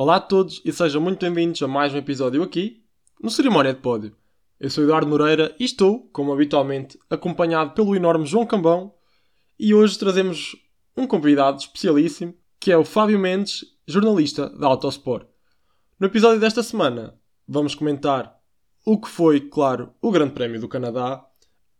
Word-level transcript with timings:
Olá 0.00 0.14
a 0.14 0.20
todos 0.20 0.62
e 0.64 0.72
sejam 0.72 1.02
muito 1.02 1.18
bem-vindos 1.18 1.60
a 1.60 1.66
mais 1.66 1.92
um 1.92 1.96
episódio 1.96 2.40
aqui, 2.40 2.84
no 3.20 3.28
Cerimónia 3.28 3.74
de 3.74 3.80
Pódio. 3.80 4.16
Eu 4.60 4.70
sou 4.70 4.84
Eduardo 4.84 5.08
Moreira 5.08 5.52
e 5.58 5.64
estou, 5.64 6.08
como 6.12 6.32
habitualmente, 6.32 6.96
acompanhado 7.10 7.72
pelo 7.72 7.96
enorme 7.96 8.24
João 8.24 8.46
Cambão 8.46 8.94
e 9.58 9.74
hoje 9.74 9.98
trazemos 9.98 10.54
um 10.96 11.04
convidado 11.04 11.58
especialíssimo 11.58 12.32
que 12.60 12.70
é 12.70 12.76
o 12.76 12.84
Fábio 12.84 13.18
Mendes, 13.18 13.64
jornalista 13.88 14.48
da 14.50 14.68
Autosport. 14.68 15.26
No 15.98 16.06
episódio 16.06 16.38
desta 16.38 16.62
semana 16.62 17.18
vamos 17.48 17.74
comentar 17.74 18.38
o 18.86 19.00
que 19.00 19.08
foi, 19.08 19.40
claro, 19.40 19.92
o 20.00 20.12
Grande 20.12 20.32
Prémio 20.32 20.60
do 20.60 20.68
Canadá, 20.68 21.26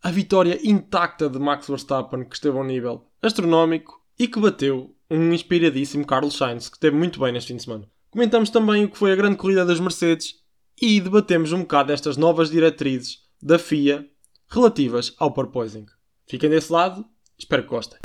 a 0.03 0.11
vitória 0.11 0.59
intacta 0.69 1.31
de 1.31 1.39
Max 1.39 1.69
Verstappen 1.69 2.25
que 2.25 2.35
esteve 2.35 2.59
a 2.59 2.63
um 2.63 2.65
nível 2.65 3.07
astronómico 3.23 4.05
e 4.19 4.27
que 4.27 4.41
bateu 4.41 4.93
um 5.09 5.33
inspiradíssimo 5.33 6.05
Carlos 6.05 6.37
Sainz 6.37 6.69
que 6.69 6.79
esteve 6.79 6.97
muito 6.97 7.21
bem 7.21 7.31
neste 7.31 7.53
fim 7.53 7.57
de 7.59 7.63
semana. 7.63 7.89
Comentamos 8.19 8.51
também 8.51 8.85
o 8.85 8.91
que 8.91 8.99
foi 8.99 9.13
a 9.13 9.15
grande 9.15 9.37
corrida 9.37 9.65
das 9.65 9.79
Mercedes 9.79 10.35
e 10.83 11.01
debatemos 11.01 11.53
um 11.53 11.61
bocado 11.61 11.93
estas 11.93 12.17
novas 12.17 12.51
diretrizes 12.51 13.21
da 13.41 13.61
FIA 13.61 14.09
relativas 14.49 15.15
ao 15.21 15.33
porpoising. 15.33 15.87
Fiquem 16.27 16.51
desse 16.51 16.73
lado, 16.73 17.05
espero 17.39 17.63
que 17.63 17.69
gostem. 17.69 18.01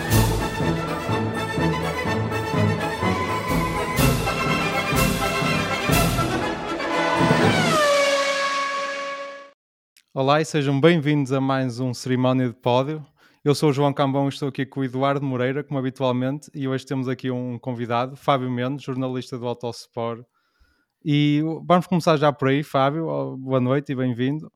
Olá 10.14 10.40
e 10.40 10.46
sejam 10.46 10.80
bem-vindos 10.80 11.32
a 11.32 11.42
mais 11.42 11.80
um 11.80 11.92
Cerimónia 11.92 12.50
de 12.50 12.54
Pódio. 12.54 13.04
Eu 13.44 13.54
sou 13.54 13.72
o 13.72 13.74
João 13.74 13.92
Cambão 13.92 14.28
e 14.28 14.30
estou 14.30 14.48
aqui 14.48 14.66
com 14.66 14.80
o 14.80 14.86
Eduardo 14.86 15.26
Moreira, 15.26 15.66
como 15.66 15.78
habitualmente, 15.78 16.50
e 16.56 16.66
hoje 16.66 16.86
temos 16.86 17.10
aqui 17.10 17.30
um 17.30 17.60
convidado, 17.60 18.16
Fábio 18.16 18.50
Mendes, 18.50 18.86
jornalista 18.86 19.38
do 19.38 19.46
Autosport. 19.46 20.26
E 21.04 21.42
vamos 21.66 21.86
começar 21.86 22.16
já 22.16 22.32
por 22.32 22.48
aí, 22.48 22.64
Fábio. 22.64 23.36
Boa 23.36 23.60
noite 23.60 23.92
e 23.92 23.96
bem-vindo. 23.96 24.50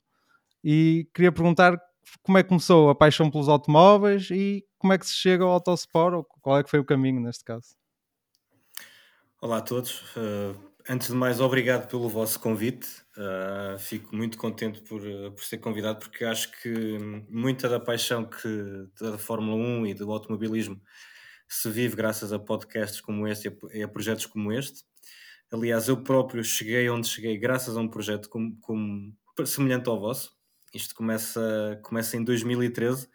E 0.63 1.05
queria 1.13 1.33
perguntar 1.33 1.77
como 2.23 2.37
é 2.37 2.43
que 2.43 2.47
começou 2.47 2.89
a 2.89 2.95
paixão 2.95 3.29
pelos 3.29 3.49
automóveis 3.49 4.29
e 4.31 4.65
como 4.77 4.93
é 4.93 4.97
que 4.97 5.05
se 5.05 5.15
chega 5.15 5.43
ao 5.43 5.49
Autosport, 5.49 6.15
ou 6.15 6.23
qual 6.41 6.57
é 6.57 6.63
que 6.63 6.69
foi 6.69 6.79
o 6.79 6.85
caminho 6.85 7.19
neste 7.19 7.43
caso? 7.43 7.75
Olá 9.41 9.57
a 9.57 9.61
todos. 9.61 10.15
Uh, 10.15 10.55
antes 10.89 11.07
de 11.07 11.13
mais, 11.13 11.39
obrigado 11.39 11.87
pelo 11.87 12.09
vosso 12.09 12.39
convite. 12.39 12.87
Uh, 13.17 13.77
fico 13.79 14.15
muito 14.15 14.37
contente 14.37 14.81
por, 14.81 15.01
uh, 15.01 15.31
por 15.31 15.43
ser 15.43 15.57
convidado, 15.57 15.99
porque 15.99 16.23
acho 16.23 16.51
que 16.61 16.97
muita 17.29 17.67
da 17.67 17.79
paixão 17.79 18.25
que 18.25 18.87
da 18.99 19.17
Fórmula 19.17 19.55
1 19.55 19.87
e 19.87 19.93
do 19.93 20.11
automobilismo 20.11 20.81
se 21.47 21.69
vive 21.69 21.95
graças 21.95 22.33
a 22.33 22.39
podcasts 22.39 23.01
como 23.01 23.27
este 23.27 23.51
e 23.73 23.83
a 23.83 23.87
projetos 23.87 24.25
como 24.25 24.51
este. 24.51 24.83
Aliás, 25.51 25.87
eu 25.87 26.03
próprio 26.03 26.43
cheguei 26.43 26.89
onde 26.89 27.07
cheguei 27.07 27.37
graças 27.37 27.77
a 27.77 27.79
um 27.79 27.87
projeto 27.87 28.29
como, 28.29 28.57
como 28.59 29.15
semelhante 29.45 29.87
ao 29.89 29.99
vosso. 29.99 30.35
Isto 30.73 30.93
começa, 30.93 31.79
começa 31.83 32.17
em 32.17 32.23
2013. 32.23 33.07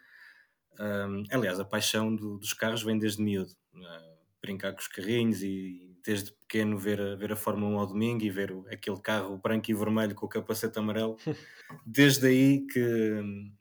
Um, 0.79 1.23
aliás, 1.31 1.59
a 1.59 1.65
paixão 1.65 2.15
do, 2.15 2.39
dos 2.39 2.53
carros 2.53 2.81
vem 2.81 2.97
desde 2.97 3.21
miúdo. 3.21 3.51
Uh, 3.75 4.13
brincar 4.41 4.73
com 4.73 4.79
os 4.79 4.87
carrinhos 4.87 5.43
e 5.43 5.92
desde 6.05 6.31
pequeno 6.31 6.77
ver 6.77 6.99
a, 6.99 7.15
ver 7.15 7.31
a 7.31 7.35
Fórmula 7.35 7.75
1 7.75 7.79
ao 7.79 7.87
domingo 7.87 8.23
e 8.23 8.29
ver 8.29 8.51
o, 8.51 8.65
aquele 8.71 8.99
carro 8.99 9.37
branco 9.37 9.71
e 9.71 9.73
vermelho 9.73 10.15
com 10.15 10.25
o 10.25 10.29
capacete 10.29 10.77
amarelo. 10.77 11.17
Desde 11.85 12.27
aí 12.27 12.67
que, 12.67 13.51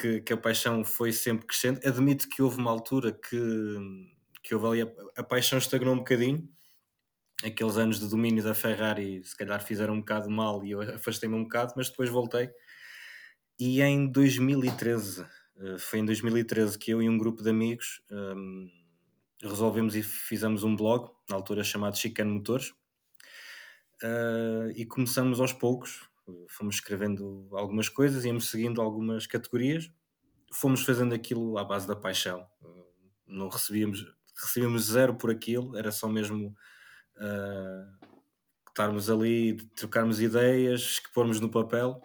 que, 0.00 0.20
que, 0.22 0.32
a 0.32 0.36
paixão 0.36 0.84
foi 0.84 1.12
sempre 1.12 1.46
crescendo. 1.46 1.80
Admito 1.86 2.28
que 2.28 2.42
houve 2.42 2.58
uma 2.58 2.70
altura 2.70 3.12
que, 3.12 3.76
que 4.42 4.54
houve 4.54 4.82
ali 4.82 4.82
a, 4.82 5.20
a 5.20 5.22
paixão 5.22 5.58
estagnou 5.58 5.94
um 5.94 5.98
bocadinho. 5.98 6.48
Aqueles 7.44 7.76
anos 7.76 8.00
de 8.00 8.08
domínio 8.08 8.42
da 8.42 8.54
Ferrari 8.54 9.22
se 9.22 9.36
calhar 9.36 9.62
fizeram 9.62 9.94
um 9.94 10.00
bocado 10.00 10.30
mal 10.30 10.64
e 10.64 10.70
eu 10.70 10.80
afastei-me 10.80 11.34
um 11.34 11.42
bocado, 11.42 11.74
mas 11.76 11.90
depois 11.90 12.08
voltei. 12.08 12.50
E 13.58 13.82
em 13.82 14.10
2013, 14.10 15.26
eh, 15.56 15.78
foi 15.78 15.98
em 15.98 16.04
2013 16.04 16.78
que 16.78 16.90
eu 16.90 17.02
e 17.02 17.08
um 17.08 17.18
grupo 17.18 17.42
de 17.42 17.50
amigos 17.50 18.02
um, 18.10 18.68
resolvemos 19.42 19.94
e 19.96 20.02
fizemos 20.02 20.64
um 20.64 20.74
blog, 20.74 21.10
na 21.28 21.36
altura 21.36 21.64
chamado 21.64 21.96
Chicane 21.96 22.30
Motores, 22.30 22.70
uh, 24.02 24.70
e 24.74 24.84
começamos 24.86 25.40
aos 25.40 25.52
poucos, 25.52 26.08
fomos 26.48 26.76
escrevendo 26.76 27.48
algumas 27.52 27.88
coisas, 27.88 28.24
íamos 28.24 28.48
seguindo 28.48 28.80
algumas 28.80 29.26
categorias, 29.26 29.90
fomos 30.52 30.82
fazendo 30.82 31.14
aquilo 31.14 31.58
à 31.58 31.64
base 31.64 31.86
da 31.86 31.96
paixão, 31.96 32.46
não 33.26 33.48
recebíamos, 33.48 34.04
recebíamos 34.36 34.84
zero 34.84 35.14
por 35.16 35.30
aquilo, 35.30 35.76
era 35.76 35.90
só 35.90 36.08
mesmo 36.08 36.56
uh, 37.16 38.08
estarmos 38.68 39.10
ali, 39.10 39.56
trocarmos 39.76 40.20
ideias, 40.20 40.80
expormos 40.80 41.40
no 41.40 41.50
papel 41.50 42.02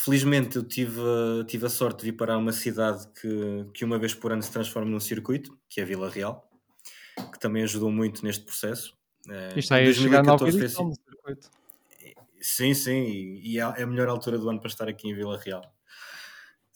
Felizmente 0.00 0.54
eu 0.54 0.62
tive, 0.62 1.00
tive 1.48 1.66
a 1.66 1.68
sorte 1.68 1.98
de 1.98 2.12
vir 2.12 2.16
para 2.16 2.38
uma 2.38 2.52
cidade 2.52 3.04
que, 3.20 3.66
que 3.74 3.84
uma 3.84 3.98
vez 3.98 4.14
por 4.14 4.30
ano 4.30 4.40
se 4.40 4.52
transforma 4.52 4.88
num 4.88 5.00
circuito, 5.00 5.58
que 5.68 5.80
é 5.80 5.84
Vila 5.84 6.08
Real, 6.08 6.48
que 7.16 7.40
também 7.40 7.64
ajudou 7.64 7.90
muito 7.90 8.24
neste 8.24 8.44
processo. 8.44 8.96
Eh, 9.28 9.58
Isto 9.58 9.74
aí 9.74 9.88
é 9.88 9.92
chegar 9.92 10.22
na 10.22 10.34
edição 10.34 10.88
do 10.88 10.94
circuito. 10.94 11.50
Sim, 12.40 12.74
sim, 12.74 12.92
e, 12.92 13.54
e, 13.54 13.58
é 13.58 13.62
a 13.82 13.86
melhor 13.88 14.08
altura 14.08 14.38
do 14.38 14.48
ano 14.48 14.60
para 14.60 14.68
estar 14.68 14.88
aqui 14.88 15.08
em 15.08 15.16
Vila 15.16 15.36
Real. 15.36 15.62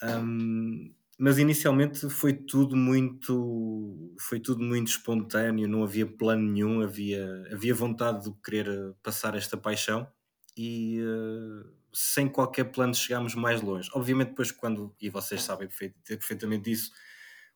Um, 0.02 0.92
mas 1.16 1.38
inicialmente 1.38 2.10
foi 2.10 2.32
tudo 2.32 2.74
muito 2.74 4.16
foi 4.18 4.40
tudo 4.40 4.64
muito 4.64 4.88
espontâneo, 4.88 5.68
não 5.68 5.84
havia 5.84 6.08
plano 6.08 6.50
nenhum, 6.50 6.82
havia, 6.82 7.44
havia 7.52 7.72
vontade 7.72 8.24
de 8.24 8.32
querer 8.42 8.96
passar 9.00 9.36
esta 9.36 9.56
paixão 9.56 10.08
e 10.56 11.00
uh, 11.00 11.81
sem 11.92 12.28
qualquer 12.28 12.64
plano 12.64 12.94
chegarmos 12.94 13.34
mais 13.34 13.60
longe. 13.60 13.90
Obviamente, 13.94 14.30
depois, 14.30 14.50
quando, 14.50 14.94
e 15.00 15.10
vocês 15.10 15.42
sabem 15.42 15.68
perfeitamente 16.04 16.64
disso, 16.70 16.92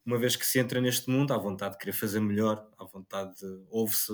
uma 0.04 0.18
vez 0.18 0.36
que 0.36 0.46
se 0.46 0.58
entra 0.58 0.80
neste 0.80 1.10
mundo, 1.10 1.32
há 1.32 1.38
vontade 1.38 1.72
de 1.72 1.78
querer 1.78 1.92
fazer 1.92 2.20
melhor, 2.20 2.70
há 2.78 2.84
vontade 2.84 3.34
de. 3.38 3.66
Ouve-se, 3.70 4.12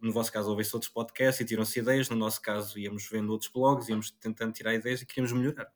no 0.00 0.12
vosso 0.12 0.32
caso, 0.32 0.48
ouvem-se 0.48 0.74
outros 0.74 0.90
podcasts 0.90 1.40
e 1.40 1.44
tiram-se 1.44 1.78
ideias, 1.80 2.08
no 2.08 2.16
nosso 2.16 2.40
caso, 2.40 2.78
íamos 2.78 3.06
vendo 3.08 3.30
outros 3.30 3.50
blogs, 3.50 3.88
íamos 3.88 4.10
tentando 4.10 4.52
tirar 4.52 4.74
ideias 4.74 5.02
e 5.02 5.06
queríamos 5.06 5.32
melhorar. 5.32 5.70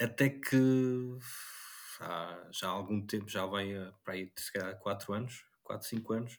Até 0.00 0.30
que 0.30 0.56
há, 2.00 2.48
já 2.50 2.68
há 2.68 2.70
algum 2.70 3.04
tempo, 3.04 3.28
já 3.28 3.44
vai 3.44 3.74
para 4.04 4.14
aí, 4.14 4.32
se 4.36 4.52
calhar, 4.52 4.78
4 4.78 5.12
anos, 5.12 5.44
4, 5.62 5.88
5 5.88 6.12
anos, 6.14 6.38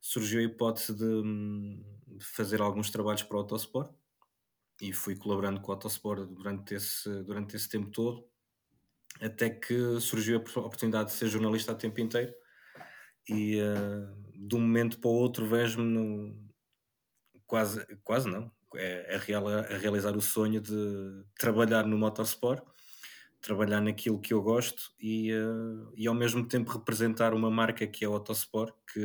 surgiu 0.00 0.40
a 0.40 0.44
hipótese 0.44 0.94
de, 0.94 1.22
de 2.06 2.24
fazer 2.24 2.60
alguns 2.62 2.90
trabalhos 2.90 3.22
para 3.22 3.36
o 3.36 3.40
Autosport 3.40 3.92
e 4.88 4.92
fui 4.92 5.16
colaborando 5.16 5.60
com 5.60 5.70
o 5.70 5.74
Autosport 5.74 6.26
durante 6.26 6.74
esse, 6.74 7.08
durante 7.22 7.56
esse 7.56 7.68
tempo 7.68 7.90
todo, 7.90 8.26
até 9.20 9.48
que 9.48 9.98
surgiu 10.00 10.36
a 10.36 10.40
oportunidade 10.40 11.10
de 11.10 11.16
ser 11.16 11.28
jornalista 11.28 11.72
a 11.72 11.74
tempo 11.74 12.00
inteiro 12.00 12.34
e 13.26 13.58
uh, 13.60 14.14
de 14.34 14.54
um 14.54 14.60
momento 14.60 14.98
para 14.98 15.08
o 15.08 15.14
outro 15.14 15.46
vejo-me 15.46 16.36
quase, 17.46 17.86
quase 18.02 18.28
não, 18.28 18.50
é, 18.74 19.14
é 19.14 19.16
real, 19.16 19.48
a 19.48 19.62
realizar 19.78 20.14
o 20.16 20.20
sonho 20.20 20.60
de 20.60 21.24
trabalhar 21.38 21.86
no 21.86 21.96
motorsport, 21.96 22.62
trabalhar 23.40 23.80
naquilo 23.80 24.20
que 24.20 24.34
eu 24.34 24.42
gosto 24.42 24.92
e, 25.00 25.32
uh, 25.32 25.92
e 25.94 26.06
ao 26.06 26.14
mesmo 26.14 26.46
tempo 26.46 26.70
representar 26.70 27.32
uma 27.32 27.50
marca 27.50 27.86
que 27.86 28.04
é 28.04 28.08
o 28.08 28.12
Autosport, 28.12 28.74
que 28.92 29.00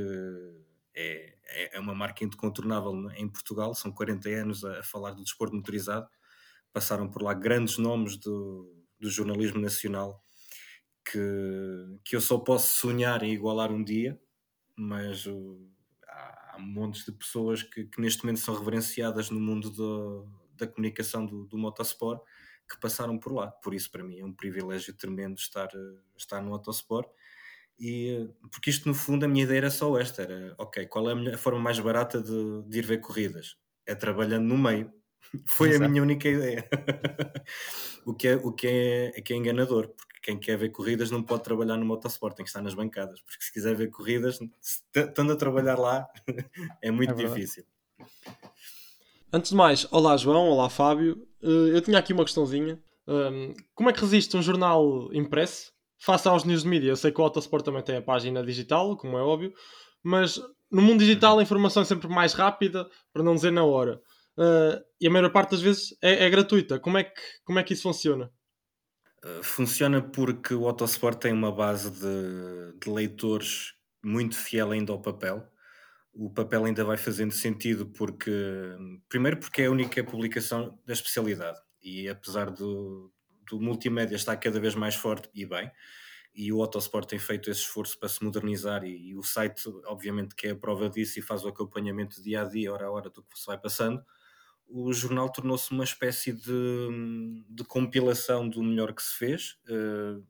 é, 1.00 1.34
é, 1.46 1.78
é 1.78 1.80
uma 1.80 1.96
marca 1.96 2.24
incontornável 2.26 2.94
em 3.12 3.28
Portugal, 3.30 3.74
são 3.74 3.92
40 3.92 4.30
anos 4.30 4.66
a, 4.66 4.80
a 4.80 4.84
falar 4.84 5.12
do 5.12 5.24
desporto 5.24 5.56
motorizado, 5.56 6.08
passaram 6.74 7.10
por 7.10 7.24
lá 7.24 7.34
grandes 7.34 7.78
nomes 7.78 8.18
do, 8.18 8.86
do 9.00 9.10
jornalismo 9.10 9.60
nacional 9.62 10.22
que, 11.10 12.00
que 12.04 12.16
eu 12.16 12.22
só 12.22 12.38
posso 12.38 12.74
sonhar 12.80 13.24
em 13.24 13.34
igualar 13.34 13.72
um 13.72 13.84
dia, 13.84 14.20
mas 14.76 15.26
há, 16.08 16.56
há 16.56 16.60
montes 16.60 17.06
de 17.06 17.12
pessoas 17.12 17.64
que, 17.64 17.86
que, 17.86 18.02
neste 18.02 18.24
momento 18.24 18.42
são 18.42 18.56
reverenciadas 18.56 19.30
no 19.30 19.40
mundo 19.40 19.70
do, 19.70 20.28
da 20.56 20.68
comunicação 20.68 21.26
do, 21.26 21.46
do 21.46 21.58
motorsport 21.58 22.22
que 22.70 22.80
passaram 22.80 23.18
por 23.18 23.34
lá. 23.34 23.48
Por 23.48 23.74
isso, 23.74 23.90
para 23.90 24.04
mim, 24.04 24.20
é 24.20 24.26
um 24.26 24.34
privilégio 24.34 24.94
tremendo 24.94 25.38
estar, 25.38 25.70
estar 26.16 26.42
no 26.42 26.50
motorsport 26.50 27.10
e, 27.80 28.30
porque 28.52 28.70
isto, 28.70 28.88
no 28.88 28.94
fundo, 28.94 29.24
a 29.24 29.28
minha 29.28 29.46
ideia 29.46 29.60
era 29.60 29.72
só 29.72 29.98
esta: 29.98 30.24
era, 30.24 30.54
ok, 30.58 30.86
qual 30.88 31.10
é 31.10 31.34
a, 31.34 31.38
forma 31.38 31.60
mais 31.60 31.80
barata 31.80 32.22
de, 32.22 32.64
de 32.64 32.80
ir 32.80 32.86
ver 32.86 33.00
corridas? 33.00 33.56
É 33.86 33.96
trabalhando 33.96 34.46
no 34.46 34.58
meio. 34.58 34.92
Foi 35.48 35.70
Exato. 35.70 35.86
a 35.86 35.88
minha 35.88 36.04
única 36.04 36.28
ideia. 36.28 36.68
o 38.06 38.14
que, 38.14 38.28
é, 38.28 38.36
o 38.36 38.52
que 38.52 38.68
é, 38.68 39.14
é, 39.16 39.22
que 39.22 39.34
é 39.34 39.36
enganador, 39.38 39.88
porque 39.88 40.20
quem 40.22 40.38
quer 40.38 40.58
ver 40.58 40.70
corridas 40.70 41.10
não 41.10 41.24
pode 41.24 41.44
trabalhar 41.44 41.78
no 41.78 41.86
motorsport, 41.86 42.36
tem 42.36 42.44
que 42.44 42.50
estar 42.50 42.62
nas 42.62 42.74
bancadas, 42.74 43.22
porque 43.22 43.44
se 43.44 43.54
quiser 43.54 43.76
ver 43.76 43.90
corridas, 43.90 44.40
estando 44.94 45.32
a 45.32 45.36
trabalhar 45.36 45.78
lá, 45.78 46.08
é 46.82 46.92
muito 46.92 47.14
é 47.14 47.16
difícil. 47.16 47.64
Antes 49.32 49.52
de 49.52 49.56
mais, 49.56 49.88
olá 49.92 50.18
João, 50.18 50.50
olá 50.50 50.70
Fábio. 50.70 51.28
Eh, 51.42 51.76
eu 51.76 51.82
tinha 51.82 52.00
aqui 52.00 52.12
uma 52.12 52.24
questãozinha. 52.26 52.82
Como 53.76 53.90
é 53.90 53.94
que 53.94 54.02
resiste 54.02 54.36
um 54.36 54.42
jornal 54.42 55.14
impresso 55.14 55.72
Faça 56.00 56.30
aos 56.30 56.46
news 56.46 56.64
media, 56.64 56.90
eu 56.90 56.96
sei 56.96 57.12
que 57.12 57.20
o 57.20 57.24
Autosport 57.24 57.64
também 57.64 57.84
tem 57.84 57.98
a 57.98 58.02
página 58.02 58.44
digital, 58.44 58.96
como 58.96 59.18
é 59.18 59.22
óbvio, 59.22 59.54
mas 60.02 60.42
no 60.72 60.82
mundo 60.82 61.00
digital 61.00 61.38
a 61.38 61.44
informação 61.44 61.84
é 61.84 61.86
sempre 61.86 62.08
mais 62.08 62.34
rápida, 62.34 62.90
para 63.12 63.22
não 63.22 63.36
dizer 63.36 63.52
na 63.52 63.64
hora. 63.64 64.02
Uh, 64.38 64.82
e 65.02 65.08
a 65.08 65.10
maior 65.10 65.30
parte 65.32 65.52
das 65.52 65.62
vezes 65.62 65.98
é, 66.02 66.26
é, 66.26 66.30
gratuita. 66.30 66.80
Como 66.80 66.98
é, 66.98 67.04
que, 67.04 67.22
como 67.44 67.60
é 67.60 67.64
que 67.64 67.74
isso 67.74 67.84
funciona? 67.84 68.32
Uh, 69.24 69.44
funciona 69.44 70.02
porque 70.02 70.54
o 70.54 70.66
Autosport 70.66 71.20
tem 71.20 71.34
uma 71.34 71.52
base 71.52 71.92
de, 71.92 72.80
de 72.80 72.90
leitores 72.90 73.74
muito 74.02 74.38
fiel 74.38 74.72
ainda 74.72 74.94
ao 74.94 75.02
papel. 75.02 75.46
O 76.14 76.30
papel 76.30 76.64
ainda 76.64 76.86
vai 76.86 76.96
fazendo 76.96 77.34
sentido 77.34 77.86
porque, 77.88 78.32
primeiro, 79.10 79.38
porque 79.38 79.64
é 79.64 79.66
a 79.66 79.72
única 79.72 80.02
publicação 80.04 80.80
da 80.86 80.94
especialidade 80.94 81.60
e 81.82 82.08
apesar 82.08 82.50
do, 82.50 83.12
do 83.50 83.60
multimédia 83.60 84.16
estar 84.16 84.38
cada 84.38 84.60
vez 84.60 84.76
mais 84.76 84.96
forte 84.96 85.30
e 85.34 85.46
bem, 85.46 85.72
e 86.34 86.54
o 86.54 86.62
Autosport 86.62 87.08
tem 87.08 87.20
feito 87.20 87.50
esse 87.50 87.62
esforço 87.62 88.00
para 88.00 88.08
se 88.08 88.24
modernizar 88.24 88.84
e, 88.84 89.10
e, 89.10 89.16
o 89.16 89.24
site 89.24 89.64
obviamente 89.86 90.36
que 90.36 90.48
é 90.48 90.52
a 90.52 90.56
prova 90.56 90.90
disso 90.90 91.20
e 91.20 91.22
faz 91.22 91.44
o 91.44 91.48
acompanhamento 91.48 92.22
dia 92.22 92.42
a 92.42 92.46
dia, 92.46 92.72
hora 92.72 92.86
a 92.86 92.92
hora 92.92 93.10
do 93.10 93.24
que 93.24 93.38
se 93.38 93.46
vai 93.46 93.58
passando 93.58 94.04
o 94.72 94.94
jornal 94.94 95.32
tornou-se 95.32 95.72
uma 95.72 95.84
espécie 95.84 96.32
de, 96.32 97.44
de, 97.50 97.64
compilação 97.64 98.48
do 98.48 98.62
melhor 98.62 98.94
que 98.94 99.02
se 99.02 99.16
fez 99.16 99.58
uh, 99.68 100.24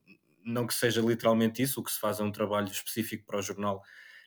não 0.44 0.66
que 0.66 0.74
seja 0.74 1.02
literalmente 1.02 1.62
isso, 1.62 1.80
o 1.80 1.84
que 1.84 1.92
se 1.92 2.00
faz 2.00 2.20
é 2.20 2.24
um 2.24 2.32
trabalho 2.32 2.70
específico 2.70 3.26
para 3.26 3.40
o 3.40 3.42
jornal 3.42 3.84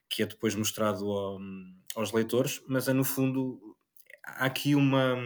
que 0.08 0.22
é 0.22 0.26
depois 0.26 0.54
mostrado 0.54 1.10
ao, 1.10 1.38
aos 1.96 2.12
leitores, 2.12 2.62
mas 2.68 2.86
é 2.86 2.92
no 2.92 3.04
fundo 3.04 3.76
há 4.24 4.44
aqui 4.44 4.74
uma, 4.74 5.16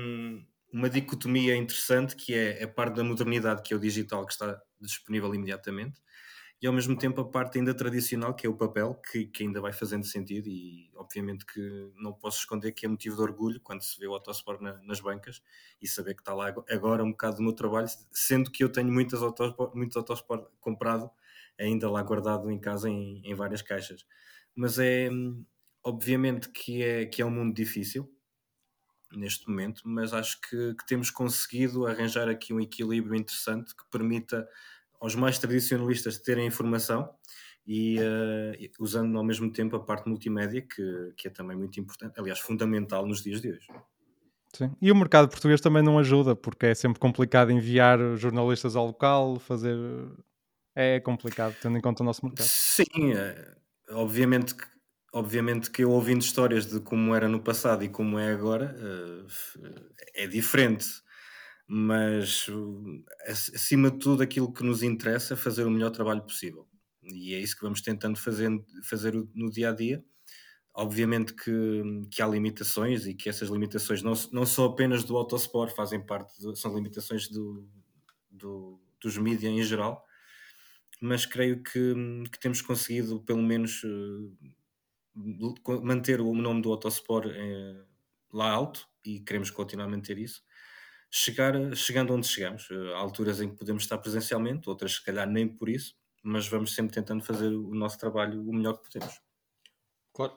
uma 0.77 0.91
dicotomia 0.91 1.57
interessante 1.57 2.15
que 2.15 2.35
é 2.35 2.63
a 2.63 2.69
parte 2.69 2.97
da 2.97 3.05
modernidade 3.05 3.63
que 3.63 3.73
é 3.73 3.77
o 3.77 3.81
digital 3.81 4.27
que 4.27 4.33
está 4.33 4.61
disponível 4.79 5.35
imediatamente 5.35 6.03
e 6.61 6.67
ao 6.67 6.73
mesmo 6.73 6.97
tempo 6.97 7.21
a 7.21 7.29
parte 7.29 7.59
ainda 7.59 7.75
tradicional, 7.75 8.35
que 8.35 8.47
é 8.47 8.51
o 8.51 8.57
papel, 8.57 8.95
que, 8.95 9.27
que, 9.27 9.43
ainda 9.43 9.61
vai 9.61 9.73
fazendo 9.73 10.07
sentido 10.07 10.49
e 10.49 10.91
obviamente 10.95 11.45
que 11.45 11.61
não 11.97 12.15
posso 12.15 12.39
esconder 12.39 12.73
que 12.73 12.87
é 12.87 12.89
motivo 12.89 13.17
de 13.17 13.23
orgulho 13.23 13.61
quando 13.61 13.83
se 13.83 13.99
vê 14.01 14.07
o 14.07 14.15
Autosport 14.15 14.61
na, 14.61 14.73
nas 14.83 15.01
bancas 15.01 15.43
e 15.83 15.87
saber 15.87 16.15
que 16.15 16.23
está 16.23 16.35
lá 16.35 16.55
agora 16.71 17.05
um 17.05 17.11
bocado 17.11 17.37
do 17.37 17.43
meu 17.43 17.53
trabalho, 17.53 17.87
sendo 18.11 18.51
que 18.51 18.65
eu 18.65 18.71
tenho 18.71 18.91
muitas 18.91 19.23
Autosport, 19.23 19.75
muitos 19.75 19.97
Autosport 19.99 20.47
comprado, 20.59 21.11
ainda 21.59 21.91
lá 21.91 22.03
guardado 22.03 22.51
em 22.51 22.59
casa 22.59 22.89
em, 22.89 23.21
em 23.23 23.35
várias 23.35 23.61
caixas. 23.61 24.07
Mas 24.55 24.79
é 24.79 25.11
obviamente 25.85 26.49
que 26.49 26.83
é, 26.83 27.05
que 27.05 27.21
é 27.21 27.27
um 27.27 27.31
mundo 27.31 27.55
difícil 27.55 28.16
neste 29.13 29.49
momento, 29.49 29.83
mas 29.85 30.13
acho 30.13 30.41
que, 30.41 30.75
que 30.75 30.87
temos 30.87 31.11
conseguido 31.11 31.87
arranjar 31.87 32.29
aqui 32.29 32.53
um 32.53 32.61
equilíbrio 32.61 33.15
interessante 33.15 33.75
que 33.75 33.85
permita 33.91 34.47
aos 35.01 35.15
mais 35.15 35.39
tradicionalistas 35.39 36.19
terem 36.19 36.47
informação 36.47 37.09
e 37.67 37.99
uh, 37.99 38.83
usando 38.83 39.17
ao 39.19 39.25
mesmo 39.25 39.51
tempo 39.53 39.77
a 39.77 39.81
parte 39.81 40.09
multimédia, 40.09 40.63
que, 40.63 41.13
que 41.17 41.29
é 41.29 41.31
também 41.31 41.57
muito 41.57 41.81
importante, 41.81 42.19
aliás, 42.19 42.39
fundamental 42.39 43.07
nos 43.07 43.23
dias 43.23 43.41
de 43.41 43.51
hoje. 43.51 43.67
Sim. 44.53 44.75
E 44.81 44.91
o 44.91 44.97
mercado 44.97 45.29
português 45.29 45.61
também 45.61 45.83
não 45.83 45.99
ajuda, 45.99 46.35
porque 46.35 46.67
é 46.67 46.75
sempre 46.75 46.99
complicado 46.99 47.51
enviar 47.51 47.99
jornalistas 48.17 48.77
ao 48.77 48.87
local, 48.87 49.39
fazer. 49.39 49.77
É 50.75 51.01
complicado, 51.01 51.55
tendo 51.61 51.77
em 51.77 51.81
conta 51.81 52.03
o 52.03 52.07
nosso 52.07 52.25
mercado. 52.25 52.47
Sim, 52.47 53.15
é, 53.15 53.55
obviamente 53.91 54.55
que. 54.55 54.76
Obviamente 55.17 55.71
que 55.71 55.83
eu 55.83 55.93
ouvindo 55.93 56.21
histórias 56.21 56.67
de 56.67 56.79
como 56.79 57.15
era 57.15 57.27
no 57.27 57.41
passado 57.41 57.83
e 57.83 57.89
como 57.89 58.19
é 58.19 58.31
agora, 58.31 58.77
uh, 58.79 59.27
é 60.15 60.27
diferente. 60.27 60.85
Mas 61.67 62.47
acima 63.27 63.91
de 63.91 63.99
tudo 63.99 64.23
aquilo 64.23 64.53
que 64.53 64.63
nos 64.63 64.83
interessa 64.83 65.33
é 65.33 65.37
fazer 65.39 65.65
o 65.65 65.71
melhor 65.71 65.89
trabalho 65.89 66.21
possível. 66.21 66.69
E 67.03 67.33
é 67.33 67.41
isso 67.41 67.57
que 67.57 67.63
vamos 67.63 67.81
tentando 67.81 68.19
fazer, 68.19 68.51
fazer 68.83 69.15
no 69.35 69.51
dia 69.51 69.71
a 69.71 69.73
dia. 69.73 70.05
Obviamente 70.75 71.33
que, 71.33 71.83
que 72.11 72.21
há 72.21 72.29
limitações 72.29 73.07
e 73.07 73.15
que 73.15 73.31
essas 73.31 73.49
limitações 73.49 74.03
não, 74.03 74.13
não 74.31 74.45
são 74.45 74.67
apenas 74.67 75.03
do 75.03 75.17
autosport, 75.17 75.75
fazem 75.75 76.05
parte, 76.05 76.39
de, 76.39 76.61
são 76.61 76.75
limitações 76.75 77.27
do, 77.31 77.67
do, 78.31 78.79
dos 79.01 79.17
mídias 79.17 79.51
em 79.51 79.63
geral, 79.63 80.05
mas 81.01 81.25
creio 81.25 81.63
que, 81.63 81.95
que 82.31 82.39
temos 82.39 82.61
conseguido 82.61 83.19
pelo 83.23 83.43
menos 83.43 83.81
manter 85.83 86.21
o 86.21 86.35
nome 86.35 86.63
do 86.63 86.71
autosport 86.71 87.27
eh, 87.27 87.85
lá 88.33 88.51
alto 88.51 88.87
e 89.05 89.21
queremos 89.21 89.51
continuar 89.51 89.87
a 89.87 89.89
manter 89.89 90.19
isso 90.19 90.43
chegar, 91.11 91.55
chegando 91.75 92.15
onde 92.15 92.27
chegamos. 92.27 92.69
Eh, 92.71 92.95
há 92.95 92.99
alturas 92.99 93.41
em 93.41 93.49
que 93.49 93.57
podemos 93.57 93.83
estar 93.83 93.99
presencialmente, 93.99 94.69
outras 94.69 94.95
se 94.95 95.05
calhar 95.05 95.29
nem 95.29 95.49
por 95.49 95.69
isso, 95.69 95.95
mas 96.23 96.49
vamos 96.49 96.75
sempre 96.75 96.95
tentando 96.95 97.25
fazer 97.25 97.49
o 97.49 97.75
nosso 97.75 97.99
trabalho 97.99 98.43
o 98.43 98.53
melhor 98.53 98.75
que 98.75 98.91
podemos. 98.91 99.21
Claro. 100.13 100.35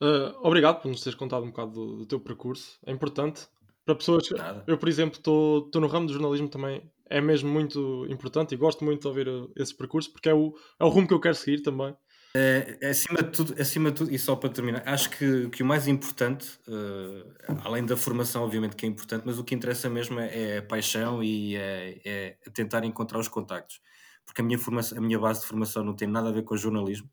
Uh, 0.00 0.36
obrigado 0.42 0.82
por 0.82 0.88
nos 0.88 1.02
teres 1.02 1.18
contado 1.18 1.44
um 1.44 1.50
bocado 1.50 1.72
do, 1.72 1.96
do, 1.98 2.06
teu 2.06 2.20
percurso. 2.20 2.78
É 2.84 2.92
importante 2.92 3.46
para 3.84 3.94
pessoas. 3.94 4.28
Nada. 4.30 4.64
Eu, 4.66 4.76
por 4.76 4.88
exemplo, 4.88 5.18
estou 5.18 5.70
no 5.80 5.86
ramo 5.86 6.06
do 6.06 6.12
jornalismo 6.12 6.48
também. 6.48 6.90
É 7.08 7.20
mesmo 7.20 7.50
muito 7.50 8.06
importante 8.08 8.54
e 8.54 8.56
gosto 8.56 8.84
muito 8.84 9.02
de 9.02 9.08
ouvir 9.08 9.28
eh, 9.28 9.46
esse 9.56 9.74
percurso 9.74 10.10
porque 10.10 10.28
é 10.28 10.34
o, 10.34 10.54
é 10.80 10.84
o 10.84 10.88
rumo 10.88 11.06
que 11.06 11.14
eu 11.14 11.20
quero 11.20 11.34
seguir 11.34 11.62
também. 11.62 11.94
É, 12.36 12.88
acima, 12.88 13.22
de 13.22 13.30
tudo, 13.30 13.54
acima 13.62 13.90
de 13.92 13.96
tudo, 13.96 14.12
e 14.12 14.18
só 14.18 14.34
para 14.34 14.50
terminar, 14.50 14.82
acho 14.86 15.08
que, 15.10 15.48
que 15.50 15.62
o 15.62 15.66
mais 15.66 15.86
importante, 15.86 16.58
uh, 16.66 17.60
além 17.62 17.86
da 17.86 17.96
formação, 17.96 18.42
obviamente 18.42 18.74
que 18.74 18.84
é 18.84 18.88
importante, 18.88 19.22
mas 19.24 19.38
o 19.38 19.44
que 19.44 19.54
interessa 19.54 19.88
mesmo 19.88 20.18
é, 20.18 20.54
é 20.54 20.58
a 20.58 20.62
paixão 20.62 21.22
e 21.22 21.54
é, 21.54 22.00
é, 22.04 22.30
tentar 22.52 22.84
encontrar 22.84 23.20
os 23.20 23.28
contactos. 23.28 23.80
Porque 24.26 24.40
a 24.40 24.44
minha, 24.44 24.58
formação, 24.58 24.98
a 24.98 25.00
minha 25.00 25.18
base 25.18 25.42
de 25.42 25.46
formação 25.46 25.84
não 25.84 25.94
tem 25.94 26.08
nada 26.08 26.28
a 26.28 26.32
ver 26.32 26.42
com 26.42 26.54
o 26.54 26.58
jornalismo, 26.58 27.08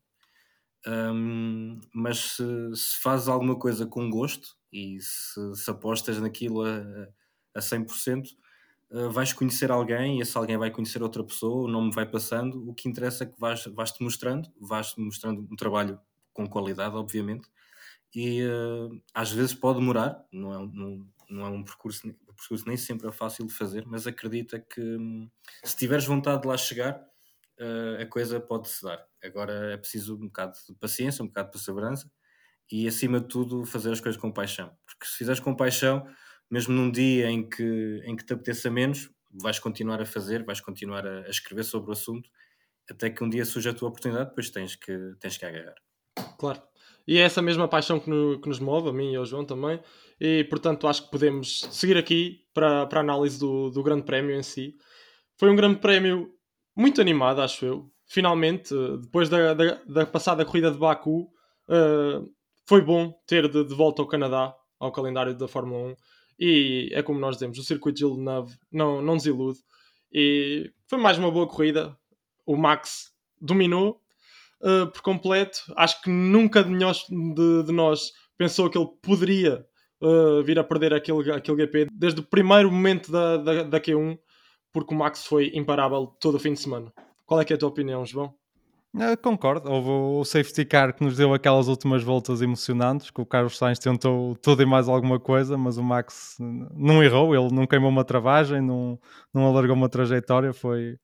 um, 0.88 1.80
mas 1.94 2.18
se, 2.36 2.44
se 2.74 3.00
fazes 3.00 3.28
alguma 3.28 3.56
coisa 3.56 3.86
com 3.86 4.10
gosto 4.10 4.56
e 4.72 4.98
se, 5.00 5.54
se 5.54 5.70
apostas 5.70 6.18
naquilo 6.18 6.64
a, 6.64 7.08
a 7.54 7.60
100%, 7.60 8.24
uh, 8.92 9.10
vais 9.10 9.32
conhecer 9.32 9.70
alguém 9.70 10.18
e 10.18 10.22
esse 10.22 10.36
alguém 10.36 10.56
vai 10.56 10.70
conhecer 10.70 11.02
outra 11.02 11.24
pessoa, 11.24 11.64
o 11.64 11.68
nome 11.68 11.92
vai 11.92 12.06
passando. 12.06 12.68
O 12.68 12.74
que 12.74 12.88
interessa 12.88 13.24
é 13.24 13.26
que 13.26 13.38
vais, 13.40 13.64
vais 13.66 13.92
te 13.92 14.02
mostrando, 14.02 14.48
vais-te 14.60 15.00
mostrando 15.00 15.46
um 15.50 15.56
trabalho 15.56 16.00
com 16.32 16.46
qualidade, 16.48 16.94
obviamente, 16.94 17.48
e 18.14 18.42
uh, 18.44 19.02
às 19.14 19.32
vezes 19.32 19.54
pode 19.54 19.80
demorar, 19.80 20.24
não 20.32 20.52
é, 20.52 20.70
não, 20.72 21.06
não 21.30 21.46
é 21.46 21.48
um 21.50 21.64
percurso, 21.64 22.02
percurso 22.36 22.66
nem 22.66 22.76
sempre 22.76 23.08
é 23.08 23.12
fácil 23.12 23.46
de 23.46 23.52
fazer, 23.52 23.84
mas 23.86 24.06
acredita 24.06 24.60
que 24.60 24.80
hum, 24.80 25.30
se 25.64 25.76
tiveres 25.76 26.04
vontade 26.04 26.42
de 26.42 26.48
lá 26.48 26.56
chegar, 26.56 27.00
uh, 27.60 28.02
a 28.02 28.06
coisa 28.06 28.40
pode 28.40 28.68
se 28.68 28.82
dar. 28.82 29.04
Agora 29.22 29.72
é 29.72 29.76
preciso 29.76 30.16
um 30.16 30.26
bocado 30.26 30.54
de 30.68 30.74
paciência, 30.74 31.22
um 31.22 31.28
bocado 31.28 31.48
de 31.48 31.52
perseverança 31.52 32.10
e 32.70 32.86
acima 32.88 33.20
de 33.20 33.28
tudo 33.28 33.64
fazer 33.64 33.92
as 33.92 34.00
coisas 34.00 34.20
com 34.20 34.32
paixão, 34.32 34.76
porque 34.86 35.06
se 35.06 35.16
fizeres 35.16 35.40
com 35.40 35.54
paixão 35.54 36.06
mesmo 36.52 36.74
num 36.74 36.90
dia 36.90 37.30
em 37.30 37.48
que, 37.48 38.02
em 38.04 38.14
que 38.14 38.26
te 38.26 38.34
apeteça 38.34 38.70
menos, 38.70 39.10
vais 39.32 39.58
continuar 39.58 40.02
a 40.02 40.04
fazer, 40.04 40.44
vais 40.44 40.60
continuar 40.60 41.06
a, 41.06 41.20
a 41.20 41.30
escrever 41.30 41.64
sobre 41.64 41.88
o 41.88 41.92
assunto, 41.94 42.28
até 42.90 43.08
que 43.08 43.24
um 43.24 43.30
dia 43.30 43.46
surja 43.46 43.70
a 43.70 43.74
tua 43.74 43.88
oportunidade, 43.88 44.28
depois 44.28 44.50
tens 44.50 44.76
que, 44.76 45.14
tens 45.18 45.38
que 45.38 45.46
agarrar. 45.46 45.76
Claro. 46.38 46.62
E 47.08 47.16
é 47.16 47.22
essa 47.22 47.40
mesma 47.40 47.66
paixão 47.66 47.98
que, 47.98 48.10
no, 48.10 48.38
que 48.38 48.50
nos 48.50 48.58
move, 48.58 48.90
a 48.90 48.92
mim 48.92 49.12
e 49.12 49.16
ao 49.16 49.24
João 49.24 49.46
também, 49.46 49.80
e 50.20 50.44
portanto 50.44 50.86
acho 50.86 51.06
que 51.06 51.10
podemos 51.10 51.62
seguir 51.70 51.96
aqui 51.96 52.44
para, 52.52 52.86
para 52.86 53.00
a 53.00 53.02
análise 53.02 53.40
do, 53.40 53.70
do 53.70 53.82
Grande 53.82 54.02
Prémio 54.02 54.36
em 54.36 54.42
si. 54.42 54.76
Foi 55.38 55.50
um 55.50 55.56
Grande 55.56 55.78
Prémio 55.78 56.34
muito 56.76 57.00
animado, 57.00 57.40
acho 57.40 57.64
eu. 57.64 57.90
Finalmente, 58.04 58.74
depois 59.00 59.30
da, 59.30 59.54
da, 59.54 59.80
da 59.86 60.04
passada 60.04 60.44
corrida 60.44 60.70
de 60.70 60.76
Baku, 60.76 61.32
uh, 61.70 62.30
foi 62.66 62.82
bom 62.82 63.10
ter 63.26 63.48
de, 63.48 63.64
de 63.64 63.74
volta 63.74 64.02
ao 64.02 64.06
Canadá, 64.06 64.54
ao 64.78 64.92
calendário 64.92 65.34
da 65.34 65.48
Fórmula 65.48 65.92
1 65.92 65.96
e 66.44 66.88
é 66.92 67.00
como 67.04 67.20
nós 67.20 67.36
dizemos, 67.36 67.56
o 67.56 67.62
circuito 67.62 67.98
de 67.98 68.04
Villeneuve 68.04 68.58
não, 68.72 69.00
não 69.00 69.16
desilude. 69.16 69.60
E 70.12 70.72
foi 70.88 70.98
mais 70.98 71.16
uma 71.16 71.30
boa 71.30 71.46
corrida. 71.46 71.96
O 72.44 72.56
Max 72.56 73.12
dominou 73.40 74.00
uh, 74.60 74.90
por 74.90 75.02
completo. 75.02 75.60
Acho 75.76 76.02
que 76.02 76.10
nunca 76.10 76.64
de 76.64 76.70
nós, 76.70 77.06
de, 77.08 77.62
de 77.62 77.72
nós 77.72 78.10
pensou 78.36 78.68
que 78.68 78.76
ele 78.76 78.88
poderia 79.00 79.64
uh, 80.00 80.42
vir 80.42 80.58
a 80.58 80.64
perder 80.64 80.92
aquele, 80.92 81.30
aquele 81.30 81.58
GP 81.58 81.86
desde 81.92 82.18
o 82.18 82.24
primeiro 82.24 82.72
momento 82.72 83.12
da, 83.12 83.36
da, 83.36 83.62
da 83.62 83.80
Q1, 83.80 84.18
porque 84.72 84.92
o 84.92 84.98
Max 84.98 85.24
foi 85.24 85.52
imparável 85.54 86.08
todo 86.20 86.34
o 86.34 86.40
fim 86.40 86.54
de 86.54 86.60
semana. 86.60 86.92
Qual 87.24 87.40
é, 87.40 87.46
é 87.48 87.54
a 87.54 87.56
tua 87.56 87.68
opinião, 87.68 88.04
João? 88.04 88.34
Eu 88.94 89.16
concordo, 89.16 89.70
houve 89.70 89.88
o 89.88 90.22
safety 90.22 90.66
car 90.66 90.94
que 90.94 91.02
nos 91.02 91.16
deu 91.16 91.32
aquelas 91.32 91.66
últimas 91.66 92.02
voltas 92.02 92.42
emocionantes, 92.42 93.10
que 93.10 93.22
o 93.22 93.24
Carlos 93.24 93.56
Sainz 93.56 93.78
tentou 93.78 94.36
tudo 94.36 94.62
e 94.62 94.66
mais 94.66 94.86
alguma 94.86 95.18
coisa, 95.18 95.56
mas 95.56 95.78
o 95.78 95.82
Max 95.82 96.36
não 96.38 97.02
errou, 97.02 97.34
ele 97.34 97.54
não 97.54 97.66
queimou 97.66 97.88
uma 97.88 98.04
travagem, 98.04 98.60
não, 98.60 99.00
não 99.32 99.46
alargou 99.46 99.74
uma 99.74 99.88
trajetória, 99.88 100.52
foi 100.52 100.98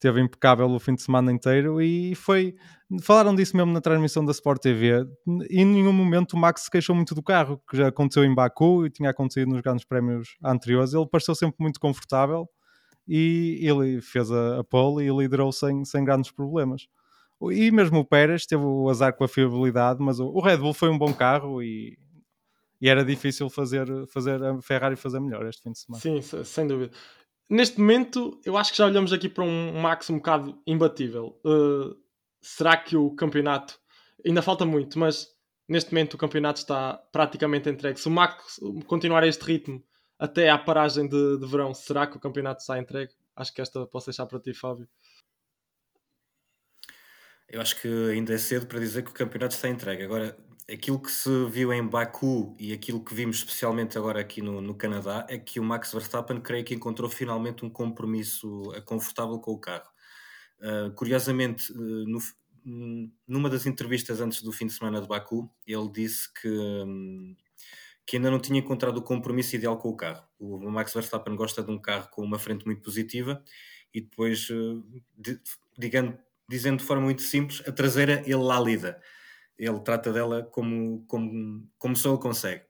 teve 0.00 0.18
impecável 0.22 0.66
o 0.70 0.80
fim 0.80 0.94
de 0.94 1.02
semana 1.02 1.30
inteiro 1.30 1.82
e 1.82 2.14
foi, 2.14 2.54
falaram 3.02 3.34
disso 3.34 3.54
mesmo 3.54 3.70
na 3.70 3.82
transmissão 3.82 4.24
da 4.24 4.32
Sport 4.32 4.62
TV 4.62 5.04
e 5.50 5.60
em 5.60 5.66
nenhum 5.66 5.92
momento 5.92 6.32
o 6.32 6.38
Max 6.38 6.62
se 6.62 6.70
queixou 6.70 6.96
muito 6.96 7.14
do 7.14 7.22
carro, 7.22 7.60
que 7.68 7.76
já 7.76 7.88
aconteceu 7.88 8.24
em 8.24 8.34
Baku 8.34 8.86
e 8.86 8.90
tinha 8.90 9.10
acontecido 9.10 9.50
nos 9.50 9.60
grandes 9.60 9.84
prémios 9.84 10.36
anteriores, 10.42 10.94
ele 10.94 11.06
pareceu 11.06 11.34
sempre 11.34 11.56
muito 11.60 11.78
confortável 11.78 12.48
e 13.06 13.58
ele 13.60 14.00
fez 14.00 14.30
a, 14.32 14.60
a 14.60 14.64
pole 14.64 15.04
e 15.04 15.10
liderou 15.10 15.52
sem, 15.52 15.84
sem 15.84 16.02
grandes 16.02 16.30
problemas. 16.30 16.86
E 17.50 17.70
mesmo 17.70 18.00
o 18.00 18.04
Pérez 18.04 18.44
teve 18.44 18.62
o 18.62 18.88
azar 18.88 19.16
com 19.16 19.24
a 19.24 19.28
fiabilidade, 19.28 20.02
mas 20.02 20.20
o 20.20 20.40
Red 20.40 20.58
Bull 20.58 20.74
foi 20.74 20.90
um 20.90 20.98
bom 20.98 21.12
carro 21.12 21.62
e, 21.62 21.96
e 22.80 22.88
era 22.88 23.04
difícil 23.04 23.48
fazer, 23.48 23.86
fazer 24.08 24.42
a 24.42 24.60
Ferrari 24.60 24.96
fazer 24.96 25.20
melhor 25.20 25.46
este 25.46 25.62
fim 25.62 25.72
de 25.72 25.78
semana. 25.78 26.00
Sim, 26.00 26.20
sem 26.44 26.66
dúvida. 26.66 26.92
Neste 27.48 27.80
momento, 27.80 28.40
eu 28.44 28.56
acho 28.56 28.72
que 28.72 28.78
já 28.78 28.86
olhamos 28.86 29.12
aqui 29.12 29.28
para 29.28 29.42
um 29.44 29.80
Max 29.80 30.10
um 30.10 30.16
bocado 30.16 30.60
imbatível. 30.66 31.40
Uh, 31.44 31.96
será 32.42 32.76
que 32.76 32.96
o 32.96 33.10
campeonato 33.12 33.78
ainda 34.24 34.42
falta 34.42 34.64
muito, 34.64 34.98
mas 34.98 35.26
neste 35.68 35.92
momento 35.92 36.14
o 36.14 36.18
campeonato 36.18 36.60
está 36.60 36.94
praticamente 37.12 37.68
entregue. 37.68 38.00
Se 38.00 38.08
o 38.08 38.10
Max 38.10 38.60
continuar 38.86 39.22
a 39.22 39.26
este 39.26 39.44
ritmo 39.44 39.82
até 40.18 40.50
à 40.50 40.58
paragem 40.58 41.08
de, 41.08 41.38
de 41.38 41.46
verão, 41.46 41.72
será 41.72 42.06
que 42.06 42.16
o 42.16 42.20
campeonato 42.20 42.60
está 42.60 42.78
entregue? 42.78 43.12
Acho 43.34 43.54
que 43.54 43.60
esta 43.60 43.86
posso 43.86 44.06
deixar 44.06 44.26
para 44.26 44.38
ti, 44.38 44.52
Fábio. 44.52 44.86
Eu 47.50 47.60
acho 47.60 47.80
que 47.80 47.88
ainda 48.12 48.32
é 48.32 48.38
cedo 48.38 48.66
para 48.66 48.78
dizer 48.78 49.02
que 49.02 49.10
o 49.10 49.14
campeonato 49.14 49.56
está 49.56 49.68
entregue. 49.68 50.04
Agora, 50.04 50.38
aquilo 50.72 51.00
que 51.00 51.10
se 51.10 51.28
viu 51.46 51.72
em 51.72 51.84
Baku 51.84 52.56
e 52.60 52.72
aquilo 52.72 53.04
que 53.04 53.12
vimos 53.12 53.38
especialmente 53.38 53.98
agora 53.98 54.20
aqui 54.20 54.40
no, 54.40 54.60
no 54.60 54.72
Canadá 54.72 55.26
é 55.28 55.36
que 55.36 55.58
o 55.58 55.64
Max 55.64 55.92
Verstappen 55.92 56.40
creio 56.40 56.64
que 56.64 56.74
encontrou 56.74 57.10
finalmente 57.10 57.64
um 57.64 57.70
compromisso 57.70 58.72
eh, 58.72 58.80
confortável 58.80 59.40
com 59.40 59.50
o 59.50 59.58
carro. 59.58 59.90
Uh, 60.60 60.92
curiosamente, 60.94 61.72
uh, 61.72 62.06
no, 62.06 62.20
numa 63.26 63.50
das 63.50 63.66
entrevistas 63.66 64.20
antes 64.20 64.42
do 64.42 64.52
fim 64.52 64.66
de 64.66 64.72
semana 64.72 65.00
de 65.00 65.08
Baku, 65.08 65.50
ele 65.66 65.90
disse 65.90 66.32
que, 66.32 66.48
um, 66.48 67.34
que 68.06 68.16
ainda 68.16 68.30
não 68.30 68.38
tinha 68.38 68.60
encontrado 68.60 68.98
o 68.98 69.02
compromisso 69.02 69.56
ideal 69.56 69.76
com 69.76 69.88
o 69.88 69.96
carro. 69.96 70.24
O 70.38 70.70
Max 70.70 70.94
Verstappen 70.94 71.34
gosta 71.34 71.64
de 71.64 71.70
um 71.72 71.80
carro 71.80 72.08
com 72.12 72.22
uma 72.22 72.38
frente 72.38 72.64
muito 72.64 72.82
positiva 72.82 73.42
e 73.92 74.02
depois, 74.02 74.46
de, 75.16 75.40
digamos, 75.76 76.14
dizendo 76.50 76.78
de 76.78 76.84
forma 76.84 77.04
muito 77.04 77.22
simples, 77.22 77.62
a 77.66 77.70
traseira 77.70 78.22
ele 78.26 78.34
lá 78.34 78.58
lida. 78.60 79.00
Ele 79.56 79.78
trata 79.80 80.12
dela 80.12 80.42
como, 80.42 81.04
como, 81.06 81.70
como 81.78 81.94
só 81.94 82.10
ele 82.10 82.18
consegue. 82.18 82.64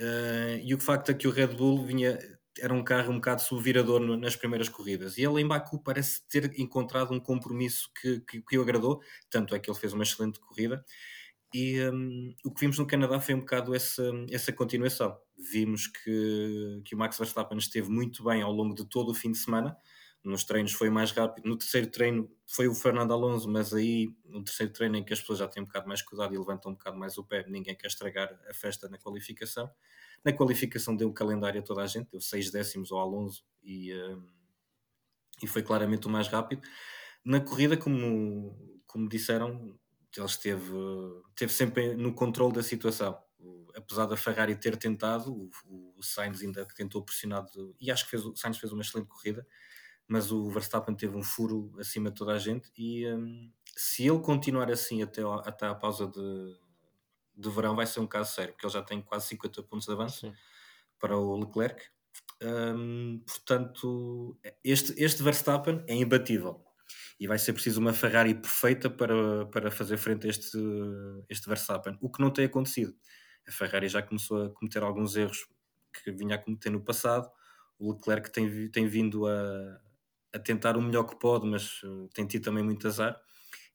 Uh, 0.00 0.56
e 0.62 0.74
o 0.74 0.80
facto 0.80 1.10
é 1.10 1.14
que 1.14 1.28
o 1.28 1.30
Red 1.30 1.48
Bull 1.48 1.84
vinha, 1.84 2.18
era 2.58 2.72
um 2.72 2.82
carro 2.82 3.12
um 3.12 3.16
bocado 3.16 3.42
subvirador 3.42 4.00
nas 4.00 4.36
primeiras 4.36 4.70
corridas. 4.70 5.18
E 5.18 5.22
ele 5.22 5.42
em 5.42 5.46
Baku 5.46 5.78
parece 5.78 6.26
ter 6.28 6.58
encontrado 6.58 7.12
um 7.12 7.20
compromisso 7.20 7.90
que, 8.00 8.20
que, 8.20 8.40
que 8.40 8.58
o 8.58 8.62
agradou, 8.62 9.02
tanto 9.28 9.54
é 9.54 9.58
que 9.58 9.70
ele 9.70 9.78
fez 9.78 9.92
uma 9.92 10.02
excelente 10.02 10.40
corrida. 10.40 10.82
E 11.52 11.78
um, 11.90 12.34
o 12.42 12.50
que 12.50 12.60
vimos 12.60 12.78
no 12.78 12.86
Canadá 12.86 13.20
foi 13.20 13.34
um 13.34 13.40
bocado 13.40 13.74
essa, 13.74 14.02
essa 14.30 14.50
continuação. 14.50 15.14
Vimos 15.52 15.88
que, 15.88 16.80
que 16.86 16.94
o 16.94 16.98
Max 16.98 17.18
Verstappen 17.18 17.58
esteve 17.58 17.90
muito 17.90 18.24
bem 18.24 18.40
ao 18.40 18.52
longo 18.52 18.74
de 18.74 18.88
todo 18.88 19.10
o 19.10 19.14
fim 19.14 19.30
de 19.30 19.38
semana, 19.38 19.76
nos 20.24 20.44
treinos 20.44 20.72
foi 20.72 20.90
mais 20.90 21.12
rápido. 21.12 21.48
No 21.48 21.56
terceiro 21.56 21.86
treino 21.86 22.30
foi 22.46 22.68
o 22.68 22.74
Fernando 22.74 23.12
Alonso, 23.12 23.48
mas 23.48 23.72
aí 23.72 24.08
no 24.24 24.42
terceiro 24.42 24.72
treino 24.72 24.96
em 24.96 25.04
que 25.04 25.12
as 25.12 25.20
pessoas 25.20 25.38
já 25.38 25.48
têm 25.48 25.62
um 25.62 25.66
bocado 25.66 25.86
mais 25.86 26.02
cuidado 26.02 26.34
e 26.34 26.38
levantam 26.38 26.72
um 26.72 26.74
bocado 26.74 26.96
mais 26.96 27.16
o 27.16 27.24
pé, 27.24 27.44
ninguém 27.48 27.76
quer 27.76 27.86
estragar 27.86 28.38
a 28.48 28.54
festa 28.54 28.88
na 28.88 28.98
qualificação. 28.98 29.70
Na 30.24 30.32
qualificação 30.32 30.96
deu 30.96 31.08
o 31.08 31.12
calendário 31.12 31.60
a 31.60 31.64
toda 31.64 31.82
a 31.82 31.86
gente, 31.86 32.10
deu 32.10 32.20
seis 32.20 32.50
décimos 32.50 32.90
ao 32.90 32.98
Alonso 32.98 33.44
e, 33.62 33.94
um, 33.94 34.26
e 35.42 35.46
foi 35.46 35.62
claramente 35.62 36.06
o 36.06 36.10
mais 36.10 36.26
rápido. 36.28 36.62
Na 37.24 37.40
corrida, 37.40 37.76
como, 37.76 38.82
como 38.86 39.08
disseram, 39.08 39.78
ele 40.16 40.26
esteve, 40.26 40.72
esteve 41.30 41.52
sempre 41.52 41.94
no 41.94 42.14
controle 42.14 42.54
da 42.54 42.62
situação. 42.62 43.18
Apesar 43.76 44.06
da 44.06 44.16
Ferrari 44.16 44.56
ter 44.56 44.76
tentado, 44.76 45.32
o, 45.64 45.94
o 45.96 46.02
Sainz 46.02 46.40
ainda 46.42 46.66
tentou 46.74 47.04
pressionado, 47.04 47.76
e 47.78 47.90
acho 47.90 48.04
que 48.04 48.10
fez, 48.10 48.24
o 48.24 48.34
Sainz 48.34 48.58
fez 48.58 48.72
uma 48.72 48.82
excelente 48.82 49.08
corrida, 49.08 49.46
mas 50.08 50.30
o 50.30 50.48
Verstappen 50.50 50.94
teve 50.94 51.16
um 51.16 51.22
furo 51.22 51.72
acima 51.78 52.10
de 52.10 52.16
toda 52.16 52.32
a 52.32 52.38
gente 52.38 52.70
e 52.76 53.06
um, 53.12 53.50
se 53.76 54.06
ele 54.06 54.20
continuar 54.20 54.70
assim 54.70 55.02
até, 55.02 55.22
até 55.44 55.66
a 55.66 55.74
pausa 55.74 56.06
de, 56.06 56.56
de 57.36 57.50
verão 57.50 57.74
vai 57.74 57.86
ser 57.86 58.00
um 58.00 58.06
caso 58.06 58.32
sério, 58.32 58.52
porque 58.52 58.66
ele 58.66 58.72
já 58.72 58.82
tem 58.82 59.02
quase 59.02 59.26
50 59.28 59.62
pontos 59.64 59.86
de 59.86 59.92
avanço 59.92 60.20
Sim. 60.20 60.32
para 60.98 61.16
o 61.16 61.36
Leclerc. 61.36 61.84
Um, 62.42 63.22
portanto, 63.26 64.38
este, 64.62 64.94
este 64.96 65.22
Verstappen 65.22 65.82
é 65.86 65.94
imbatível 65.94 66.64
e 67.18 67.26
vai 67.26 67.38
ser 67.38 67.52
preciso 67.52 67.80
uma 67.80 67.92
Ferrari 67.92 68.34
perfeita 68.34 68.88
para, 68.88 69.46
para 69.46 69.70
fazer 69.70 69.96
frente 69.96 70.26
a 70.26 70.30
este, 70.30 70.58
este 71.28 71.48
Verstappen, 71.48 71.96
o 72.00 72.10
que 72.10 72.20
não 72.20 72.30
tem 72.30 72.44
acontecido. 72.44 72.94
A 73.48 73.50
Ferrari 73.50 73.88
já 73.88 74.02
começou 74.02 74.44
a 74.44 74.50
cometer 74.50 74.82
alguns 74.82 75.16
erros 75.16 75.48
que 75.92 76.12
vinha 76.12 76.34
a 76.36 76.38
cometer 76.38 76.70
no 76.70 76.82
passado. 76.82 77.30
O 77.78 77.92
Leclerc 77.92 78.30
tem, 78.30 78.68
tem 78.70 78.86
vindo 78.86 79.26
a, 79.26 79.80
a 80.32 80.38
tentar 80.38 80.76
o 80.76 80.82
melhor 80.82 81.04
que 81.04 81.18
pode, 81.18 81.46
mas 81.46 81.82
uh, 81.82 82.08
tem 82.14 82.26
tido 82.26 82.44
também 82.44 82.62
muito 82.62 82.86
azar 82.86 83.20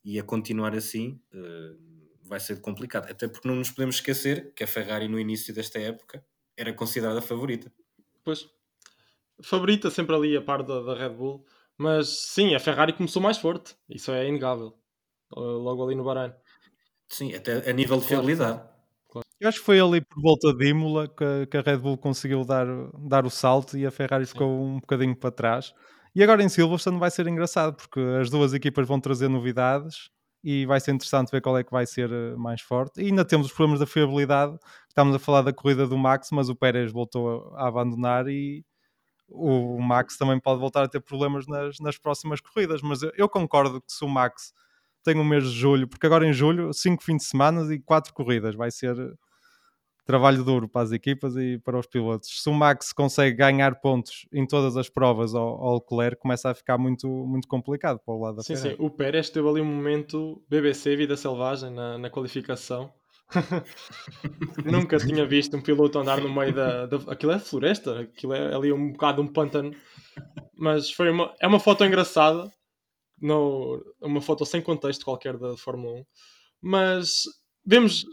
e 0.04 0.20
a 0.20 0.24
continuar 0.24 0.76
assim 0.76 1.22
uh, 1.34 2.20
vai 2.24 2.40
ser 2.40 2.62
complicado. 2.62 3.10
Até 3.10 3.28
porque 3.28 3.48
não 3.48 3.56
nos 3.56 3.72
podemos 3.72 3.96
esquecer 3.96 4.54
que 4.54 4.64
a 4.64 4.68
Ferrari 4.68 5.08
no 5.08 5.20
início 5.20 5.54
desta 5.54 5.80
época 5.80 6.24
era 6.56 6.74
considerada 6.74 7.20
a 7.20 7.22
favorita. 7.22 7.72
Pois, 8.24 8.48
favorita 9.42 9.90
sempre 9.90 10.16
ali 10.16 10.38
a 10.38 10.42
par 10.42 10.64
da, 10.64 10.82
da 10.82 10.96
Red 10.96 11.16
Bull, 11.16 11.46
mas 11.78 12.08
sim, 12.08 12.54
a 12.54 12.60
Ferrari 12.60 12.94
começou 12.94 13.22
mais 13.22 13.38
forte, 13.38 13.76
isso 13.90 14.12
é 14.12 14.28
inegável, 14.28 14.78
logo 15.36 15.84
ali 15.84 15.96
no 15.96 16.04
Bahrein. 16.04 16.34
Sim, 17.10 17.34
até 17.34 17.70
a 17.70 17.74
nível 17.74 17.98
de 17.98 18.08
claro, 18.08 18.24
fiabilidade. 18.24 18.62
Claro. 19.10 19.28
Eu 19.40 19.50
acho 19.50 19.60
que 19.60 19.66
foi 19.66 19.80
ali 19.80 20.00
por 20.00 20.22
volta 20.22 20.54
de 20.54 20.70
Imola 20.70 21.08
que, 21.08 21.48
que, 21.48 21.58
a 21.58 21.62
Red 21.62 21.78
Bull 21.78 21.98
conseguiu 21.98 22.46
dar, 22.46 22.66
dar 22.94 23.26
o 23.26 23.30
salto 23.30 23.78
e 23.78 23.86
a 23.86 23.92
Ferrari 23.92 24.26
ficou 24.26 24.48
um 24.48 24.80
bocadinho 24.80 25.16
para 25.16 25.32
trás. 25.32 25.74
E 26.14 26.24
agora 26.24 26.44
em 26.44 26.50
Silverstone 26.50 27.00
vai 27.00 27.10
ser 27.10 27.28
engraçado, 27.28 27.76
porque 27.76 28.00
as 28.20 28.30
duas 28.30 28.54
equipas 28.54 28.88
vão 28.88 29.00
trazer 29.00 29.30
novidades 29.30 30.10
e 30.44 30.66
vai 30.66 30.80
ser 30.80 30.92
interessante 30.92 31.32
ver 31.32 31.42
qual 31.42 31.58
é 31.58 31.64
que 31.64 31.72
vai 31.72 31.86
ser 31.86 32.12
eh, 32.12 32.36
mais 32.36 32.62
forte. 32.62 33.02
E 33.02 33.06
ainda 33.08 33.24
temos 33.24 33.48
os 33.48 33.54
problemas 33.54 33.80
da 33.80 33.86
fiabilidade. 33.86 34.58
Estamos 34.90 35.16
a 35.16 35.20
falar 35.20 35.42
da 35.44 35.54
corrida 35.54 35.88
do 35.88 35.98
Max, 35.98 36.30
mas 36.32 36.50
o 36.50 36.56
Pérez 36.56 36.92
voltou 36.92 37.54
a 37.56 37.68
abandonar 37.68 38.28
e 38.28 38.66
o 39.30 39.80
Max 39.82 40.18
também 40.18 40.40
pode 40.40 40.60
voltar 40.60 40.84
a 40.84 40.88
ter 40.90 41.00
problemas 41.02 41.48
nas, 41.48 41.80
nas 41.80 41.98
próximas 41.98 42.42
corridas. 42.42 42.82
Mas 42.82 43.02
eu, 43.04 43.12
eu 43.16 43.30
concordo 43.30 43.82
que 43.82 43.92
se 43.92 44.04
o 44.04 44.10
Max 44.10 44.54
tem 45.04 45.20
o 45.20 45.24
mês 45.24 45.44
de 45.46 45.52
julho, 45.52 45.88
porque 45.88 46.06
agora 46.06 46.28
em 46.28 46.34
julho, 46.34 46.74
cinco 46.74 47.04
fins 47.04 47.18
de 47.18 47.24
semana 47.26 47.74
e 47.74 47.80
quatro 47.80 48.14
corridas, 48.14 48.56
vai 48.56 48.72
ser 48.72 48.96
trabalho 50.12 50.44
duro 50.44 50.68
para 50.68 50.82
as 50.82 50.92
equipas 50.92 51.36
e 51.38 51.58
para 51.60 51.80
os 51.80 51.88
pilotos. 51.88 52.44
Se 52.44 52.50
o 52.50 52.54
Max 52.54 52.92
consegue 52.92 53.38
ganhar 53.38 53.80
pontos 53.80 54.28
em 54.34 54.46
todas 54.46 54.76
as 54.76 54.90
provas 54.90 55.34
ao, 55.34 55.48
ao 55.64 55.76
Leclerc, 55.76 56.22
começa 56.22 56.50
a 56.50 56.54
ficar 56.54 56.78
muito, 56.78 57.08
muito 57.08 57.48
complicado 57.48 58.00
para 58.06 58.14
o 58.14 58.20
lado 58.20 58.36
da 58.36 58.44
Sim, 58.44 58.56
Ferrari. 58.56 58.76
sim. 58.76 58.86
O 58.86 58.90
Pérez 58.90 59.30
teve 59.30 59.48
ali 59.48 59.62
um 59.62 59.66
momento 59.66 60.44
BBC, 60.50 60.98
vida 60.98 61.16
selvagem, 61.16 61.72
na, 61.72 61.98
na 61.98 62.10
qualificação. 62.10 62.92
Nunca 64.66 64.98
tinha 64.98 65.26
visto 65.26 65.56
um 65.56 65.62
piloto 65.62 65.98
andar 65.98 66.20
no 66.20 66.34
meio 66.34 66.54
da, 66.54 66.86
da, 66.86 66.98
Aquilo 67.10 67.32
é 67.32 67.40
floresta, 67.40 68.02
aquilo 68.02 68.34
é 68.34 68.54
ali 68.54 68.74
um 68.74 68.92
bocado 68.92 69.22
um 69.22 69.28
pântano. 69.28 69.74
Mas 70.58 70.92
foi 70.92 71.10
uma, 71.10 71.34
é 71.40 71.48
uma 71.48 71.60
foto 71.60 71.86
engraçada, 71.86 72.52
no, 73.22 73.82
uma 74.02 74.20
foto 74.20 74.46
sem 74.46 74.62
contexto 74.62 75.06
qualquer 75.06 75.38
da 75.38 75.56
Fórmula 75.56 76.02
1. 76.02 76.06
Mas 76.62 77.24
vemos 77.66 78.06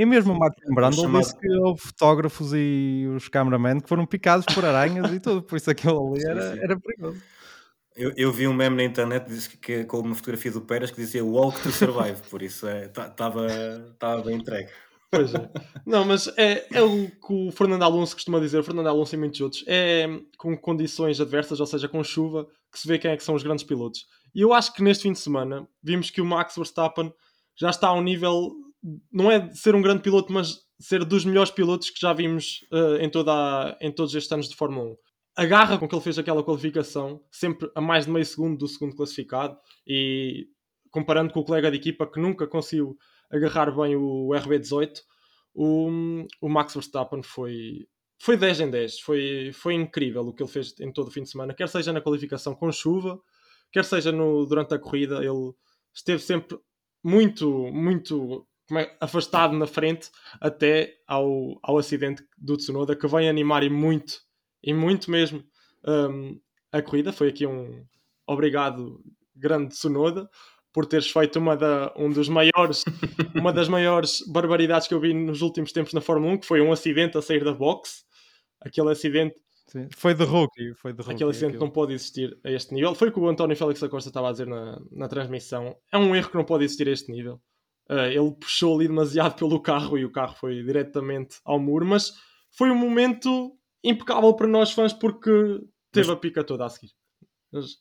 e 0.00 0.06
mesmo 0.06 0.32
o 0.32 0.38
Martin 0.38 0.62
chamado... 0.94 1.20
disse 1.20 1.38
que 1.38 1.46
houve 1.58 1.78
fotógrafos 1.78 2.52
e 2.54 3.06
os 3.14 3.28
cameramen 3.28 3.80
que 3.80 3.88
foram 3.88 4.06
picados 4.06 4.46
por 4.46 4.64
aranhas 4.64 5.12
e 5.12 5.20
tudo, 5.20 5.42
por 5.42 5.56
isso 5.56 5.70
aquilo 5.70 6.14
ali 6.14 6.24
era, 6.24 6.44
era 6.56 6.80
perigoso. 6.80 7.20
Eu, 7.94 8.10
eu, 8.16 8.32
vi 8.32 8.48
um 8.48 8.54
meme 8.54 8.76
na 8.76 8.84
internet 8.84 9.26
que, 9.50 9.56
que, 9.58 9.84
com 9.84 9.98
uma 9.98 10.14
fotografia 10.14 10.50
do 10.52 10.62
Pérez 10.62 10.90
que 10.90 10.96
dizia 10.96 11.22
Walk 11.22 11.60
to 11.60 11.70
Survive, 11.70 12.22
por 12.30 12.40
isso 12.40 12.66
estava 12.66 13.46
é, 13.46 14.22
bem 14.24 14.36
entregue. 14.36 14.70
Pois 15.10 15.34
é. 15.34 15.50
Não, 15.84 16.06
mas 16.06 16.28
é, 16.38 16.66
é 16.72 16.80
o 16.80 17.10
que 17.10 17.48
o 17.48 17.52
Fernando 17.52 17.82
Alonso 17.82 18.14
costuma 18.14 18.40
dizer, 18.40 18.58
o 18.58 18.64
Fernando 18.64 18.86
Alonso 18.86 19.14
e 19.14 19.18
muitos 19.18 19.40
outros, 19.42 19.64
é 19.66 20.06
com 20.38 20.56
condições 20.56 21.20
adversas, 21.20 21.60
ou 21.60 21.66
seja, 21.66 21.88
com 21.88 22.02
chuva, 22.02 22.46
que 22.72 22.78
se 22.78 22.88
vê 22.88 22.98
quem 22.98 23.10
é 23.10 23.16
que 23.18 23.24
são 23.24 23.34
os 23.34 23.42
grandes 23.42 23.64
pilotos. 23.64 24.06
E 24.34 24.40
eu 24.40 24.54
acho 24.54 24.72
que 24.72 24.82
neste 24.82 25.02
fim 25.02 25.12
de 25.12 25.18
semana 25.18 25.68
vimos 25.82 26.10
que 26.10 26.22
o 26.22 26.24
Max 26.24 26.56
Verstappen 26.56 27.12
já 27.54 27.68
está 27.68 27.88
a 27.88 27.92
um 27.92 28.02
nível 28.02 28.50
não 29.12 29.30
é 29.30 29.50
ser 29.52 29.74
um 29.74 29.82
grande 29.82 30.02
piloto, 30.02 30.32
mas 30.32 30.60
ser 30.78 31.04
dos 31.04 31.24
melhores 31.24 31.50
pilotos 31.50 31.90
que 31.90 32.00
já 32.00 32.12
vimos 32.12 32.66
uh, 32.72 32.96
em, 32.96 33.10
toda 33.10 33.32
a, 33.32 33.76
em 33.80 33.92
todos 33.92 34.14
estes 34.14 34.32
anos 34.32 34.48
de 34.48 34.56
Fórmula 34.56 34.92
1. 34.92 34.96
A 35.36 35.46
garra 35.46 35.78
com 35.78 35.88
que 35.88 35.94
ele 35.94 36.02
fez 36.02 36.18
aquela 36.18 36.42
qualificação, 36.42 37.22
sempre 37.30 37.70
a 37.74 37.80
mais 37.80 38.06
de 38.06 38.10
meio 38.10 38.24
segundo 38.24 38.58
do 38.58 38.68
segundo 38.68 38.96
classificado, 38.96 39.56
e 39.86 40.46
comparando 40.90 41.32
com 41.32 41.40
o 41.40 41.44
colega 41.44 41.70
de 41.70 41.76
equipa 41.76 42.06
que 42.06 42.18
nunca 42.18 42.46
conseguiu 42.46 42.96
agarrar 43.30 43.70
bem 43.70 43.94
o 43.94 44.28
RB18, 44.30 45.00
o, 45.54 45.88
o 46.40 46.48
Max 46.48 46.74
Verstappen 46.74 47.22
foi, 47.22 47.86
foi 48.20 48.36
10 48.36 48.60
em 48.60 48.70
10. 48.70 49.00
Foi, 49.00 49.50
foi 49.52 49.74
incrível 49.74 50.22
o 50.22 50.34
que 50.34 50.42
ele 50.42 50.50
fez 50.50 50.78
em 50.80 50.92
todo 50.92 51.08
o 51.08 51.10
fim 51.10 51.22
de 51.22 51.30
semana, 51.30 51.54
quer 51.54 51.68
seja 51.68 51.92
na 51.92 52.00
qualificação 52.00 52.54
com 52.54 52.72
chuva, 52.72 53.20
quer 53.72 53.84
seja 53.84 54.10
no, 54.10 54.46
durante 54.46 54.74
a 54.74 54.78
corrida, 54.78 55.24
ele 55.24 55.52
esteve 55.94 56.22
sempre 56.22 56.58
muito, 57.02 57.48
muito 57.72 58.46
afastado 59.00 59.54
na 59.56 59.66
frente 59.66 60.10
até 60.40 60.94
ao, 61.06 61.58
ao 61.62 61.78
acidente 61.78 62.22
do 62.36 62.56
Tsunoda 62.56 62.96
que 62.96 63.06
vem 63.06 63.28
animar 63.28 63.62
e 63.62 63.70
muito, 63.70 64.20
e 64.62 64.72
muito 64.72 65.10
mesmo 65.10 65.42
um, 65.86 66.38
a 66.72 66.82
corrida. 66.82 67.12
Foi 67.12 67.28
aqui 67.28 67.46
um 67.46 67.84
obrigado 68.26 69.00
grande 69.34 69.70
Tsunoda. 69.70 70.28
por 70.72 70.86
teres 70.86 71.10
feito 71.10 71.38
uma, 71.38 71.56
da, 71.56 71.92
um 71.96 72.10
dos 72.10 72.28
maiores, 72.28 72.84
uma 73.34 73.52
das 73.52 73.68
maiores 73.68 74.22
barbaridades 74.28 74.86
que 74.86 74.94
eu 74.94 75.00
vi 75.00 75.12
nos 75.12 75.42
últimos 75.42 75.72
tempos 75.72 75.92
na 75.92 76.00
Fórmula 76.00 76.34
1, 76.34 76.38
que 76.38 76.46
foi 76.46 76.60
um 76.60 76.72
acidente 76.72 77.18
a 77.18 77.22
sair 77.22 77.44
da 77.44 77.52
box. 77.52 78.04
Aquele 78.60 78.90
acidente. 78.90 79.34
Sim. 79.66 79.88
Foi 79.96 80.14
de 80.14 80.24
rookie. 80.24 80.74
Foi 80.74 80.92
de 80.92 80.98
rookie 80.98 81.14
aquele 81.14 81.30
acidente 81.30 81.56
aquilo. 81.56 81.64
não 81.64 81.72
pode 81.72 81.92
existir 81.94 82.38
a 82.44 82.50
este 82.50 82.74
nível. 82.74 82.94
Foi 82.94 83.08
o 83.08 83.12
que 83.12 83.18
o 83.18 83.28
António 83.28 83.56
Félix 83.56 83.80
da 83.80 83.88
Costa 83.88 84.10
estava 84.10 84.28
a 84.28 84.32
dizer 84.32 84.46
na, 84.46 84.80
na 84.92 85.08
transmissão. 85.08 85.76
É 85.92 85.98
um 85.98 86.14
erro 86.14 86.30
que 86.30 86.36
não 86.36 86.44
pode 86.44 86.64
existir 86.64 86.88
a 86.88 86.92
este 86.92 87.10
nível. 87.10 87.40
Uh, 87.90 88.06
ele 88.06 88.30
puxou 88.38 88.76
ali 88.76 88.86
demasiado 88.86 89.34
pelo 89.34 89.60
carro 89.60 89.98
e 89.98 90.04
o 90.04 90.12
carro 90.12 90.36
foi 90.36 90.62
diretamente 90.62 91.40
ao 91.44 91.58
muro, 91.58 91.84
mas 91.84 92.12
foi 92.56 92.70
um 92.70 92.76
momento 92.76 93.56
impecável 93.82 94.32
para 94.34 94.46
nós 94.46 94.70
fãs 94.70 94.92
porque 94.92 95.30
teve 95.90 96.06
mas... 96.06 96.16
a 96.16 96.16
pica 96.16 96.44
toda 96.44 96.64
a 96.64 96.68
seguir. 96.68 96.92
Mas, 97.50 97.78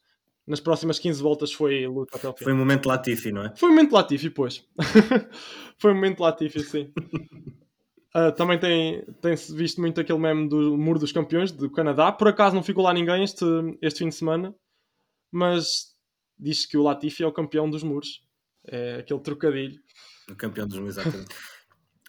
nas 0.49 0.59
próximas 0.59 0.97
15 0.97 1.21
voltas 1.21 1.53
foi 1.53 1.85
luta 1.85 2.17
até 2.17 2.27
o 2.27 2.33
fim. 2.33 2.43
Foi 2.45 2.53
um 2.53 2.57
momento 2.57 2.87
Latifi, 2.87 3.31
não 3.31 3.43
é? 3.43 3.55
Foi 3.55 3.69
um 3.69 3.71
momento 3.71 3.91
Latifi, 3.93 4.31
pois. 4.31 4.65
foi 5.77 5.91
um 5.91 5.95
momento 5.95 6.21
Latifi, 6.21 6.61
sim. 6.61 6.91
Uh, 8.15 8.31
também 8.35 8.57
tem, 8.57 9.05
tem-se 9.21 9.55
visto 9.55 9.79
muito 9.79 10.01
aquele 10.01 10.17
meme 10.17 10.49
do 10.49 10.75
Muro 10.75 10.97
dos 10.97 11.11
Campeões 11.11 11.51
do 11.51 11.69
Canadá. 11.69 12.11
Por 12.11 12.29
acaso 12.29 12.55
não 12.55 12.63
ficou 12.63 12.83
lá 12.83 12.91
ninguém 12.91 13.23
este, 13.23 13.45
este 13.79 13.99
fim 13.99 14.09
de 14.09 14.15
semana, 14.15 14.55
mas 15.31 15.93
diz 16.37 16.65
que 16.65 16.77
o 16.77 16.81
Latifi 16.81 17.21
é 17.21 17.27
o 17.27 17.31
campeão 17.31 17.69
dos 17.69 17.83
muros. 17.83 18.27
É 18.65 18.95
aquele 19.01 19.19
trocadilho. 19.19 19.79
Campeão 20.35 20.67
muros, 20.67 20.89
exatamente. 20.89 21.35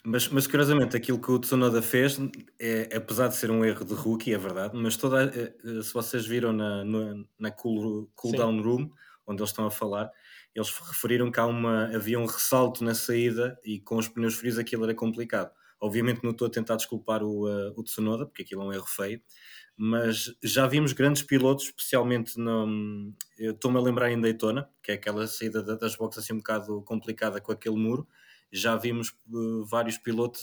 Mas, 0.04 0.28
mas 0.28 0.46
curiosamente, 0.46 0.96
aquilo 0.96 1.20
que 1.20 1.30
o 1.30 1.38
Tsunoda 1.38 1.82
fez, 1.82 2.18
é, 2.58 2.96
apesar 2.96 3.28
de 3.28 3.36
ser 3.36 3.50
um 3.50 3.64
erro 3.64 3.84
de 3.84 3.92
rookie, 3.92 4.32
é 4.32 4.38
verdade, 4.38 4.74
mas 4.74 4.96
toda, 4.96 5.24
eh, 5.24 5.54
eh, 5.62 5.82
se 5.82 5.92
vocês 5.92 6.26
viram 6.26 6.54
na, 6.54 6.82
na, 6.84 7.24
na 7.38 7.50
cool, 7.50 8.10
cool 8.14 8.32
down 8.32 8.62
room, 8.62 8.90
onde 9.26 9.42
eles 9.42 9.50
estão 9.50 9.66
a 9.66 9.70
falar, 9.70 10.10
eles 10.54 10.70
referiram 10.70 11.30
que 11.30 11.38
há 11.38 11.46
uma, 11.46 11.94
havia 11.94 12.18
um 12.18 12.24
ressalto 12.24 12.82
na 12.82 12.94
saída 12.94 13.58
e 13.62 13.78
com 13.80 13.96
os 13.96 14.08
pneus 14.08 14.34
frios 14.34 14.58
aquilo 14.58 14.84
era 14.84 14.94
complicado. 14.94 15.52
Obviamente 15.78 16.24
não 16.24 16.30
estou 16.30 16.46
a 16.46 16.50
tentar 16.50 16.76
desculpar 16.76 17.22
o, 17.22 17.46
uh, 17.46 17.72
o 17.76 17.82
Tsunoda, 17.82 18.26
porque 18.26 18.42
aquilo 18.42 18.62
é 18.62 18.64
um 18.66 18.72
erro 18.72 18.86
feio, 18.86 19.22
mas 19.82 20.34
já 20.42 20.66
vimos 20.66 20.92
grandes 20.92 21.22
pilotos, 21.22 21.66
especialmente 21.66 22.38
no. 22.38 23.14
Estou-me 23.38 23.78
a 23.78 23.80
lembrar 23.80 24.10
em 24.10 24.20
Daytona, 24.20 24.68
que 24.82 24.92
é 24.92 24.94
aquela 24.94 25.26
saída 25.26 25.62
das 25.62 25.96
boxes 25.96 26.24
assim 26.24 26.34
um 26.34 26.38
bocado 26.38 26.82
complicada 26.82 27.40
com 27.40 27.52
aquele 27.52 27.76
muro 27.76 28.06
já 28.52 28.76
vimos 28.76 29.12
uh, 29.32 29.64
vários 29.64 29.96
pilotos 29.96 30.42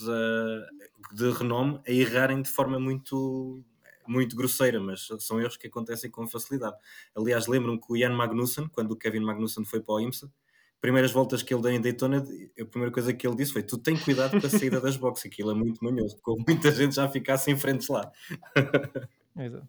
de 1.14 1.30
renome 1.32 1.80
a 1.86 1.92
errarem 1.92 2.42
de 2.42 2.50
forma 2.50 2.80
muito 2.80 3.64
muito 4.08 4.38
grosseira, 4.38 4.80
mas 4.80 5.06
são 5.20 5.38
erros 5.38 5.58
que 5.58 5.68
acontecem 5.68 6.10
com 6.10 6.26
facilidade. 6.26 6.78
Aliás, 7.14 7.46
lembro-me 7.46 7.78
que 7.78 7.92
o 7.92 7.98
Ian 7.98 8.16
Magnussen, 8.16 8.70
quando 8.70 8.92
o 8.92 8.96
Kevin 8.96 9.20
Magnussen 9.20 9.66
foi 9.66 9.82
para 9.82 9.96
o 9.96 10.00
IMSA, 10.00 10.32
primeiras 10.80 11.12
voltas 11.12 11.44
que 11.44 11.54
ele 11.54 11.62
deu 11.62 11.72
em 11.74 11.82
Daytona, 11.82 12.24
a 12.58 12.66
primeira 12.66 12.94
coisa 12.94 13.12
que 13.14 13.28
ele 13.28 13.36
disse 13.36 13.52
foi: 13.52 13.64
Tu 13.64 13.78
tem 13.78 13.98
cuidado 13.98 14.40
com 14.40 14.48
a 14.48 14.50
saída 14.50 14.80
das 14.80 14.96
boxes, 14.96 15.26
aquilo 15.26 15.52
é 15.52 15.54
muito 15.54 15.84
manhoso, 15.84 16.18
porque 16.24 16.42
muita 16.50 16.72
gente 16.72 16.96
já 16.96 17.10
fica 17.10 17.38
sem 17.38 17.58
frentes 17.58 17.90
lá. 17.90 18.10
Exato. 19.38 19.68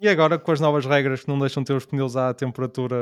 E 0.00 0.08
agora, 0.08 0.38
com 0.38 0.52
as 0.52 0.60
novas 0.60 0.84
regras 0.84 1.22
que 1.22 1.28
não 1.28 1.38
deixam 1.38 1.64
ter 1.64 1.72
os 1.72 1.86
pneus 1.86 2.16
à 2.16 2.34
temperatura 2.34 2.96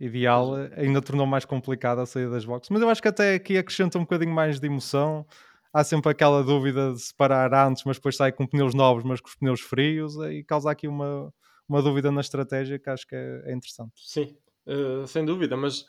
ideal, 0.00 0.54
ainda 0.76 1.02
tornou 1.02 1.26
mais 1.26 1.44
complicado 1.44 2.00
a 2.00 2.06
saída 2.06 2.30
das 2.30 2.44
boxes. 2.44 2.70
Mas 2.70 2.80
eu 2.80 2.88
acho 2.88 3.02
que 3.02 3.08
até 3.08 3.34
aqui 3.34 3.58
acrescenta 3.58 3.98
um 3.98 4.02
bocadinho 4.02 4.32
mais 4.32 4.60
de 4.60 4.66
emoção. 4.66 5.26
Há 5.72 5.84
sempre 5.84 6.10
aquela 6.10 6.42
dúvida 6.42 6.92
de 6.92 7.00
separar 7.00 7.52
antes, 7.52 7.84
mas 7.84 7.96
depois 7.96 8.16
sai 8.16 8.32
com 8.32 8.46
pneus 8.46 8.74
novos, 8.74 9.04
mas 9.04 9.20
com 9.20 9.28
os 9.28 9.34
pneus 9.34 9.60
frios, 9.60 10.14
e 10.30 10.42
causa 10.44 10.70
aqui 10.70 10.88
uma, 10.88 11.32
uma 11.68 11.82
dúvida 11.82 12.10
na 12.10 12.20
estratégia 12.20 12.78
que 12.78 12.88
acho 12.88 13.06
que 13.06 13.14
é, 13.14 13.42
é 13.46 13.52
interessante. 13.52 13.92
Sim, 13.96 14.36
uh, 14.66 15.06
sem 15.06 15.24
dúvida, 15.24 15.56
mas 15.56 15.84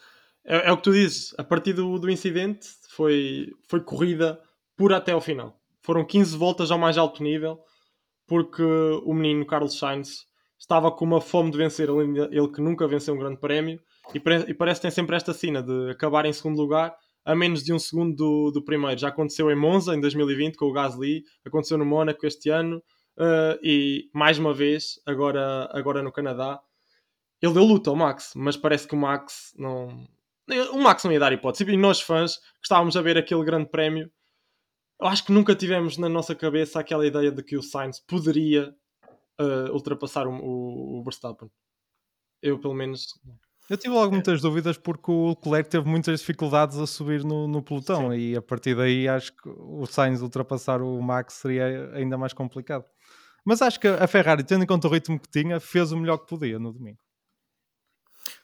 é, 0.45 0.69
é, 0.69 0.71
o 0.71 0.77
que 0.77 0.83
tu 0.83 0.91
dizes. 0.91 1.33
A 1.37 1.43
partir 1.43 1.73
do, 1.73 1.97
do 1.97 2.09
incidente 2.09 2.67
foi, 2.89 3.51
foi 3.67 3.81
corrida 3.81 4.39
pura 4.75 4.97
até 4.97 5.11
ao 5.11 5.21
final. 5.21 5.59
Foram 5.81 6.05
15 6.05 6.37
voltas 6.37 6.69
ao 6.71 6.77
mais 6.77 6.97
alto 6.97 7.23
nível 7.23 7.59
porque 8.31 8.63
o 8.63 9.13
menino 9.13 9.45
Carlos 9.45 9.77
Sainz 9.77 10.25
estava 10.57 10.89
com 10.89 11.03
uma 11.03 11.19
fome 11.19 11.51
de 11.51 11.57
vencer, 11.57 11.89
ele 11.89 12.47
que 12.47 12.61
nunca 12.61 12.87
venceu 12.87 13.13
um 13.13 13.17
grande 13.17 13.41
prémio, 13.41 13.77
e, 14.13 14.21
parece 14.21 14.79
que 14.79 14.83
tem 14.83 14.89
sempre 14.89 15.17
esta 15.17 15.33
cena 15.33 15.61
de 15.61 15.91
acabar 15.91 16.25
em 16.25 16.31
segundo 16.31 16.61
lugar 16.61 16.95
a 17.25 17.35
menos 17.35 17.61
de 17.61 17.73
um 17.73 17.77
segundo 17.77 18.15
do, 18.15 18.51
do 18.51 18.63
primeiro. 18.63 18.97
Já 18.97 19.09
aconteceu 19.09 19.51
em 19.51 19.55
Monza 19.55 19.93
em 19.93 19.99
2020 19.99 20.55
com 20.55 20.67
o 20.67 20.71
Gasly, 20.71 21.25
aconteceu 21.45 21.77
no 21.77 21.85
Mónaco 21.85 22.25
este 22.25 22.49
ano, 22.49 22.77
uh, 23.17 23.59
e 23.61 24.09
mais 24.13 24.39
uma 24.39 24.53
vez, 24.53 25.01
agora, 25.05 25.69
agora 25.73 26.01
no 26.01 26.09
Canadá. 26.09 26.57
Ele 27.41 27.53
deu 27.53 27.65
luta 27.65 27.89
ao 27.89 27.97
Max, 27.97 28.31
mas 28.33 28.55
parece 28.55 28.87
que 28.87 28.95
o 28.95 28.97
Max 28.97 29.53
não. 29.57 30.07
O 30.71 30.79
Max 30.79 31.03
não 31.03 31.11
ia 31.11 31.19
dar 31.19 31.33
hipótese. 31.33 31.69
E 31.69 31.75
nós, 31.75 31.99
fãs, 31.99 32.37
que 32.37 32.63
estávamos 32.63 32.95
a 32.95 33.01
ver 33.01 33.17
aquele 33.17 33.43
grande 33.43 33.69
prémio, 33.69 34.09
eu 35.01 35.07
acho 35.07 35.25
que 35.25 35.31
nunca 35.31 35.55
tivemos 35.55 35.97
na 35.97 36.07
nossa 36.07 36.35
cabeça 36.35 36.79
aquela 36.79 37.05
ideia 37.05 37.31
de 37.31 37.41
que 37.41 37.57
o 37.57 37.63
Sainz 37.63 37.99
poderia 37.99 38.73
uh, 39.39 39.73
ultrapassar 39.73 40.27
o, 40.27 40.31
o, 40.31 40.99
o, 40.99 41.03
Verstappen. 41.03 41.49
Eu, 42.39 42.59
pelo 42.59 42.75
menos. 42.75 43.19
Eu 43.67 43.77
tive 43.77 43.95
logo 43.95 44.11
muitas 44.11 44.41
dúvidas 44.41 44.77
porque 44.77 45.09
o 45.09 45.29
Leclerc 45.29 45.69
teve 45.71 45.87
muitas 45.87 46.19
dificuldades 46.19 46.77
a 46.77 46.85
subir 46.85 47.23
no, 47.23 47.47
no 47.47 47.63
pelotão 47.63 48.11
Sim. 48.11 48.17
e 48.17 48.35
a 48.35 48.41
partir 48.41 48.75
daí 48.75 49.07
acho 49.07 49.31
que 49.35 49.49
o 49.49 49.85
Sainz 49.87 50.21
ultrapassar 50.21 50.81
o 50.83 51.01
Max 51.01 51.35
seria 51.35 51.91
ainda 51.95 52.15
mais 52.15 52.33
complicado. 52.33 52.85
Mas 53.43 53.61
acho 53.63 53.79
que 53.79 53.87
a 53.87 54.05
Ferrari, 54.05 54.43
tendo 54.43 54.63
em 54.63 54.67
conta 54.67 54.87
o 54.87 54.91
ritmo 54.91 55.19
que 55.19 55.29
tinha, 55.29 55.59
fez 55.59 55.91
o 55.91 55.97
melhor 55.97 56.17
que 56.19 56.27
podia 56.27 56.59
no 56.59 56.71
domingo. 56.71 56.99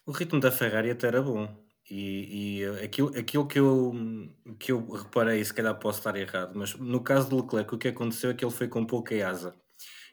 O 0.07 0.11
ritmo 0.11 0.39
da 0.39 0.51
Ferrari 0.51 0.89
até 0.89 1.07
era 1.07 1.21
bom. 1.21 1.66
E, 1.89 2.60
e 2.60 2.65
aquilo, 2.84 3.17
aquilo 3.17 3.47
que, 3.47 3.60
eu, 3.60 3.93
que 4.60 4.71
eu 4.71 4.89
reparei, 4.89 5.43
se 5.43 5.54
calhar 5.54 5.78
posso 5.80 6.00
estar 6.00 6.15
errado, 6.17 6.52
mas 6.54 6.76
no 6.76 7.02
caso 7.02 7.30
do 7.30 7.38
Leclerc, 7.38 7.73
o 7.73 7.78
que 7.78 7.88
aconteceu 7.88 8.30
é 8.30 8.34
que 8.34 8.43
ele 8.43 8.52
foi 8.52 8.67
com 8.67 8.86
pouca 8.86 9.15
asa 9.28 9.56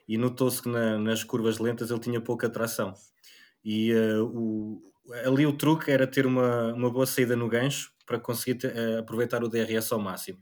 e 0.07 0.17
notou-se 0.17 0.61
que 0.61 0.69
na, 0.69 0.97
nas 0.97 1.23
curvas 1.23 1.59
lentas 1.59 1.89
ele 1.89 1.99
tinha 1.99 2.21
pouca 2.21 2.49
tração. 2.49 2.93
E 3.63 3.93
uh, 3.93 4.23
o, 4.23 4.81
ali 5.25 5.45
o 5.45 5.57
truque 5.57 5.91
era 5.91 6.05
ter 6.07 6.25
uma, 6.25 6.73
uma 6.73 6.89
boa 6.89 7.05
saída 7.05 7.35
no 7.35 7.49
gancho 7.49 7.91
para 8.05 8.19
conseguir 8.19 8.55
ter, 8.55 8.75
uh, 8.75 8.99
aproveitar 8.99 9.43
o 9.43 9.49
DRS 9.49 9.91
ao 9.91 9.99
máximo. 9.99 10.39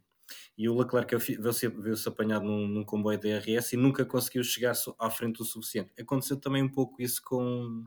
E 0.58 0.69
o 0.69 0.78
Leclerc 0.78 1.15
viu-se 1.17 1.67
viu 1.67 1.96
apanhado 2.06 2.46
num, 2.46 2.67
num 2.67 2.84
comboio 2.84 3.17
DRS 3.17 3.74
e 3.74 3.78
nunca 3.78 4.06
conseguiu 4.06 4.43
chegar 4.43 4.74
à 5.00 5.10
frente 5.10 5.41
o 5.41 5.46
suficiente. 5.46 5.91
Aconteceu 6.00 6.38
também 6.38 6.62
um 6.62 6.69
pouco 6.69 7.02
isso 7.02 7.22
com, 7.24 7.86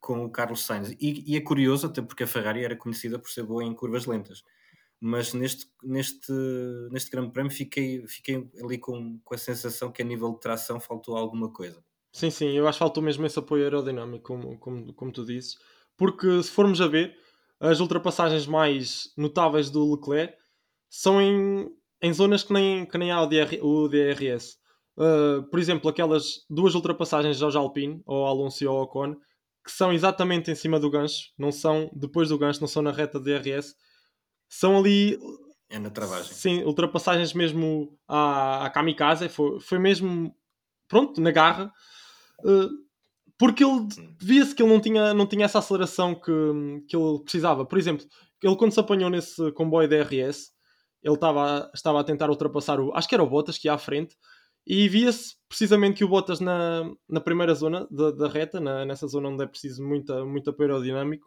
com 0.00 0.24
o 0.24 0.30
Carlos 0.30 0.64
Sainz. 0.64 0.90
E, 1.00 1.32
e, 1.32 1.36
é 1.36 1.40
curioso, 1.40 1.86
até 1.86 2.00
porque 2.00 2.24
a 2.24 2.26
Ferrari 2.26 2.64
era 2.64 2.76
conhecida 2.76 3.18
por 3.18 3.30
ser 3.30 3.44
boa 3.44 3.62
em 3.62 3.74
curvas 3.74 4.06
lentas. 4.06 4.42
Mas 4.98 5.32
neste, 5.32 5.66
neste, 5.82 6.32
neste 6.90 7.10
Grande 7.10 7.32
Prémio 7.32 7.52
fiquei, 7.52 8.06
fiquei 8.06 8.50
ali 8.62 8.78
com, 8.78 9.18
com 9.24 9.34
a 9.34 9.38
sensação 9.38 9.92
que 9.92 10.02
a 10.02 10.04
nível 10.04 10.32
de 10.32 10.40
tração 10.40 10.80
faltou 10.80 11.16
alguma 11.16 11.52
coisa. 11.52 11.82
Sim, 12.12 12.30
sim, 12.30 12.50
eu 12.50 12.66
acho 12.66 12.76
que 12.76 12.84
faltou 12.84 13.02
mesmo 13.02 13.24
esse 13.24 13.38
apoio 13.38 13.64
aerodinâmico, 13.64 14.24
como, 14.24 14.58
como, 14.58 14.92
como 14.92 15.12
tu 15.12 15.24
dizes. 15.24 15.56
Porque 15.96 16.42
se 16.42 16.50
formos 16.50 16.80
a 16.80 16.88
ver, 16.88 17.16
as 17.60 17.80
ultrapassagens 17.80 18.46
mais 18.46 19.12
notáveis 19.16 19.70
do 19.70 19.94
Leclerc 19.94 20.34
são 20.88 21.20
em, 21.20 21.70
em 22.02 22.12
zonas 22.12 22.42
que 22.42 22.52
nem, 22.52 22.84
que 22.84 22.98
nem 22.98 23.12
há 23.12 23.22
o, 23.22 23.26
DR, 23.26 23.62
o 23.62 23.88
DRS. 23.88 24.58
Uh, 24.96 25.42
por 25.50 25.58
exemplo, 25.58 25.88
aquelas 25.88 26.44
duas 26.48 26.74
ultrapassagens 26.74 27.40
ao 27.42 27.56
Alpine, 27.56 28.02
ou 28.04 28.26
Alonso 28.26 28.64
e 28.64 28.66
ao 28.66 28.82
Ocon, 28.82 29.16
que 29.64 29.70
são 29.70 29.92
exatamente 29.92 30.50
em 30.50 30.54
cima 30.54 30.80
do 30.80 30.90
gancho, 30.90 31.30
não 31.38 31.52
são 31.52 31.90
depois 31.94 32.28
do 32.28 32.38
gancho, 32.38 32.60
não 32.60 32.68
são 32.68 32.82
na 32.82 32.90
reta 32.90 33.20
de 33.20 33.38
DRS, 33.38 33.74
são 34.48 34.78
ali. 34.78 35.18
É 35.68 35.78
na 35.78 35.90
travagem. 35.90 36.32
Sim, 36.32 36.62
ultrapassagens 36.64 37.32
mesmo 37.32 37.96
à, 38.08 38.66
à 38.66 38.70
kamikaze, 38.70 39.28
foi, 39.28 39.60
foi 39.60 39.78
mesmo. 39.78 40.34
Pronto, 40.88 41.20
na 41.20 41.30
garra. 41.30 41.72
Uh, 42.40 42.68
porque 43.38 43.64
ele 43.64 43.86
via-se 44.20 44.54
que 44.54 44.62
ele 44.62 44.72
não 44.72 44.80
tinha, 44.80 45.14
não 45.14 45.26
tinha 45.26 45.44
essa 45.44 45.60
aceleração 45.60 46.14
que, 46.14 46.32
que 46.88 46.96
ele 46.96 47.20
precisava. 47.22 47.64
Por 47.64 47.78
exemplo, 47.78 48.04
ele 48.42 48.56
quando 48.56 48.72
se 48.72 48.80
apanhou 48.80 49.08
nesse 49.08 49.52
comboio 49.52 49.88
DRS, 49.88 50.50
ele 51.02 51.14
estava, 51.14 51.70
estava 51.74 52.00
a 52.00 52.04
tentar 52.04 52.28
ultrapassar 52.28 52.80
o. 52.80 52.92
Acho 52.94 53.08
que 53.08 53.14
era 53.14 53.22
o 53.22 53.28
Bottas 53.28 53.56
que 53.56 53.68
ia 53.68 53.74
à 53.74 53.78
frente 53.78 54.16
e 54.66 54.88
via-se 54.88 55.36
precisamente 55.48 55.98
que 55.98 56.04
o 56.04 56.08
Bottas 56.08 56.40
na, 56.40 56.90
na 57.08 57.20
primeira 57.20 57.54
zona 57.54 57.86
da, 57.90 58.10
da 58.10 58.28
reta, 58.28 58.60
na, 58.60 58.84
nessa 58.84 59.06
zona 59.06 59.28
onde 59.28 59.42
é 59.42 59.46
preciso 59.46 59.82
muita, 59.82 60.24
muito 60.24 60.50
apoio 60.50 60.70
aerodinâmico, 60.70 61.26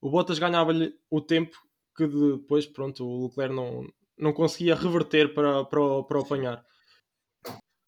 o 0.00 0.10
Bottas 0.10 0.38
ganhava-lhe 0.38 0.92
o 1.10 1.20
tempo 1.20 1.56
que 1.96 2.06
depois, 2.06 2.66
pronto, 2.66 3.04
o 3.04 3.26
Leclerc 3.26 3.54
não, 3.54 3.86
não 4.18 4.32
conseguia 4.32 4.74
reverter 4.74 5.32
para, 5.34 5.64
para, 5.64 6.02
para 6.04 6.20
apanhar. 6.20 6.64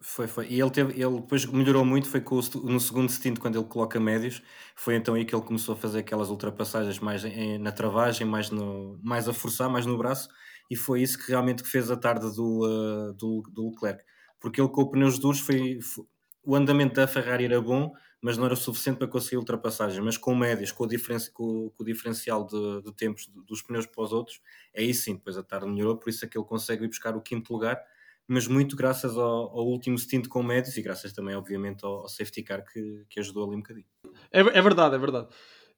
Foi, 0.00 0.28
foi. 0.28 0.46
E 0.48 0.60
ele, 0.60 0.70
teve, 0.70 0.92
ele 1.00 1.20
depois 1.20 1.46
melhorou 1.46 1.84
muito, 1.84 2.08
foi 2.08 2.20
com 2.20 2.36
o, 2.36 2.40
no 2.64 2.78
segundo 2.78 3.10
stint, 3.10 3.38
quando 3.38 3.58
ele 3.58 3.66
coloca 3.66 3.98
médios, 3.98 4.42
foi 4.76 4.94
então 4.94 5.14
aí 5.14 5.24
que 5.24 5.34
ele 5.34 5.42
começou 5.42 5.74
a 5.74 5.78
fazer 5.78 6.00
aquelas 6.00 6.30
ultrapassagens 6.30 6.98
mais 7.00 7.24
em, 7.24 7.58
na 7.58 7.72
travagem, 7.72 8.26
mais, 8.26 8.50
no, 8.50 9.00
mais 9.02 9.28
a 9.28 9.32
forçar, 9.32 9.68
mais 9.68 9.84
no 9.84 9.98
braço, 9.98 10.28
e 10.70 10.76
foi 10.76 11.02
isso 11.02 11.18
que 11.18 11.30
realmente 11.30 11.64
fez 11.64 11.90
a 11.90 11.96
tarde 11.96 12.26
do, 12.36 12.60
uh, 12.64 13.14
do, 13.14 13.42
do 13.52 13.70
Leclerc 13.70 14.04
porque 14.40 14.60
ele 14.60 14.68
com 14.68 14.86
pneus 14.86 15.18
duros 15.18 15.40
foi, 15.40 15.80
foi 15.80 16.04
o 16.46 16.54
andamento 16.54 16.94
da 16.94 17.08
Ferrari 17.08 17.44
era 17.44 17.60
bom, 17.60 17.92
mas 18.22 18.38
não 18.38 18.46
era 18.46 18.54
suficiente 18.54 18.98
para 18.98 19.08
conseguir 19.08 19.36
ultrapassagem. 19.36 20.00
Mas 20.00 20.16
com 20.16 20.34
médias, 20.34 20.70
com 20.70 20.84
o, 20.84 20.86
diferenci 20.86 21.30
com, 21.32 21.70
com 21.70 21.82
o 21.82 21.84
diferencial 21.84 22.46
de, 22.46 22.82
de, 22.82 22.94
tempos 22.94 23.26
dos 23.26 23.62
pneus 23.62 23.84
para 23.84 24.04
os 24.04 24.12
outros, 24.12 24.40
aí 24.74 24.94
sim, 24.94 25.16
depois 25.16 25.36
a 25.36 25.42
tarde 25.42 25.66
melhorou, 25.66 25.98
por 25.98 26.08
isso 26.08 26.24
é 26.24 26.28
que 26.28 26.38
ele 26.38 26.46
consegue 26.46 26.84
ir 26.84 26.88
buscar 26.88 27.16
o 27.16 27.20
quinto 27.20 27.52
lugar, 27.52 27.82
mas 28.28 28.46
muito 28.46 28.76
graças 28.76 29.16
ao, 29.16 29.58
ao 29.58 29.66
último 29.66 29.98
stint 29.98 30.28
com 30.28 30.40
médios 30.40 30.76
e 30.76 30.82
graças 30.82 31.12
também, 31.12 31.34
obviamente, 31.34 31.84
ao, 31.84 32.02
ao 32.02 32.08
safety 32.08 32.44
car 32.44 32.64
que, 32.64 33.04
que 33.08 33.18
ajudou 33.18 33.44
ali 33.44 33.56
um 33.56 33.60
bocadinho. 33.60 33.86
É, 34.30 34.40
é 34.40 34.62
verdade, 34.62 34.94
é 34.94 34.98
verdade. 34.98 35.28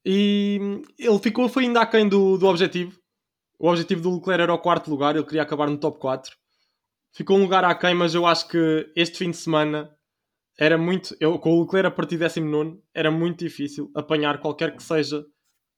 E 0.05 0.83
ele 0.99 1.19
ficou, 1.19 1.49
foi 1.49 1.65
ainda 1.65 1.81
aquém 1.81 2.07
do, 2.07 2.37
do 2.37 2.47
objetivo. 2.47 2.99
O 3.59 3.69
objetivo 3.69 4.03
do 4.03 4.15
Leclerc 4.15 4.43
era 4.43 4.55
o 4.55 4.59
quarto 4.59 4.91
lugar, 4.91 5.17
ele 5.17 5.25
queria 5.25 5.43
acabar 5.43 5.69
no 5.69 5.79
top 5.79 5.99
4. 5.99 6.37
Ficou 7.19 7.37
um 7.37 7.43
lugar 7.43 7.65
aquém, 7.65 7.97
mas 7.97 8.15
eu 8.15 8.25
acho 8.25 8.47
que 8.47 8.93
este 8.95 9.19
fim 9.19 9.33
de 9.33 9.37
semana 9.37 9.93
era 10.57 10.79
muito. 10.79 11.17
Eu, 11.19 11.37
com 11.41 11.51
o 11.51 11.63
Leclerc 11.63 11.89
a 11.89 11.91
partir 11.91 12.17
de 12.17 12.23
19, 12.23 12.81
era 12.95 13.11
muito 13.11 13.41
difícil 13.41 13.91
apanhar 13.93 14.39
qualquer 14.39 14.77
que 14.77 14.81
seja 14.81 15.27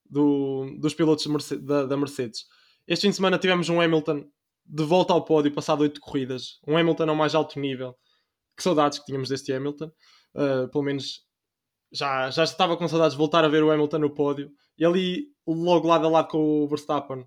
do, 0.05 0.77
dos 0.79 0.93
pilotos 0.93 1.25
Mercedes, 1.25 1.65
da, 1.65 1.87
da, 1.87 1.97
Mercedes. 1.97 2.45
Este 2.87 3.07
fim 3.07 3.09
de 3.09 3.17
semana 3.17 3.39
tivemos 3.39 3.71
um 3.71 3.81
Hamilton 3.81 4.27
de 4.67 4.85
volta 4.85 5.15
ao 5.15 5.25
pódio, 5.25 5.51
passado 5.51 5.81
8 5.81 5.99
corridas. 6.03 6.61
Um 6.69 6.77
Hamilton 6.77 7.09
ao 7.09 7.17
mais 7.17 7.35
alto 7.35 7.59
nível. 7.59 7.97
Que 8.55 8.63
saudades 8.63 8.99
que 8.99 9.07
tínhamos 9.07 9.31
deste 9.31 9.51
Hamilton. 9.51 9.91
Uh, 10.35 10.69
pelo 10.71 10.85
menos 10.85 11.23
já, 11.91 12.31
já 12.31 12.45
estava 12.45 12.77
com 12.77 12.87
saudades 12.87 13.15
de 13.15 13.19
voltar 13.19 13.47
a 13.47 13.49
ver 13.49 13.65
o 13.65 13.71
Hamilton 13.71 13.99
no 13.99 14.15
pódio. 14.15 14.53
E 14.77 14.85
ali, 14.85 15.29
logo 15.47 15.89
lado 15.89 16.07
a 16.07 16.11
lado 16.11 16.29
com 16.29 16.65
o 16.65 16.69
Verstappen, 16.69 17.27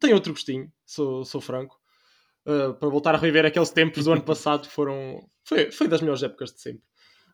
tem 0.00 0.14
outro 0.14 0.32
gostinho, 0.32 0.72
sou, 0.86 1.26
sou 1.26 1.42
franco. 1.42 1.79
Uh, 2.50 2.74
para 2.74 2.88
voltar 2.88 3.14
a 3.14 3.18
reviver 3.18 3.44
aqueles 3.44 3.70
tempos 3.70 4.06
do 4.06 4.12
ano 4.12 4.22
passado 4.22 4.66
foram 4.66 5.20
foi, 5.44 5.70
foi 5.70 5.86
das 5.86 6.00
melhores 6.00 6.22
épocas 6.22 6.50
de 6.52 6.60
sempre 6.60 6.82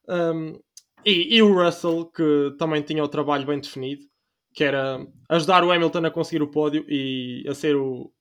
um, 0.08 0.58
e, 1.04 1.36
e, 1.36 1.42
o 1.42 1.54
Russell, 1.54 2.06
que 2.06 2.54
também 2.58 2.82
tinha 2.82 3.02
o 3.02 3.08
trabalho 3.08 3.46
bem 3.46 3.60
definido, 3.60 4.04
que 4.52 4.64
era 4.64 5.06
ajudar 5.28 5.62
o 5.62 5.70
Hamilton 5.70 6.06
a 6.06 6.10
conseguir 6.10 6.42
o 6.42 6.50
pódio 6.50 6.84
e 6.88 7.44
a 7.48 7.54
ser 7.54 7.76
o, 7.76 8.12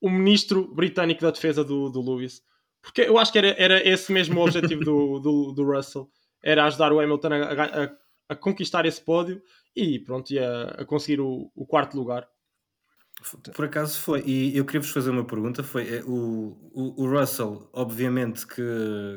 o 0.00 0.10
ministro 0.10 0.74
britânico 0.74 1.22
da 1.22 1.30
defesa 1.30 1.62
do, 1.62 1.88
do 1.88 2.00
Lewis. 2.00 2.42
Porque 2.82 3.02
eu 3.02 3.18
acho 3.18 3.30
que 3.30 3.38
era, 3.38 3.50
era 3.50 3.88
esse 3.88 4.10
mesmo 4.12 4.40
o 4.40 4.44
objetivo 4.44 4.84
do, 4.84 5.18
do, 5.20 5.52
do, 5.52 5.64
Russell, 5.64 6.08
era 6.42 6.64
ajudar 6.64 6.92
o 6.92 7.00
Hamilton 7.00 7.28
a, 7.34 7.84
a, 7.84 7.96
a 8.30 8.36
conquistar 8.36 8.86
esse 8.86 9.00
pódio 9.00 9.40
e 9.76 9.98
pronto, 10.00 10.32
ia 10.32 10.74
a 10.76 10.84
conseguir 10.84 11.20
o, 11.20 11.52
o 11.54 11.66
quarto 11.66 11.96
lugar. 11.96 12.28
Por 13.54 13.64
acaso 13.64 13.98
foi, 14.00 14.22
e 14.24 14.56
eu 14.56 14.64
queria 14.64 14.80
vos 14.80 14.90
fazer 14.90 15.10
uma 15.10 15.24
pergunta: 15.24 15.62
foi 15.64 15.96
é, 15.96 16.02
o, 16.04 16.56
o, 16.72 17.02
o, 17.02 17.10
Russell, 17.10 17.68
obviamente, 17.72 18.46
que, 18.46 18.62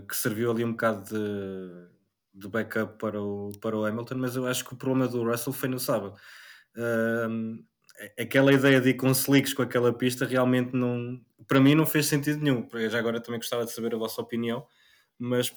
que 0.08 0.16
serviu 0.16 0.50
ali 0.50 0.66
um 0.66 0.72
bocado 0.72 1.04
de, 1.06 2.40
de 2.42 2.48
backup 2.48 2.98
para 2.98 3.22
o, 3.22 3.52
para 3.62 3.78
o 3.78 3.86
Hamilton, 3.86 4.16
mas 4.16 4.36
eu 4.36 4.48
acho 4.48 4.66
que 4.66 4.74
o 4.74 4.78
problema 4.78 5.08
do 5.08 5.24
Russell 5.24 5.54
foi 5.54 5.70
no 5.70 5.80
sábado. 5.80 6.16
Um, 6.76 7.64
aquela 8.20 8.52
ideia 8.52 8.82
de 8.82 8.90
ir 8.90 8.94
com 8.96 9.12
slicks 9.12 9.54
com 9.54 9.62
aquela 9.62 9.94
pista 9.94 10.26
realmente 10.26 10.76
não, 10.76 11.22
para 11.48 11.60
mim 11.60 11.76
não 11.76 11.86
fez 11.86 12.08
sentido 12.08 12.42
nenhum. 12.42 12.68
Eu 12.74 12.90
já 12.90 12.98
agora 12.98 13.22
também 13.22 13.40
gostava 13.40 13.66
de 13.66 13.72
saber 13.72 13.94
a 13.94 14.00
vossa 14.00 14.20
opinião, 14.20 14.66
mas 15.20 15.54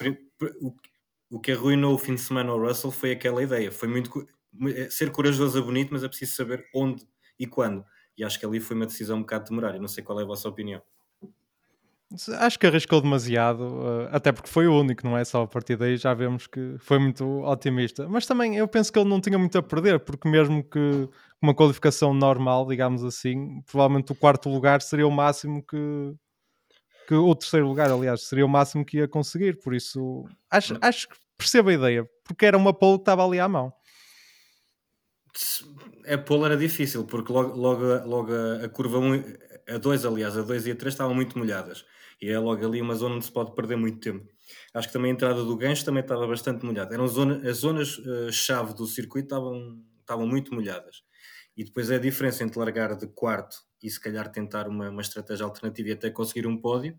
o, 0.60 0.74
o 1.30 1.40
que 1.40 1.52
arruinou 1.52 1.94
o 1.94 1.98
fim 1.98 2.14
de 2.14 2.20
semana 2.20 2.50
ao 2.50 2.60
Russell 2.60 2.90
foi 2.90 3.12
aquela 3.12 3.42
ideia. 3.42 3.72
Foi 3.72 3.88
muito 3.88 4.28
é, 4.68 4.90
ser 4.90 5.10
corajoso 5.10 5.58
é 5.58 5.62
bonito, 5.62 5.90
mas 5.92 6.04
é 6.04 6.08
preciso 6.08 6.34
saber 6.36 6.66
onde 6.74 7.06
e 7.38 7.46
quando 7.46 7.84
e 8.16 8.24
acho 8.24 8.38
que 8.38 8.46
ali 8.46 8.60
foi 8.60 8.76
uma 8.76 8.86
decisão 8.86 9.18
um 9.18 9.20
bocado 9.20 9.46
temerária. 9.46 9.80
Não 9.80 9.88
sei 9.88 10.02
qual 10.04 10.18
é 10.20 10.22
a 10.22 10.26
vossa 10.26 10.48
opinião. 10.48 10.80
Acho 12.38 12.58
que 12.58 12.66
arriscou 12.66 13.00
demasiado, 13.00 13.64
eh, 13.64 14.08
até 14.12 14.30
porque 14.30 14.48
foi 14.48 14.68
o 14.68 14.78
único, 14.78 15.04
não 15.04 15.18
é? 15.18 15.24
Só 15.24 15.42
a 15.42 15.46
partir 15.48 15.76
daí 15.76 15.96
já 15.96 16.14
vemos 16.14 16.46
que 16.46 16.76
foi 16.78 16.98
muito 16.98 17.24
otimista. 17.42 18.08
Mas 18.08 18.24
também 18.24 18.56
eu 18.56 18.68
penso 18.68 18.92
que 18.92 18.98
ele 18.98 19.08
não 19.08 19.20
tinha 19.20 19.38
muito 19.38 19.58
a 19.58 19.62
perder, 19.62 19.98
porque 19.98 20.28
mesmo 20.28 20.62
que 20.62 21.08
uma 21.42 21.54
qualificação 21.54 22.14
normal, 22.14 22.66
digamos 22.68 23.02
assim, 23.04 23.60
provavelmente 23.66 24.12
o 24.12 24.14
quarto 24.14 24.48
lugar 24.48 24.80
seria 24.80 25.06
o 25.08 25.10
máximo 25.10 25.60
que, 25.64 26.14
que 27.08 27.14
o 27.14 27.34
terceiro 27.34 27.66
lugar, 27.66 27.90
aliás, 27.90 28.22
seria 28.22 28.46
o 28.46 28.48
máximo 28.48 28.84
que 28.84 28.98
ia 28.98 29.08
conseguir. 29.08 29.58
Por 29.58 29.74
isso, 29.74 30.24
acho, 30.48 30.78
acho 30.80 31.08
que 31.08 31.16
percebo 31.36 31.70
a 31.70 31.74
ideia, 31.74 32.08
porque 32.22 32.46
era 32.46 32.56
uma 32.56 32.72
pole 32.72 32.98
que 32.98 33.02
estava 33.02 33.26
ali 33.26 33.40
à 33.40 33.48
mão 33.48 33.72
a 36.06 36.18
pole 36.18 36.44
era 36.44 36.56
difícil, 36.56 37.04
porque 37.04 37.32
logo, 37.32 37.56
logo, 37.56 37.84
logo 38.06 38.32
a, 38.32 38.64
a 38.64 38.68
curva 38.68 38.98
1, 38.98 39.22
a 39.68 39.78
2, 39.78 40.04
aliás, 40.04 40.36
a 40.36 40.42
2 40.42 40.66
e 40.66 40.70
a 40.70 40.76
3 40.76 40.94
estavam 40.94 41.14
muito 41.14 41.38
molhadas. 41.38 41.84
E 42.20 42.30
é 42.30 42.38
logo 42.38 42.64
ali 42.64 42.80
uma 42.80 42.94
zona 42.94 43.16
onde 43.16 43.24
se 43.24 43.32
pode 43.32 43.54
perder 43.54 43.76
muito 43.76 43.98
tempo. 43.98 44.26
Acho 44.72 44.88
que 44.88 44.92
também 44.92 45.10
a 45.10 45.14
entrada 45.14 45.42
do 45.42 45.56
gancho 45.56 45.84
também 45.84 46.02
estava 46.02 46.26
bastante 46.26 46.64
molhada. 46.64 46.94
Eram 46.94 47.06
zona, 47.08 47.48
as 47.48 47.58
zonas-chave 47.58 48.72
uh, 48.72 48.74
do 48.74 48.86
circuito 48.86 49.26
estavam, 49.26 49.82
estavam 50.00 50.26
muito 50.26 50.54
molhadas. 50.54 51.02
E 51.56 51.64
depois 51.64 51.90
é 51.90 51.96
a 51.96 51.98
diferença 51.98 52.44
entre 52.44 52.58
largar 52.58 52.96
de 52.96 53.06
quarto 53.08 53.56
e 53.82 53.90
se 53.90 54.00
calhar 54.00 54.30
tentar 54.30 54.68
uma, 54.68 54.90
uma 54.90 55.02
estratégia 55.02 55.44
alternativa 55.44 55.88
e 55.88 55.92
até 55.92 56.10
conseguir 56.10 56.46
um 56.46 56.56
pódio, 56.56 56.98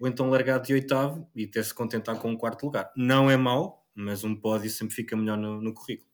ou 0.00 0.06
então 0.06 0.30
largar 0.30 0.58
de 0.58 0.72
oitavo 0.72 1.28
e 1.34 1.46
ter-se 1.46 1.74
contentar 1.74 2.18
com 2.18 2.30
um 2.30 2.36
quarto 2.36 2.64
lugar. 2.64 2.92
Não 2.96 3.30
é 3.30 3.36
mau, 3.36 3.86
mas 3.94 4.22
um 4.24 4.36
pódio 4.36 4.70
sempre 4.70 4.94
fica 4.94 5.16
melhor 5.16 5.36
no, 5.36 5.60
no 5.60 5.74
currículo. 5.74 6.07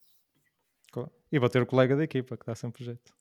E 1.35 1.39
bater 1.41 1.61
o 1.61 1.67
colega 1.67 1.97
da 1.97 2.05
equipa, 2.05 2.37
que 2.37 2.47
dá 2.47 2.55
sempre 2.55 2.85
jeito. 2.85 3.13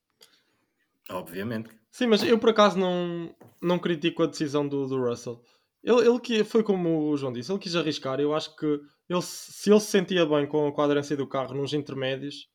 Obviamente. 1.10 1.72
Sim, 1.90 2.06
mas 2.06 2.22
eu 2.22 2.38
por 2.38 2.52
acaso 2.52 2.78
não, 2.78 3.36
não 3.60 3.80
critico 3.80 4.22
a 4.22 4.28
decisão 4.28 4.68
do, 4.68 4.86
do 4.86 5.04
Russell. 5.04 5.42
Ele, 5.84 6.08
ele 6.08 6.20
que 6.20 6.44
foi 6.44 6.62
como 6.62 7.10
o 7.10 7.18
João 7.18 7.34
disse, 7.34 7.52
ele 7.52 7.58
quis 7.58 7.76
arriscar. 7.76 8.20
Eu 8.20 8.36
acho 8.36 8.56
que 8.56 8.68
ele, 9.10 9.22
se 9.24 9.72
ele 9.72 9.80
se 9.80 9.88
sentia 9.88 10.28
bem 10.28 10.46
com 10.46 10.72
a 10.80 10.84
aderência 10.84 11.18
do 11.18 11.28
carro 11.28 11.56
nos 11.56 11.74
intermédios, 11.74 12.48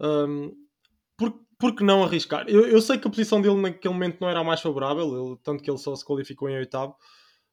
um, 0.00 0.50
por, 1.16 1.40
por 1.56 1.76
que 1.76 1.84
não 1.84 2.02
arriscar? 2.02 2.44
Eu, 2.48 2.66
eu 2.66 2.82
sei 2.82 2.98
que 2.98 3.06
a 3.06 3.10
posição 3.10 3.40
dele 3.40 3.60
naquele 3.60 3.94
momento 3.94 4.18
não 4.20 4.28
era 4.28 4.40
a 4.40 4.44
mais 4.44 4.60
favorável, 4.60 5.04
ele, 5.04 5.36
tanto 5.40 5.62
que 5.62 5.70
ele 5.70 5.78
só 5.78 5.94
se 5.94 6.04
qualificou 6.04 6.50
em 6.50 6.56
oitavo, 6.56 6.96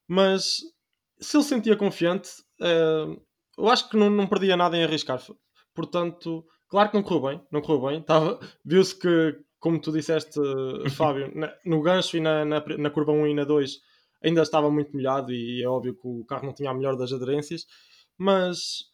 mas 0.07 0.55
se 1.19 1.37
ele 1.37 1.43
sentia 1.43 1.77
confiante, 1.77 2.31
uh, 2.59 3.21
eu 3.59 3.69
acho 3.69 3.87
que 3.89 3.95
não, 3.95 4.09
não 4.09 4.25
perdia 4.25 4.57
nada 4.57 4.75
em 4.75 4.83
arriscar. 4.83 5.21
Portanto, 5.75 6.43
Claro 6.73 6.89
que 6.89 6.95
não 6.95 7.03
correu 7.03 7.21
bem, 7.21 7.41
não 7.51 7.61
correu 7.61 7.87
bem. 7.87 8.05
Viu-se 8.65 8.97
que, 8.97 9.37
como 9.59 9.79
tu 9.79 9.91
disseste, 9.91 10.39
Fábio, 10.97 11.31
na, 11.35 11.53
no 11.63 11.79
gancho 11.83 12.17
e 12.17 12.19
na, 12.19 12.43
na, 12.43 12.65
na, 12.79 12.89
curva 12.89 13.11
1 13.11 13.27
e 13.27 13.33
na 13.35 13.43
2 13.43 13.79
ainda 14.23 14.41
estava 14.41 14.71
muito 14.71 14.91
molhado 14.91 15.31
e 15.31 15.61
é 15.61 15.67
óbvio 15.67 15.93
que 15.93 16.07
o 16.07 16.25
carro 16.25 16.47
não 16.47 16.51
tinha 16.51 16.71
a 16.71 16.73
melhor 16.73 16.95
das 16.95 17.13
aderências, 17.13 17.67
mas 18.17 18.85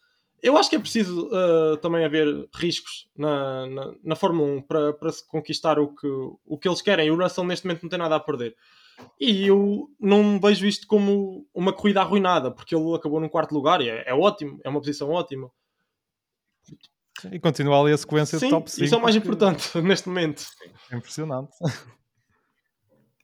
eu 0.42 0.58
acho 0.58 0.68
que 0.68 0.76
é 0.76 0.78
preciso 0.78 1.26
uh, 1.28 1.78
também 1.78 2.04
haver 2.04 2.50
riscos 2.54 3.08
na, 3.16 3.66
na, 3.66 3.94
na 4.04 4.14
Fórmula 4.14 4.58
1 4.58 4.60
para, 4.60 4.92
para 4.92 5.10
se 5.10 5.26
conquistar 5.26 5.78
o 5.78 5.94
que, 5.94 6.06
o 6.44 6.58
que 6.58 6.68
eles 6.68 6.82
querem. 6.82 7.06
E 7.06 7.10
o 7.10 7.16
Russell 7.16 7.44
neste 7.44 7.66
momento 7.66 7.84
não 7.84 7.88
tem 7.88 7.98
nada 7.98 8.16
a 8.16 8.20
perder. 8.20 8.54
E 9.18 9.46
eu 9.46 9.88
não 9.98 10.38
vejo 10.38 10.66
isto 10.66 10.86
como 10.86 11.48
uma 11.54 11.72
corrida 11.72 12.02
arruinada, 12.02 12.50
porque 12.50 12.74
ele 12.76 12.94
acabou 12.94 13.20
no 13.20 13.30
quarto 13.30 13.54
lugar 13.54 13.80
e 13.80 13.88
é, 13.88 14.04
é 14.06 14.12
ótimo, 14.12 14.60
é 14.62 14.68
uma 14.68 14.80
posição 14.80 15.08
ótima. 15.08 15.50
E 17.32 17.38
continua 17.38 17.80
ali 17.80 17.92
a 17.92 17.96
sequência 17.96 18.38
Sim, 18.38 18.46
de 18.46 18.50
top 18.50 18.70
5. 18.70 18.84
Isso 18.84 18.94
é 18.94 18.98
o 18.98 19.02
mais 19.02 19.16
importante 19.16 19.76
neste 19.82 20.08
momento. 20.08 20.44
É 20.90 20.96
impressionante. 20.96 21.52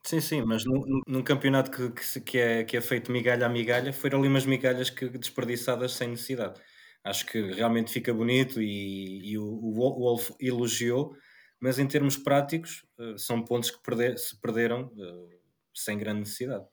Sim, 0.07 0.21
sim, 0.21 0.43
mas 0.43 0.65
num, 0.65 1.03
num 1.07 1.23
campeonato 1.23 1.71
que, 1.71 1.91
que, 1.91 2.21
que, 2.21 2.39
é, 2.39 2.65
que 2.65 2.77
é 2.77 2.81
feito 2.81 3.11
migalha 3.11 3.47
a 3.47 3.49
migalha, 3.49 3.93
foram 3.93 4.21
ali 4.21 4.29
umas 4.29 4.47
migalhas 4.47 4.89
que 4.89 5.09
desperdiçadas 5.09 5.95
sem 5.95 6.09
necessidade. 6.09 6.61
Acho 7.03 7.27
que 7.27 7.41
realmente 7.53 7.93
fica 7.93 8.15
bonito 8.15 8.61
e, 8.63 9.33
e 9.33 9.39
o, 9.39 9.45
o 9.45 9.75
Wolf 9.75 10.31
elogiou, 10.41 11.13
mas 11.61 11.79
em 11.79 11.87
termos 11.89 12.17
práticos, 12.17 12.85
uh, 12.99 13.19
são 13.19 13.45
pontos 13.45 13.71
que 13.71 13.83
perder, 13.83 14.17
se 14.19 14.41
perderam 14.41 14.87
uh, 14.87 15.29
sem 15.75 15.99
grande 15.99 16.21
necessidade. 16.21 16.65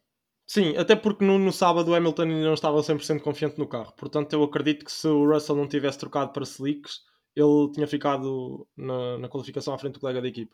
Sim, 0.45 0.75
até 0.77 0.95
porque 0.95 1.23
no, 1.23 1.39
no 1.39 1.51
sábado 1.51 1.89
o 1.89 1.95
Hamilton 1.95 2.23
ainda 2.23 2.45
não 2.45 2.53
estava 2.53 2.77
100% 2.77 3.21
confiante 3.21 3.57
no 3.57 3.67
carro. 3.67 3.93
Portanto, 3.97 4.33
eu 4.33 4.43
acredito 4.43 4.85
que 4.85 4.91
se 4.91 5.07
o 5.07 5.27
Russell 5.27 5.55
não 5.55 5.67
tivesse 5.67 5.97
trocado 5.97 6.31
para 6.33 6.43
slicks, 6.43 6.99
ele 7.35 7.71
tinha 7.73 7.87
ficado 7.87 8.67
na, 8.75 9.17
na 9.17 9.29
qualificação 9.29 9.73
à 9.73 9.77
frente 9.77 9.93
do 9.93 9.99
colega 9.99 10.21
da 10.21 10.27
equipe. 10.27 10.53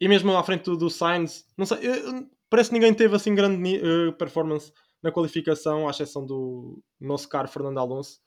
E 0.00 0.08
mesmo 0.08 0.36
à 0.36 0.42
frente 0.42 0.64
do, 0.64 0.76
do 0.76 0.90
Sainz, 0.90 1.44
não 1.56 1.64
sei, 1.64 1.78
parece 2.50 2.70
que 2.70 2.74
ninguém 2.74 2.92
teve 2.94 3.16
assim 3.16 3.34
grande 3.34 3.78
uh, 3.78 4.12
performance 4.12 4.72
na 5.02 5.12
qualificação, 5.12 5.86
à 5.86 5.90
exceção 5.90 6.24
do 6.24 6.82
nosso 7.00 7.28
caro 7.28 7.48
Fernando 7.48 7.78
Alonso 7.78 8.18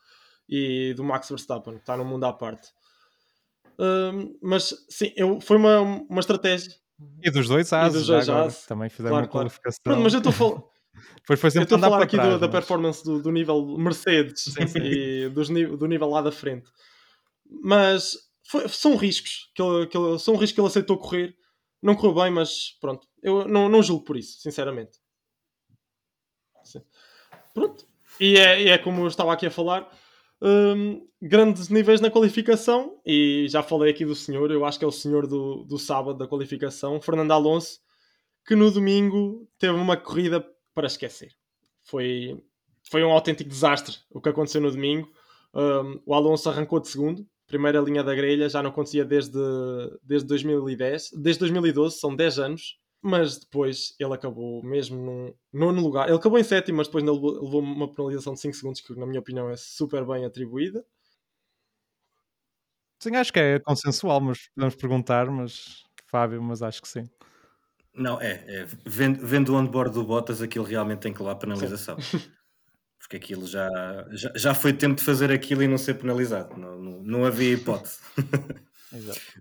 e 0.47 0.93
do 0.95 1.03
Max 1.03 1.29
Verstappen, 1.29 1.75
que 1.75 1.81
está 1.81 1.95
no 1.95 2.05
mundo 2.05 2.23
à 2.25 2.33
parte. 2.33 2.69
Uh, 3.77 4.37
mas 4.41 4.73
sim, 4.89 5.13
eu, 5.15 5.39
foi 5.39 5.57
uma, 5.57 5.79
uma 5.79 6.19
estratégia. 6.19 6.73
E 7.23 7.31
dos 7.31 7.47
dois 7.47 7.71
ases, 7.71 8.05
dos 8.05 8.25
dois 8.27 8.65
também 8.65 8.89
fizeram 8.89 9.15
claro, 9.15 9.25
uma 9.25 9.31
qualificação. 9.31 9.79
Claro. 9.83 10.01
Pronto, 10.01 10.03
mas 10.03 10.13
eu 10.13 10.19
estou 10.29 10.71
estou 11.61 11.77
a 11.77 11.81
falar 11.81 12.03
aqui 12.03 12.15
trás, 12.15 12.29
do, 12.29 12.31
mas... 12.33 12.41
da 12.41 12.49
performance 12.49 13.03
do, 13.03 13.21
do 13.21 13.31
nível 13.31 13.77
Mercedes 13.77 14.43
sim, 14.43 14.67
sim. 14.67 14.79
e 14.79 15.29
dos, 15.29 15.47
do 15.47 15.87
nível 15.87 16.09
lá 16.09 16.21
da 16.21 16.31
frente. 16.31 16.69
Mas 17.49 18.17
foi, 18.43 18.67
são 18.67 18.95
riscos 18.95 19.51
que 19.53 19.61
ele, 19.61 19.87
que 19.87 19.97
ele, 19.97 20.19
são 20.19 20.35
riscos 20.35 20.51
que 20.53 20.61
ele 20.61 20.67
aceitou 20.67 20.97
correr. 20.97 21.35
Não 21.81 21.95
correu 21.95 22.15
bem, 22.23 22.31
mas 22.31 22.77
pronto. 22.79 23.07
Eu 23.21 23.47
não, 23.47 23.69
não 23.69 23.81
julgo 23.81 24.03
por 24.03 24.17
isso, 24.17 24.39
sinceramente. 24.39 24.99
Sim. 26.63 26.81
Pronto. 27.53 27.87
E 28.19 28.37
é, 28.37 28.69
é 28.69 28.77
como 28.77 29.01
eu 29.01 29.07
estava 29.07 29.33
aqui 29.33 29.45
a 29.45 29.51
falar. 29.51 29.89
um, 30.41 31.07
grandes 31.21 31.69
níveis 31.69 31.99
na 32.01 32.09
qualificação 32.09 32.99
e 33.05 33.47
já 33.49 33.61
falei 33.61 33.91
aqui 33.91 34.05
do 34.05 34.15
senhor, 34.15 34.51
eu 34.51 34.63
acho 34.65 34.79
que 34.79 34.85
é 34.85 34.87
o 34.87 34.91
senhor 34.91 35.27
do, 35.27 35.63
do 35.65 35.77
sábado 35.77 36.17
da 36.17 36.27
qualificação, 36.27 37.01
Fernando 37.01 37.31
Alonso, 37.31 37.79
que 38.45 38.55
no 38.55 38.71
domingo 38.71 39.47
teve 39.57 39.73
uma 39.73 39.97
corrida 39.97 40.45
para 40.73 40.87
esquecer. 40.87 41.33
Foi, 41.83 42.41
foi 42.89 43.03
um 43.03 43.11
autêntico 43.11 43.49
desastre 43.49 43.97
o 44.09 44.21
que 44.21 44.29
aconteceu 44.29 44.61
no 44.61 44.71
domingo. 44.71 45.11
Um, 45.53 46.01
o 46.05 46.13
Alonso 46.13 46.49
arrancou 46.49 46.79
de 46.79 46.87
segundo, 46.87 47.27
primeira 47.49 47.81
linha 47.81 48.03
da 48.03 48.15
grelha, 48.15 48.47
já 48.47 48.63
não 48.63 48.69
acontecia 48.69 49.03
desde, 49.03 49.37
desde 50.01 50.27
2010, 50.27 51.09
desde 51.17 51.39
2012, 51.39 51.99
são 51.99 52.15
10 52.15 52.39
anos 52.39 52.79
mas 53.01 53.39
depois 53.39 53.95
ele 53.99 54.13
acabou 54.13 54.63
mesmo 54.63 54.97
num 54.97 55.33
nono 55.53 55.81
lugar. 55.81 56.07
Ele 56.07 56.17
acabou 56.17 56.37
em 56.37 56.43
sétimo, 56.43 56.77
mas 56.77 56.87
depois 56.87 57.03
levou, 57.03 57.43
levou 57.43 57.61
uma 57.61 57.91
penalização 57.91 58.33
de 58.33 58.41
5 58.41 58.55
segundos, 58.55 58.81
que 58.81 58.93
na 58.93 59.05
minha 59.05 59.19
opinião 59.19 59.49
é 59.49 59.55
super 59.55 60.05
bem 60.05 60.25
atribuída. 60.25 60.83
Sim, 63.01 63.15
acho 63.15 63.31
que 63.31 63.39
é 63.39 63.59
consensual, 63.59 64.19
mas 64.19 64.49
podemos 64.53 64.75
perguntar, 64.75 65.29
mas 65.31 65.83
Fábio, 66.05 66.41
mas 66.43 66.61
acho 66.61 66.81
que 66.81 66.87
sim. 66.87 67.09
Não, 67.93 68.19
é, 68.21 68.43
é 68.47 68.67
vendo, 68.85 69.25
vendo 69.25 69.53
o 69.53 69.55
onboard 69.55 69.93
do 69.93 70.03
Bottas, 70.03 70.41
aquilo 70.41 70.65
realmente 70.65 70.99
tem 70.99 71.13
que 71.13 71.19
levar 71.19 71.35
penalização. 71.35 71.97
Porque 73.09 73.17
aquilo 73.17 73.47
já, 73.47 73.67
já, 74.11 74.31
já 74.35 74.53
foi 74.53 74.71
tempo 74.71 74.97
de 74.97 75.03
fazer 75.03 75.31
aquilo 75.31 75.63
e 75.63 75.67
não 75.67 75.79
ser 75.79 75.95
penalizado. 75.95 76.55
Não, 76.55 76.77
não, 76.77 77.01
não 77.01 77.25
havia 77.25 77.53
hipótese. 77.53 77.97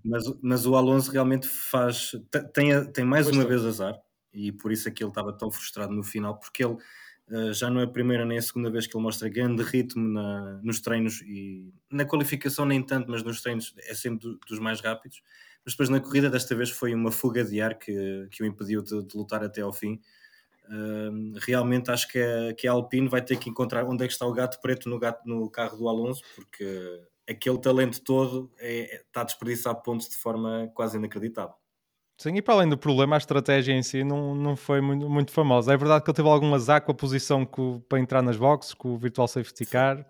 Mas, 0.05 0.25
mas 0.43 0.67
o 0.67 0.77
Alonso 0.77 1.11
realmente 1.11 1.49
faz. 1.49 2.13
Tem, 2.53 2.85
tem 2.93 3.03
mais 3.03 3.25
pois 3.25 3.35
uma 3.35 3.47
vez 3.47 3.65
azar 3.65 3.99
e 4.31 4.53
por 4.53 4.71
isso 4.71 4.89
é 4.89 4.93
que 4.93 5.03
ele 5.03 5.11
estava 5.11 5.33
tão 5.33 5.51
frustrado 5.51 5.91
no 5.93 6.03
final, 6.03 6.39
porque 6.39 6.63
ele 6.63 6.75
uh, 6.75 7.53
já 7.55 7.71
não 7.71 7.81
é 7.81 7.85
a 7.85 7.89
primeira 7.89 8.27
nem 8.27 8.37
a 8.37 8.43
segunda 8.43 8.71
vez 8.71 8.87
que 8.87 8.95
ele 8.95 9.03
mostra 9.03 9.27
grande 9.29 9.63
ritmo 9.63 10.07
na, 10.07 10.61
nos 10.63 10.81
treinos 10.81 11.23
e 11.23 11.73
na 11.91 12.05
qualificação 12.05 12.67
nem 12.67 12.83
tanto, 12.83 13.11
mas 13.11 13.23
nos 13.23 13.41
treinos 13.41 13.75
é 13.79 13.95
sempre 13.95 14.29
do, 14.29 14.39
dos 14.47 14.59
mais 14.59 14.81
rápidos. 14.81 15.23
Mas 15.65 15.73
depois 15.73 15.89
na 15.89 16.01
corrida, 16.01 16.31
desta 16.31 16.55
vez 16.55 16.71
foi 16.71 16.95
uma 16.95 17.11
fuga 17.11 17.43
de 17.43 17.61
ar 17.61 17.79
que, 17.79 18.29
que 18.31 18.43
o 18.43 18.47
impediu 18.47 18.83
de, 18.83 19.03
de 19.03 19.17
lutar 19.17 19.43
até 19.43 19.63
ao 19.63 19.73
fim. 19.73 19.99
Realmente 21.47 21.91
acho 21.91 22.09
que 22.09 22.19
a, 22.19 22.55
que 22.55 22.67
a 22.69 22.73
Alpine 22.73 23.09
vai 23.09 23.23
ter 23.23 23.39
que 23.39 23.49
encontrar 23.49 23.85
onde 23.85 24.05
é 24.05 24.07
que 24.07 24.13
está 24.13 24.27
o 24.27 24.33
gato 24.33 24.61
preto 24.61 24.89
no, 24.89 24.99
gato, 24.99 25.27
no 25.27 25.49
carro 25.51 25.77
do 25.77 25.89
Alonso, 25.89 26.23
porque 26.35 27.01
aquele 27.29 27.59
talento 27.59 28.01
todo 28.03 28.51
é, 28.59 28.97
está 28.97 29.23
a 29.23 29.25
desperdiçar 29.25 29.75
pontos 29.83 30.09
de 30.09 30.17
forma 30.17 30.71
quase 30.75 30.97
inacreditável. 30.97 31.55
Sim, 32.21 32.35
e 32.35 32.43
para 32.43 32.55
além 32.55 32.69
do 32.69 32.77
problema, 32.77 33.15
a 33.15 33.19
estratégia 33.19 33.73
em 33.73 33.83
si 33.83 34.03
não, 34.03 34.35
não 34.35 34.57
foi 34.57 34.81
muito, 34.81 35.09
muito 35.09 35.31
famosa. 35.31 35.73
É 35.73 35.77
verdade 35.77 36.03
que 36.03 36.11
ele 36.11 36.17
teve 36.17 36.29
algum 36.29 36.53
azar 36.53 36.83
com 36.83 36.91
a 36.91 36.95
posição 36.95 37.47
que, 37.47 37.81
para 37.89 38.01
entrar 38.01 38.23
nas 38.23 38.37
boxes, 38.37 38.75
com 38.75 38.95
o 38.95 38.99
Virtual 38.99 39.29
Safety 39.29 39.65
Car, 39.65 40.05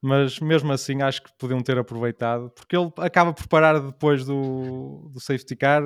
mas 0.00 0.38
mesmo 0.38 0.72
assim 0.72 1.02
acho 1.02 1.22
que 1.22 1.32
podiam 1.36 1.60
ter 1.60 1.76
aproveitado, 1.78 2.48
porque 2.50 2.76
ele 2.76 2.92
acaba 2.98 3.32
por 3.32 3.48
parar 3.48 3.80
depois 3.80 4.24
do, 4.24 5.10
do 5.12 5.18
Safety 5.18 5.56
Car, 5.56 5.82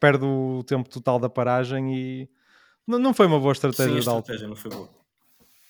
perde 0.00 0.24
o 0.24 0.62
tempo 0.64 0.88
total 0.88 1.18
da 1.18 1.28
paragem 1.28 1.94
e 1.94 2.30
não, 2.86 2.98
não 2.98 3.14
foi 3.14 3.26
uma 3.26 3.40
boa 3.40 3.52
estratégia. 3.52 3.90
Sim, 3.90 3.96
a 3.96 3.98
estratégia 3.98 4.48
não 4.48 4.56
foi 4.56 4.70
boa. 4.70 4.90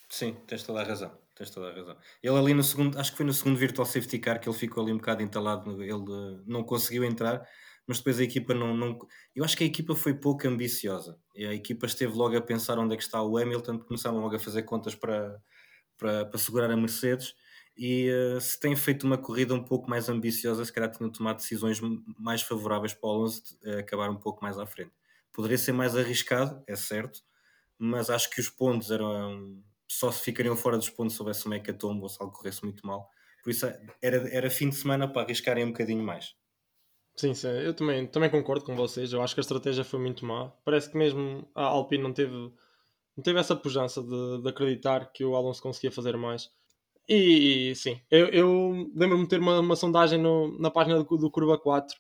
Sim, 0.09 0.37
tens 0.47 0.63
toda 0.63 0.81
a 0.81 0.85
razão 0.85 1.25
tens 1.35 1.51
toda 1.51 1.69
a 1.71 1.75
razão. 1.75 1.97
Ele 2.23 2.37
ali 2.37 2.55
no 2.55 2.63
segundo, 2.63 2.99
acho 2.99 3.11
que 3.11 3.17
foi 3.17 3.27
no 3.27 3.33
segundo 3.33 3.57
Virtual 3.57 3.85
Safety 3.85 4.19
Car 4.19 4.41
que 4.41 4.49
ele 4.49 4.57
ficou 4.57 4.83
ali 4.83 4.93
um 4.93 4.97
bocado 4.97 5.23
entalado, 5.23 5.83
ele 5.83 5.93
uh, 5.93 6.43
não 6.47 6.63
conseguiu 6.63 7.05
entrar, 7.05 7.47
mas 7.87 7.99
depois 7.99 8.19
a 8.21 8.23
equipa 8.25 8.55
não, 8.55 8.75
não. 8.75 8.99
Eu 9.35 9.45
acho 9.45 9.57
que 9.57 9.65
a 9.65 9.67
equipa 9.67 9.95
foi 9.95 10.15
pouco 10.15 10.47
ambiciosa. 10.47 11.19
E 11.35 11.45
a 11.45 11.53
equipa 11.53 11.87
esteve 11.87 12.15
logo 12.15 12.37
a 12.37 12.41
pensar 12.41 12.79
onde 12.79 12.95
é 12.95 12.97
que 12.97 13.03
está 13.03 13.23
o 13.23 13.37
Hamilton, 13.37 13.79
começaram 13.81 14.19
logo 14.21 14.35
a 14.35 14.39
fazer 14.39 14.63
contas 14.63 14.95
para, 14.95 15.39
para, 15.99 16.25
para 16.27 16.39
segurar 16.39 16.71
a 16.71 16.77
Mercedes. 16.77 17.35
E 17.77 18.09
uh, 18.11 18.41
se 18.41 18.59
têm 18.61 18.77
feito 18.77 19.05
uma 19.05 19.19
corrida 19.19 19.53
um 19.53 19.65
pouco 19.65 19.91
mais 19.91 20.09
ambiciosa, 20.09 20.65
se 20.65 20.73
calhar 20.73 20.91
tinham 20.91 21.11
tomado 21.11 21.39
decisões 21.39 21.81
mais 22.19 22.41
favoráveis 22.41 22.95
para 22.95 23.09
o 23.09 23.13
Alonso 23.13 23.43
uh, 23.65 23.81
acabar 23.81 24.09
um 24.09 24.17
pouco 24.17 24.43
mais 24.43 24.59
à 24.59 24.67
frente. 24.67 24.93
Poderia 25.35 25.59
ser 25.59 25.73
mais 25.73 25.97
arriscado, 25.97 26.63
é 26.67 26.77
certo, 26.77 27.21
mas 27.77 28.09
acho 28.09 28.31
que 28.31 28.41
os 28.41 28.49
pontos 28.49 28.91
eram 28.91 29.63
só 29.87 30.11
se 30.11 30.23
ficariam 30.23 30.57
fora 30.57 30.79
dos 30.79 30.89
pontos 30.89 31.15
se 31.15 31.21
houvesse 31.21 31.45
uma 31.45 31.57
hecatombe 31.57 32.03
ou 32.03 32.09
se 32.09 32.17
algo 32.21 32.35
corresse 32.35 32.65
muito 32.65 32.87
mal. 32.87 33.11
Por 33.43 33.51
isso 33.51 33.67
era, 34.01 34.29
era 34.35 34.51
fim 34.51 34.71
de 34.71 34.77
semana 34.77 35.07
para 35.07 35.23
arriscarem 35.23 35.65
um 35.65 35.73
bocadinho 35.73 36.03
mais. 36.03 36.35
Sim, 37.17 37.35
sim, 37.35 37.49
eu 37.49 37.75
também, 37.75 38.07
também 38.07 38.31
concordo 38.31 38.65
com 38.65 38.75
vocês. 38.75 39.13
Eu 39.13 39.23
acho 39.23 39.35
que 39.35 39.41
a 39.41 39.43
estratégia 39.43 39.85
foi 39.85 40.01
muito 40.01 40.25
má. 40.25 40.51
Parece 40.65 40.91
que 40.91 40.97
mesmo 40.97 41.47
a 41.55 41.65
Alpine 41.65 42.03
não 42.03 42.13
teve, 42.13 42.33
não 42.33 43.23
teve 43.23 43.39
essa 43.39 43.55
pujança 43.55 44.03
de, 44.03 44.43
de 44.43 44.49
acreditar 44.49 45.13
que 45.13 45.25
o 45.25 45.37
Alonso 45.37 45.63
conseguia 45.63 45.93
fazer 45.93 46.17
mais. 46.17 46.51
E, 47.09 47.75
sim, 47.77 48.01
eu, 48.11 48.29
eu 48.29 48.91
lembro-me 48.95 49.25
de 49.25 49.29
ter 49.29 49.41
uma, 49.41 49.61
uma 49.61 49.77
sondagem 49.77 50.19
no, 50.19 50.59
na 50.59 50.71
página 50.71 51.03
do, 51.03 51.17
do 51.17 51.31
Curva 51.31 51.59
4. 51.59 51.97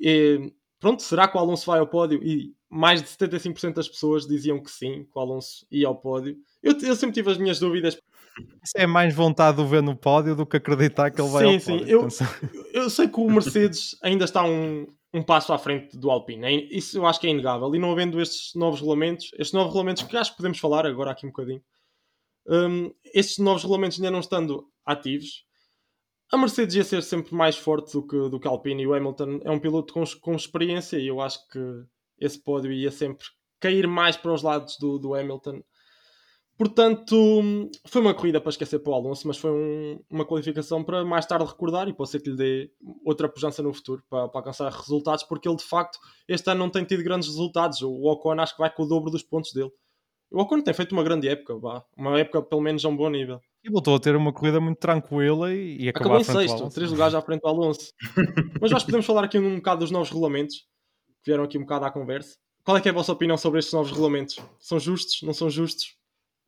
E, 0.00 0.52
pronto, 0.78 1.02
será 1.02 1.28
que 1.28 1.36
o 1.36 1.40
Alonso 1.40 1.66
vai 1.66 1.78
ao 1.78 1.86
pódio? 1.86 2.20
E 2.22 2.54
mais 2.70 3.02
de 3.02 3.08
75% 3.08 3.74
das 3.74 3.88
pessoas 3.88 4.26
diziam 4.26 4.62
que 4.62 4.70
sim, 4.70 5.04
que 5.04 5.10
o 5.16 5.20
Alonso 5.20 5.66
ia 5.70 5.86
ao 5.86 5.96
pódio. 5.96 6.36
Eu, 6.62 6.72
eu 6.80 6.96
sempre 6.96 7.14
tive 7.14 7.30
as 7.30 7.38
minhas 7.38 7.58
dúvidas. 7.58 7.98
Isso 8.62 8.74
é 8.76 8.86
mais 8.86 9.14
vontade 9.14 9.56
de 9.56 9.62
o 9.62 9.66
ver 9.66 9.82
no 9.82 9.96
pódio 9.96 10.36
do 10.36 10.46
que 10.46 10.58
acreditar 10.58 11.10
que 11.10 11.20
ele 11.20 11.30
vai 11.30 11.44
sim, 11.44 11.54
ao 11.54 11.60
sim. 11.60 11.78
pódio. 11.78 12.10
Sim, 12.10 12.26
eu, 12.72 12.82
eu 12.82 12.90
sei 12.90 13.08
que 13.08 13.20
o 13.20 13.30
Mercedes 13.30 13.96
ainda 14.02 14.24
está 14.24 14.44
um, 14.44 14.86
um 15.12 15.22
passo 15.22 15.52
à 15.52 15.58
frente 15.58 15.96
do 15.96 16.10
Alpine. 16.10 16.46
É, 16.46 16.52
isso 16.76 16.98
eu 16.98 17.06
acho 17.06 17.20
que 17.20 17.26
é 17.26 17.30
inegável. 17.30 17.74
E 17.74 17.78
não 17.78 17.90
havendo 17.90 18.20
estes 18.20 18.54
novos 18.54 18.80
regulamentos, 18.80 19.30
estes 19.34 19.52
novos 19.52 19.72
regulamentos 19.72 20.02
que 20.02 20.16
acho 20.16 20.30
que 20.32 20.36
podemos 20.36 20.58
falar 20.58 20.86
agora 20.86 21.10
aqui 21.10 21.26
um 21.26 21.30
bocadinho, 21.30 21.62
um, 22.46 22.92
estes 23.14 23.38
novos 23.38 23.62
regulamentos 23.62 23.98
ainda 23.98 24.10
não 24.10 24.20
estando 24.20 24.66
ativos, 24.84 25.44
a 26.32 26.36
Mercedes 26.36 26.76
ia 26.76 26.84
ser 26.84 27.02
sempre 27.02 27.34
mais 27.34 27.56
forte 27.56 27.92
do 27.92 28.06
que, 28.06 28.28
do 28.28 28.38
que 28.38 28.46
a 28.46 28.50
Alpine 28.50 28.82
e 28.82 28.86
o 28.86 28.94
Hamilton 28.94 29.40
é 29.44 29.50
um 29.50 29.58
piloto 29.58 29.92
com, 29.92 30.04
com 30.20 30.34
experiência 30.34 30.98
e 30.98 31.06
eu 31.06 31.20
acho 31.20 31.46
que 31.48 31.58
esse 32.18 32.42
pódio 32.42 32.72
ia 32.72 32.90
sempre 32.90 33.24
cair 33.60 33.86
mais 33.86 34.16
para 34.16 34.32
os 34.32 34.42
lados 34.42 34.76
do, 34.78 34.98
do 34.98 35.14
Hamilton 35.14 35.62
Portanto, 36.58 37.70
foi 37.86 38.00
uma 38.00 38.12
corrida 38.12 38.40
para 38.40 38.50
esquecer 38.50 38.80
para 38.80 38.90
o 38.90 38.94
Alonso, 38.96 39.28
mas 39.28 39.38
foi 39.38 39.52
um, 39.52 40.00
uma 40.10 40.24
qualificação 40.24 40.82
para 40.82 41.04
mais 41.04 41.24
tarde 41.24 41.44
recordar 41.44 41.88
e 41.88 41.92
pode 41.92 42.10
ser 42.10 42.18
que 42.18 42.30
lhe 42.30 42.36
dê 42.36 42.72
outra 43.04 43.28
pujança 43.28 43.62
no 43.62 43.72
futuro 43.72 44.02
para, 44.10 44.26
para, 44.26 44.40
alcançar 44.40 44.68
resultados, 44.72 45.22
porque 45.22 45.48
ele 45.48 45.56
de 45.56 45.62
facto 45.62 46.00
este 46.26 46.50
ano 46.50 46.58
não 46.58 46.68
tem 46.68 46.84
tido 46.84 47.04
grandes 47.04 47.28
resultados. 47.28 47.80
O 47.80 48.02
Ocon 48.10 48.40
acho 48.40 48.56
que 48.56 48.60
vai 48.60 48.74
com 48.74 48.82
o 48.82 48.88
dobro 48.88 49.08
dos 49.08 49.22
pontos 49.22 49.52
dele. 49.52 49.70
O 50.32 50.40
Ocon 50.40 50.60
tem 50.60 50.74
feito 50.74 50.90
uma 50.90 51.04
grande 51.04 51.28
época, 51.28 51.56
vá. 51.56 51.84
uma 51.96 52.18
época 52.18 52.42
pelo 52.42 52.60
menos 52.60 52.84
a 52.84 52.88
um 52.88 52.96
bom 52.96 53.08
nível. 53.08 53.40
E 53.68 53.70
voltou 53.70 53.96
a 53.96 54.00
ter 54.00 54.16
uma 54.16 54.32
corrida 54.32 54.60
muito 54.60 54.78
tranquila 54.78 55.52
e, 55.52 55.82
e 55.82 55.88
acabou 55.88 56.18
em 56.18 56.24
sexto, 56.24 56.68
três 56.70 56.90
lugares 56.90 57.14
à 57.14 57.20
frente 57.20 57.42
do 57.42 57.48
Alonso. 57.48 57.92
mas 58.60 58.70
nós 58.70 58.84
podemos 58.84 59.04
falar 59.04 59.24
aqui 59.24 59.38
um 59.38 59.56
bocado 59.56 59.80
dos 59.80 59.90
novos 59.90 60.08
regulamentos 60.08 60.56
que 61.22 61.30
vieram 61.30 61.44
aqui 61.44 61.58
um 61.58 61.62
bocado 61.62 61.84
à 61.84 61.90
conversa. 61.90 62.36
Qual 62.64 62.76
é, 62.76 62.82
é 62.84 62.88
a 62.88 62.92
vossa 62.92 63.12
opinião 63.12 63.36
sobre 63.36 63.58
estes 63.58 63.74
novos 63.74 63.90
regulamentos? 63.90 64.38
São 64.58 64.78
justos? 64.78 65.22
Não 65.22 65.32
são 65.32 65.48
justos? 65.48 65.98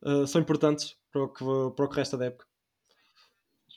uh, 0.03 0.25
são 0.27 0.41
importantes 0.41 0.95
para 1.11 1.23
o, 1.23 1.29
que, 1.29 1.43
para 1.75 1.85
o 1.85 1.89
que 1.89 1.95
resta 1.95 2.17
da 2.17 2.25
época. 2.25 2.45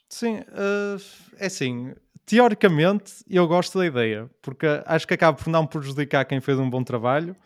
Sim, 0.08 0.38
uh, 0.38 1.02
é 1.38 1.46
assim, 1.46 1.92
teoricamente 2.24 3.24
eu 3.28 3.46
gosto 3.48 3.78
da 3.78 3.86
ideia, 3.86 4.30
porque 4.40 4.66
acho 4.86 5.06
que 5.06 5.14
acaba 5.14 5.36
por 5.36 5.48
não 5.48 5.66
prejudicar 5.66 6.24
quem 6.24 6.40
fez 6.40 6.58
um 6.58 6.70
bom 6.70 6.84
trabalho, 6.84 7.36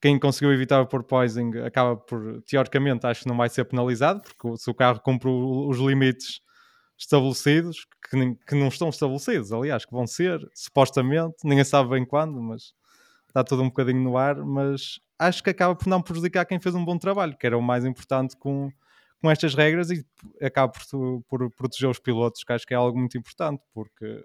quem 0.00 0.18
conseguiu 0.18 0.52
evitar 0.52 0.80
o 0.80 0.86
porpoising 0.86 1.58
acaba 1.64 1.96
por, 1.96 2.42
teoricamente, 2.42 3.06
acho 3.06 3.22
que 3.22 3.28
não 3.28 3.36
vai 3.36 3.48
ser 3.48 3.64
penalizado, 3.64 4.22
porque 4.22 4.56
se 4.58 4.70
o 4.70 4.74
carro 4.74 5.00
cumpre 5.00 5.28
os 5.28 5.78
limites 5.78 6.40
estabelecidos, 6.98 7.86
que, 8.08 8.34
que 8.46 8.54
não 8.54 8.68
estão 8.68 8.88
estabelecidos, 8.88 9.52
aliás, 9.52 9.84
que 9.84 9.92
vão 9.92 10.06
ser, 10.06 10.40
supostamente, 10.54 11.36
ninguém 11.44 11.64
sabe 11.64 11.90
bem 11.90 12.04
quando, 12.04 12.40
mas 12.40 12.72
está 13.28 13.44
tudo 13.44 13.62
um 13.62 13.68
bocadinho 13.68 14.00
no 14.00 14.16
ar, 14.16 14.36
mas 14.36 14.98
acho 15.18 15.42
que 15.42 15.50
acaba 15.50 15.74
por 15.74 15.86
não 15.88 16.00
prejudicar 16.00 16.46
quem 16.46 16.60
fez 16.60 16.74
um 16.74 16.84
bom 16.84 16.96
trabalho, 16.98 17.36
que 17.36 17.46
era 17.46 17.56
o 17.56 17.62
mais 17.62 17.84
importante 17.84 18.36
com, 18.36 18.70
com 19.20 19.30
estas 19.30 19.54
regras 19.54 19.90
e 19.90 20.04
acaba 20.40 20.72
por, 20.72 21.22
por 21.28 21.50
proteger 21.52 21.88
os 21.88 21.98
pilotos, 21.98 22.44
que 22.44 22.52
acho 22.52 22.66
que 22.66 22.74
é 22.74 22.76
algo 22.76 22.98
muito 22.98 23.18
importante, 23.18 23.62
porque 23.74 24.24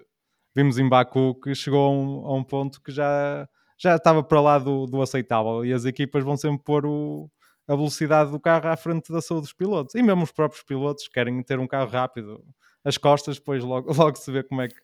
vimos 0.55 0.77
em 0.77 0.87
Baku 0.87 1.39
que 1.41 1.53
chegou 1.55 1.87
a 1.87 1.91
um, 1.91 2.25
a 2.27 2.37
um 2.37 2.43
ponto 2.43 2.81
que 2.81 2.91
já, 2.91 3.47
já 3.81 3.95
estava 3.95 4.21
para 4.21 4.39
lá 4.39 4.59
do, 4.59 4.85
do 4.85 5.01
aceitável 5.01 5.65
e 5.65 5.73
as 5.73 5.85
equipas 5.85 6.23
vão 6.23 6.37
sempre 6.37 6.63
pôr 6.63 6.85
o, 6.85 7.29
a 7.67 7.75
velocidade 7.75 8.29
do 8.29 8.39
carro 8.39 8.69
à 8.69 8.77
frente 8.77 9.11
da 9.11 9.21
saúde 9.21 9.43
dos 9.43 9.53
pilotos 9.53 9.95
e 9.95 10.03
mesmo 10.03 10.23
os 10.23 10.31
próprios 10.31 10.61
pilotos 10.61 11.07
querem 11.07 11.41
ter 11.41 11.59
um 11.59 11.67
carro 11.67 11.89
rápido. 11.89 12.43
As 12.85 12.97
costas, 12.97 13.37
depois 13.37 13.63
logo, 13.63 13.91
logo 13.97 14.15
se 14.17 14.31
vê 14.31 14.43
como 14.43 14.61
é 14.61 14.67
que, 14.67 14.75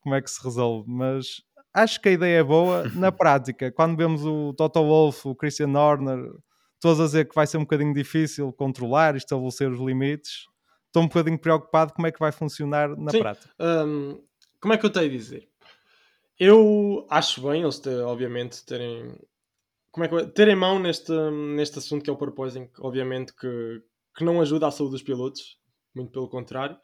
como 0.00 0.14
é 0.16 0.20
que 0.20 0.28
se 0.28 0.42
resolve, 0.42 0.90
mas 0.90 1.42
acho 1.72 2.00
que 2.00 2.08
a 2.08 2.12
ideia 2.12 2.40
é 2.40 2.42
boa. 2.42 2.90
Na 2.96 3.12
prática, 3.12 3.70
quando 3.70 3.96
vemos 3.96 4.24
o 4.24 4.52
Toto 4.54 4.82
Wolff, 4.82 5.28
o 5.28 5.36
Christian 5.36 5.70
Horner, 5.78 6.18
todos 6.80 7.00
a 7.00 7.04
dizer 7.04 7.28
que 7.28 7.34
vai 7.36 7.46
ser 7.46 7.58
um 7.58 7.62
bocadinho 7.62 7.94
difícil 7.94 8.52
controlar 8.52 9.14
e 9.14 9.18
estabelecer 9.18 9.70
os 9.70 9.78
limites, 9.78 10.48
estou 10.88 11.04
um 11.04 11.06
bocadinho 11.06 11.38
preocupado 11.38 11.92
como 11.92 12.08
é 12.08 12.12
que 12.12 12.18
vai 12.18 12.32
funcionar 12.32 12.88
na 12.96 13.12
Sim, 13.12 13.20
prática. 13.20 13.54
Um, 13.60 14.20
como 14.60 14.74
é 14.74 14.78
que 14.78 14.84
eu 14.84 14.90
tenho 14.90 15.06
a 15.06 15.10
dizer? 15.10 15.51
Eu 16.44 17.06
acho 17.08 17.40
bem 17.40 17.62
eles, 17.62 17.78
ter, 17.78 18.00
obviamente, 18.00 18.64
terem. 18.66 19.16
Como 19.92 20.04
é 20.04 20.08
que 20.08 20.26
terem 20.32 20.56
mão 20.56 20.80
neste, 20.80 21.12
neste 21.54 21.78
assunto 21.78 22.02
que 22.02 22.10
é 22.10 22.12
o 22.12 22.16
porpoising, 22.16 22.68
obviamente 22.80 23.32
que, 23.32 23.80
que 24.16 24.24
não 24.24 24.40
ajuda 24.40 24.66
à 24.66 24.70
saúde 24.72 24.94
dos 24.94 25.04
pilotos. 25.04 25.56
muito 25.94 26.10
pelo 26.10 26.28
contrário. 26.28 26.76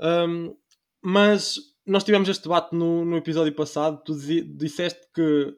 Um, 0.00 0.56
mas 1.00 1.54
nós 1.86 2.02
tivemos 2.02 2.28
este 2.28 2.42
debate 2.42 2.74
no, 2.74 3.04
no 3.04 3.16
episódio 3.16 3.54
passado. 3.54 4.02
Tu 4.04 4.16
disseste 4.56 5.06
que 5.14 5.56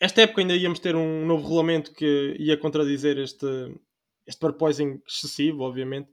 esta 0.00 0.22
época 0.22 0.40
ainda 0.40 0.56
íamos 0.56 0.80
ter 0.80 0.96
um 0.96 1.24
novo 1.26 1.44
regulamento 1.44 1.92
que 1.92 2.34
ia 2.40 2.56
contradizer 2.56 3.18
este, 3.18 3.46
este 4.26 4.40
purposing 4.40 5.00
excessivo, 5.06 5.62
obviamente. 5.62 6.10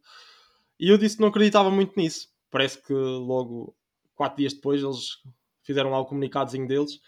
E 0.79 0.89
eu 0.89 0.97
disse 0.99 1.15
que 1.15 1.21
não 1.23 1.29
acreditava 1.29 1.71
muito 1.71 1.99
nisso. 1.99 2.27
Parece 2.51 2.79
que 2.83 2.93
logo, 2.93 3.75
quatro 4.13 4.37
dias 4.37 4.53
depois, 4.53 4.83
eles 4.83 5.07
fizeram 5.65 5.89
lá 5.89 5.99
o 5.99 6.05
comunicadozinho 6.05 6.67
deles. 6.67 6.99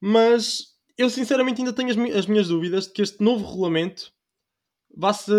Mas 0.00 0.74
eu 0.96 1.10
sinceramente 1.10 1.60
ainda 1.60 1.72
tenho 1.72 1.90
as, 1.90 2.16
as 2.16 2.26
minhas 2.26 2.48
dúvidas 2.48 2.86
de 2.86 2.92
que 2.92 3.02
este 3.02 3.22
novo 3.22 3.46
regulamento 3.46 4.12
vá 4.96 5.12
se 5.12 5.32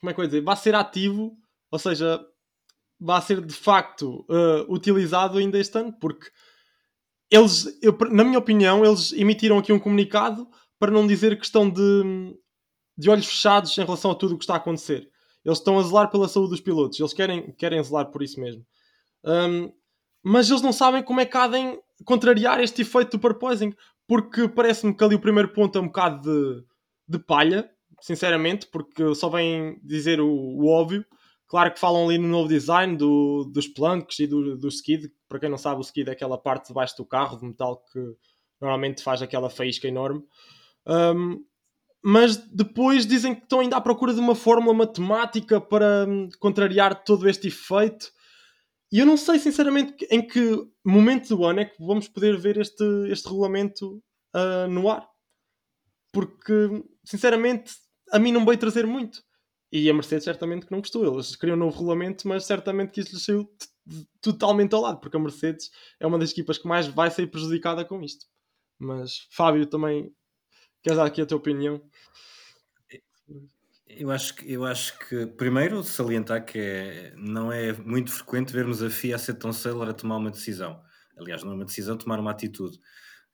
como 0.00 0.10
é 0.10 0.14
que 0.14 0.20
eu 0.20 0.26
dizer, 0.26 0.40
vá 0.40 0.56
ser 0.56 0.74
ativo, 0.74 1.36
ou 1.70 1.78
seja, 1.78 2.20
vá 2.98 3.20
ser 3.20 3.44
de 3.44 3.54
facto 3.54 4.24
uh, 4.28 4.72
utilizado 4.72 5.38
ainda 5.38 5.58
este 5.58 5.78
ano, 5.78 5.92
porque 5.92 6.30
eles, 7.30 7.78
eu, 7.82 7.96
na 8.10 8.24
minha 8.24 8.38
opinião, 8.38 8.84
eles 8.84 9.12
emitiram 9.12 9.58
aqui 9.58 9.72
um 9.72 9.78
comunicado 9.78 10.48
para 10.78 10.90
não 10.90 11.06
dizer 11.06 11.38
que 11.38 11.44
estão 11.44 11.68
de, 11.68 12.34
de 12.96 13.10
olhos 13.10 13.26
fechados 13.26 13.76
em 13.76 13.84
relação 13.84 14.10
a 14.10 14.14
tudo 14.14 14.34
o 14.34 14.38
que 14.38 14.44
está 14.44 14.54
a 14.54 14.56
acontecer. 14.56 15.08
Eles 15.44 15.58
estão 15.58 15.78
a 15.78 15.82
zelar 15.82 16.10
pela 16.10 16.28
saúde 16.28 16.50
dos 16.50 16.60
pilotos, 16.60 16.98
eles 16.98 17.12
querem, 17.12 17.52
querem 17.52 17.82
zelar 17.82 18.10
por 18.10 18.22
isso 18.22 18.40
mesmo. 18.40 18.66
Um, 19.24 19.72
mas 20.22 20.50
eles 20.50 20.62
não 20.62 20.72
sabem 20.72 21.02
como 21.02 21.20
é 21.20 21.26
que 21.26 21.36
há 21.36 21.46
contrariar 22.04 22.60
este 22.60 22.82
efeito 22.82 23.12
do 23.12 23.18
purposing, 23.18 23.74
porque 24.06 24.48
parece-me 24.48 24.94
que 24.94 25.04
ali 25.04 25.14
o 25.14 25.20
primeiro 25.20 25.52
ponto 25.52 25.78
é 25.78 25.80
um 25.80 25.86
bocado 25.86 26.22
de, 26.22 26.64
de 27.08 27.24
palha, 27.24 27.70
sinceramente, 28.00 28.66
porque 28.66 29.14
só 29.14 29.28
vêm 29.28 29.78
dizer 29.82 30.20
o, 30.20 30.28
o, 30.28 30.68
óbvio. 30.68 31.04
Claro 31.46 31.72
que 31.72 31.80
falam 31.80 32.06
ali 32.06 32.18
no 32.18 32.28
novo 32.28 32.48
design 32.48 32.96
do, 32.96 33.44
dos 33.52 33.66
planks 33.66 34.18
e 34.20 34.26
do, 34.26 34.56
do 34.56 34.68
skid. 34.68 35.10
Para 35.28 35.40
quem 35.40 35.48
não 35.48 35.58
sabe, 35.58 35.80
o 35.80 35.82
skid 35.82 36.08
é 36.08 36.12
aquela 36.12 36.38
parte 36.38 36.68
de 36.68 36.74
baixo 36.74 36.96
do 36.96 37.04
carro 37.04 37.36
de 37.38 37.44
metal 37.44 37.82
que 37.92 38.00
normalmente 38.60 39.02
faz 39.02 39.20
aquela 39.22 39.50
faísca 39.50 39.88
enorme. 39.88 40.22
Um, 40.86 41.44
mas 42.02 42.36
depois 42.36 43.06
dizem 43.06 43.34
que 43.34 43.42
estão 43.42 43.60
ainda 43.60 43.76
à 43.76 43.80
procura 43.80 44.14
de 44.14 44.20
uma 44.20 44.34
fórmula 44.34 44.72
matemática 44.74 45.60
para 45.60 46.06
hum, 46.08 46.28
contrariar 46.38 47.04
todo 47.04 47.28
este 47.28 47.48
efeito. 47.48 48.10
E 48.92 48.98
eu 48.98 49.06
não 49.06 49.16
sei, 49.16 49.38
sinceramente, 49.38 50.06
em 50.10 50.26
que 50.26 50.66
momento 50.84 51.36
do 51.36 51.44
ano 51.44 51.60
é 51.60 51.64
que 51.64 51.82
vamos 51.82 52.08
poder 52.08 52.36
ver 52.36 52.58
este, 52.58 52.84
este 53.08 53.28
regulamento 53.28 54.02
uh, 54.34 54.68
no 54.68 54.90
ar. 54.90 55.08
Porque, 56.12 56.52
sinceramente, 57.04 57.72
a 58.10 58.18
mim 58.18 58.32
não 58.32 58.44
veio 58.44 58.58
trazer 58.58 58.86
muito. 58.86 59.22
E 59.72 59.88
a 59.88 59.94
Mercedes 59.94 60.24
certamente 60.24 60.66
que 60.66 60.72
não 60.72 60.80
gostou. 60.80 61.04
Eles 61.04 61.36
queriam 61.36 61.56
um 61.56 61.60
novo 61.60 61.78
regulamento, 61.78 62.26
mas 62.26 62.44
certamente 62.44 62.90
que 62.90 63.00
isso 63.00 63.14
lhes 63.14 63.24
saiu 63.24 63.48
totalmente 64.20 64.74
ao 64.74 64.82
lado, 64.82 65.00
porque 65.00 65.16
a 65.16 65.20
Mercedes 65.20 65.70
é 65.98 66.06
uma 66.06 66.18
das 66.18 66.32
equipas 66.32 66.58
que 66.58 66.66
mais 66.66 66.86
vai 66.88 67.10
ser 67.10 67.28
prejudicada 67.28 67.84
com 67.84 68.02
isto. 68.02 68.26
Mas, 68.78 69.28
Fábio, 69.30 69.66
também 69.66 70.12
queres 70.82 70.98
dar 70.98 71.06
aqui 71.06 71.22
a 71.22 71.26
tua 71.26 71.38
opinião? 71.38 71.80
Eu 73.96 74.10
acho, 74.10 74.36
que, 74.36 74.50
eu 74.50 74.64
acho 74.64 74.98
que, 75.00 75.26
primeiro, 75.26 75.82
salientar 75.82 76.44
que 76.44 76.58
é, 76.58 77.12
não 77.16 77.52
é 77.52 77.72
muito 77.72 78.12
frequente 78.12 78.52
vermos 78.52 78.82
a 78.82 78.90
FIA 78.90 79.18
ser 79.18 79.34
tão 79.34 79.52
célere 79.52 79.90
a 79.90 79.94
tomar 79.94 80.16
uma 80.16 80.30
decisão. 80.30 80.80
Aliás, 81.16 81.42
não 81.42 81.52
é 81.52 81.54
uma 81.56 81.64
decisão, 81.64 81.96
tomar 81.96 82.20
uma 82.20 82.30
atitude. 82.30 82.78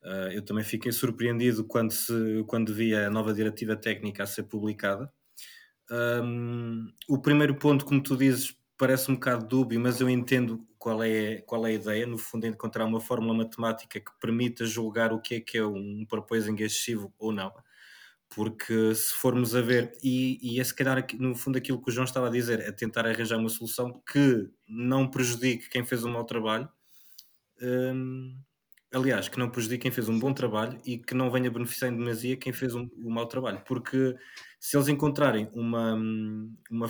Uh, 0.03 0.33
eu 0.33 0.43
também 0.43 0.65
fiquei 0.65 0.93
surpreendido 0.93 1.65
quando, 1.65 1.91
se, 1.91 2.13
quando 2.47 2.75
vi 2.75 2.95
a 2.95 3.11
nova 3.11 3.35
diretiva 3.35 3.77
técnica 3.77 4.23
a 4.23 4.27
ser 4.27 4.45
publicada. 4.45 5.13
Um, 5.91 6.87
o 7.09 7.19
primeiro 7.19 7.55
ponto, 7.57 7.85
como 7.85 8.03
tu 8.03 8.17
dizes, 8.17 8.57
parece 8.79 9.11
um 9.11 9.15
bocado 9.15 9.47
dúbio, 9.47 9.79
mas 9.81 10.01
eu 10.01 10.09
entendo 10.09 10.67
qual 10.79 11.03
é, 11.03 11.39
qual 11.43 11.67
é 11.67 11.71
a 11.71 11.75
ideia. 11.75 12.07
No 12.07 12.19
fundo, 12.19 12.47
é 12.47 12.49
encontrar 12.49 12.85
uma 12.85 13.01
fórmula 13.01 13.35
matemática 13.35 14.01
que 14.01 14.11
permita 14.21 14.65
julgar 14.65 15.13
o 15.13 15.21
que 15.21 15.37
é 15.37 15.41
que 15.41 15.59
é 15.59 15.65
um 15.65 16.05
proposing 16.09 16.57
excessivo 16.57 17.13
ou 17.19 17.33
não. 17.33 17.53
Porque 18.37 18.95
se 18.95 19.15
formos 19.15 19.57
a 19.57 19.63
ver, 19.63 19.91
e, 20.03 20.39
e 20.43 20.61
é 20.61 20.65
se 20.65 20.75
calhar 20.75 21.03
no 21.19 21.35
fundo 21.35 21.57
aquilo 21.57 21.81
que 21.83 21.89
o 21.89 21.91
João 21.91 22.05
estava 22.05 22.27
a 22.27 22.31
dizer, 22.31 22.61
é 22.61 22.71
tentar 22.71 23.07
arranjar 23.07 23.39
uma 23.39 23.49
solução 23.49 24.03
que 24.13 24.47
não 24.69 25.09
prejudique 25.11 25.71
quem 25.71 25.83
fez 25.87 26.05
um 26.05 26.13
mau 26.13 26.23
trabalho. 26.23 26.69
Um, 27.63 28.39
aliás, 28.93 29.27
que 29.27 29.39
não 29.39 29.49
prejudique 29.49 29.85
quem 29.85 29.91
fez 29.91 30.11
um 30.11 30.19
bom 30.19 30.35
trabalho 30.35 30.79
e 30.85 30.99
que 30.99 31.15
não 31.15 31.31
venha 31.31 31.51
beneficiar 31.51 31.91
em 31.91 31.97
demasia 31.97 32.37
quem 32.37 32.53
fez 32.53 32.75
um, 32.75 32.91
um 32.99 33.11
mau 33.11 33.27
trabalho. 33.27 33.63
Porque 33.67 34.15
se 34.61 34.77
eles 34.77 34.89
encontrarem 34.89 35.49
uma, 35.55 35.95
uma 36.71 36.89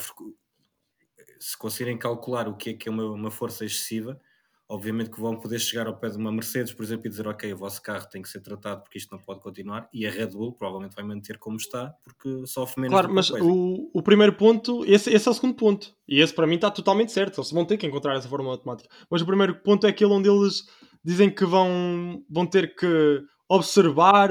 se 1.39 1.57
conseguirem 1.57 1.97
calcular 1.97 2.49
o 2.49 2.57
que 2.57 2.71
é 2.71 2.75
que 2.75 2.89
é 2.89 2.91
uma, 2.91 3.05
uma 3.05 3.31
força 3.31 3.65
excessiva, 3.65 4.21
obviamente 4.69 5.11
que 5.11 5.21
vão 5.21 5.39
poder 5.39 5.59
chegar 5.59 5.87
ao 5.87 5.97
pé 5.97 6.09
de 6.09 6.17
uma 6.17 6.33
Mercedes, 6.33 6.73
por 6.73 6.83
exemplo, 6.83 7.07
e 7.07 7.11
dizer 7.11 7.27
ok, 7.27 7.53
o 7.53 7.57
vosso 7.57 7.81
carro 7.81 8.09
tem 8.09 8.21
que 8.21 8.29
ser 8.29 8.41
tratado 8.41 8.83
porque 8.83 8.99
isto 8.99 9.11
não 9.15 9.23
pode 9.23 9.41
continuar, 9.41 9.89
e 9.93 10.07
a 10.07 10.11
Red 10.11 10.29
Bull 10.29 10.53
provavelmente 10.53 10.95
vai 10.95 11.05
manter 11.05 11.39
como 11.39 11.57
está 11.57 11.95
porque 12.03 12.47
sofre 12.47 12.83
menos. 12.83 12.93
Claro, 12.93 13.15
mas 13.15 13.31
o, 13.31 13.91
o 13.95 14.03
primeiro 14.03 14.33
ponto, 14.33 14.85
esse, 14.85 15.13
esse 15.13 15.29
é 15.29 15.31
o 15.31 15.35
segundo 15.35 15.55
ponto, 15.55 15.95
e 16.09 16.21
esse 16.21 16.35
para 16.35 16.47
mim 16.47 16.57
está 16.57 16.71
totalmente 16.71 17.13
certo, 17.13 17.41
eles 17.41 17.51
vão 17.51 17.65
ter 17.65 17.77
que 17.77 17.87
encontrar 17.87 18.17
essa 18.17 18.29
forma 18.29 18.51
matemática. 18.51 18.89
Mas 19.11 19.23
o 19.23 19.27
primeiro 19.27 19.63
ponto 19.63 19.87
é 19.87 19.91
aquele 19.91 20.13
onde 20.13 20.29
eles 20.29 20.65
dizem 21.05 21.31
que 21.31 21.45
vão, 21.45 22.25
vão 22.29 22.47
ter 22.47 22.75
que 22.75 23.23
observar, 23.49 24.29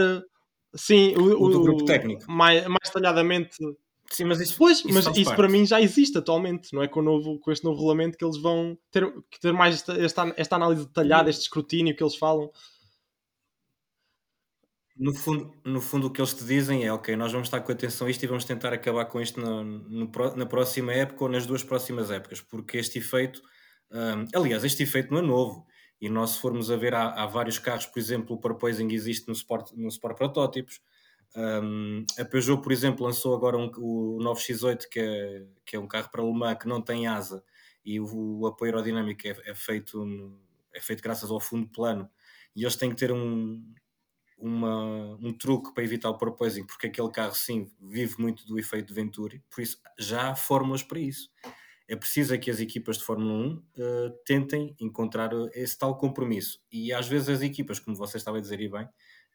sim, 0.75 1.15
o, 1.15 1.21
o, 1.21 1.45
o 1.45 1.63
grupo 1.63 1.85
técnico. 1.85 2.29
Mais, 2.29 2.67
mais 2.67 2.83
detalhadamente. 2.85 3.55
Sim, 4.11 4.25
mas 4.25 4.39
isso, 4.39 4.55
pois, 4.57 4.79
isso 4.79 4.93
mas 4.93 5.05
isso 5.07 5.25
parte. 5.25 5.37
para 5.37 5.47
mim 5.49 5.65
já 5.65 5.81
existe 5.81 6.17
atualmente, 6.17 6.73
não 6.73 6.83
é 6.83 6.87
com, 6.87 6.99
o 6.99 7.03
novo, 7.03 7.39
com 7.39 7.51
este 7.51 7.63
novo 7.65 7.77
regulamento 7.77 8.17
que 8.17 8.23
eles 8.23 8.37
vão 8.37 8.77
ter, 8.91 9.11
ter 9.41 9.51
mais 9.51 9.75
esta, 9.75 9.93
esta, 9.93 10.33
esta 10.37 10.55
análise 10.55 10.85
detalhada, 10.85 11.29
este 11.29 11.41
escrutínio 11.41 11.95
que 11.95 12.03
eles 12.03 12.15
falam. 12.15 12.51
No 14.97 15.13
fundo, 15.13 15.53
no 15.65 15.81
fundo, 15.81 16.07
o 16.07 16.09
que 16.09 16.21
eles 16.21 16.33
te 16.33 16.45
dizem 16.45 16.85
é: 16.85 16.93
ok, 16.93 17.15
nós 17.15 17.31
vamos 17.31 17.47
estar 17.47 17.59
com 17.59 17.71
atenção 17.71 18.07
a 18.07 18.09
isto 18.09 18.23
e 18.23 18.27
vamos 18.27 18.45
tentar 18.45 18.71
acabar 18.71 19.05
com 19.05 19.19
isto 19.19 19.41
no, 19.41 19.63
no, 19.63 20.11
na 20.35 20.45
próxima 20.45 20.93
época 20.93 21.25
ou 21.25 21.29
nas 21.29 21.45
duas 21.45 21.63
próximas 21.63 22.09
épocas, 22.11 22.39
porque 22.39 22.77
este 22.77 22.99
efeito, 22.99 23.41
um, 23.91 24.39
aliás, 24.39 24.63
este 24.63 24.83
efeito 24.83 25.11
não 25.11 25.19
é 25.19 25.21
novo. 25.21 25.65
E 25.99 26.09
nós, 26.09 26.31
se 26.31 26.39
formos 26.39 26.69
a 26.69 26.77
ver, 26.77 26.93
há, 26.93 27.09
há 27.09 27.25
vários 27.25 27.57
carros, 27.57 27.85
por 27.85 27.99
exemplo, 27.99 28.35
o 28.35 28.39
Purposing 28.39 28.91
existe 28.91 29.27
no 29.27 29.33
Sport, 29.33 29.71
no 29.73 29.87
Sport 29.87 30.17
Protótipos. 30.17 30.79
Um, 31.35 32.05
a 32.17 32.23
Peugeot, 32.23 32.61
por 32.61 32.71
exemplo, 32.71 33.05
lançou 33.05 33.35
agora 33.35 33.57
um, 33.57 33.69
o 33.77 34.17
9X8, 34.21 34.87
que 34.89 34.99
é, 34.99 35.45
que 35.65 35.75
é 35.75 35.79
um 35.79 35.87
carro 35.87 36.09
para 36.09 36.23
Le 36.23 36.33
Mans 36.33 36.57
que 36.59 36.67
não 36.67 36.81
tem 36.81 37.07
asa 37.07 37.43
e 37.85 37.99
o, 37.99 38.39
o 38.39 38.47
apoio 38.47 38.71
aerodinâmico 38.71 39.27
é, 39.27 39.35
é, 39.45 39.53
feito, 39.53 40.03
é 40.73 40.81
feito 40.81 41.03
graças 41.03 41.29
ao 41.29 41.39
fundo 41.39 41.67
plano. 41.67 42.09
E 42.55 42.63
eles 42.63 42.75
têm 42.75 42.89
que 42.89 42.95
ter 42.95 43.11
um, 43.11 43.61
uma, 44.37 45.15
um 45.21 45.33
truque 45.33 45.73
para 45.73 45.83
evitar 45.83 46.09
o 46.09 46.17
porpoising, 46.17 46.65
porque 46.65 46.87
aquele 46.87 47.11
carro, 47.11 47.35
sim, 47.35 47.69
vive 47.81 48.15
muito 48.17 48.45
do 48.47 48.57
efeito 48.57 48.87
de 48.87 48.93
Venturi. 48.93 49.43
Por 49.49 49.61
isso, 49.61 49.77
já 49.99 50.31
há 50.31 50.35
fórmulas 50.35 50.81
para 50.81 50.99
isso 50.99 51.29
é 51.87 51.95
preciso 51.95 52.33
é 52.33 52.37
que 52.37 52.49
as 52.49 52.59
equipas 52.59 52.97
de 52.97 53.03
Fórmula 53.03 53.33
1 53.33 53.53
uh, 53.53 53.63
eh, 53.77 54.13
tentem 54.25 54.75
encontrar 54.79 55.31
esse 55.53 55.77
tal 55.77 55.97
compromisso. 55.97 56.59
E 56.71 56.91
às 56.91 57.07
vezes 57.07 57.29
as 57.29 57.41
equipas, 57.41 57.79
como 57.79 57.95
você 57.95 58.17
estava 58.17 58.37
a 58.37 58.41
dizer 58.41 58.59
e 58.59 58.67
bem, 58.67 58.89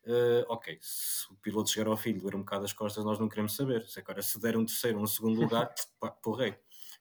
uh, 0.06 0.44
ok, 0.48 0.78
se 0.80 1.30
o 1.32 1.36
piloto 1.36 1.70
chegar 1.70 1.88
ao 1.88 1.96
fim 1.96 2.10
e 2.10 2.14
doer 2.14 2.36
um 2.36 2.40
bocado 2.40 2.64
as 2.64 2.72
costas, 2.72 3.04
nós 3.04 3.18
não 3.18 3.28
queremos 3.28 3.54
saber. 3.54 3.86
Se 3.86 3.98
agora 4.00 4.22
se 4.22 4.40
der 4.40 4.56
um 4.56 4.64
terceiro 4.64 4.98
ou 4.98 5.04
um 5.04 5.06
segundo 5.06 5.40
lugar, 5.40 5.72
pá, 5.98 6.10
porrei. 6.10 6.54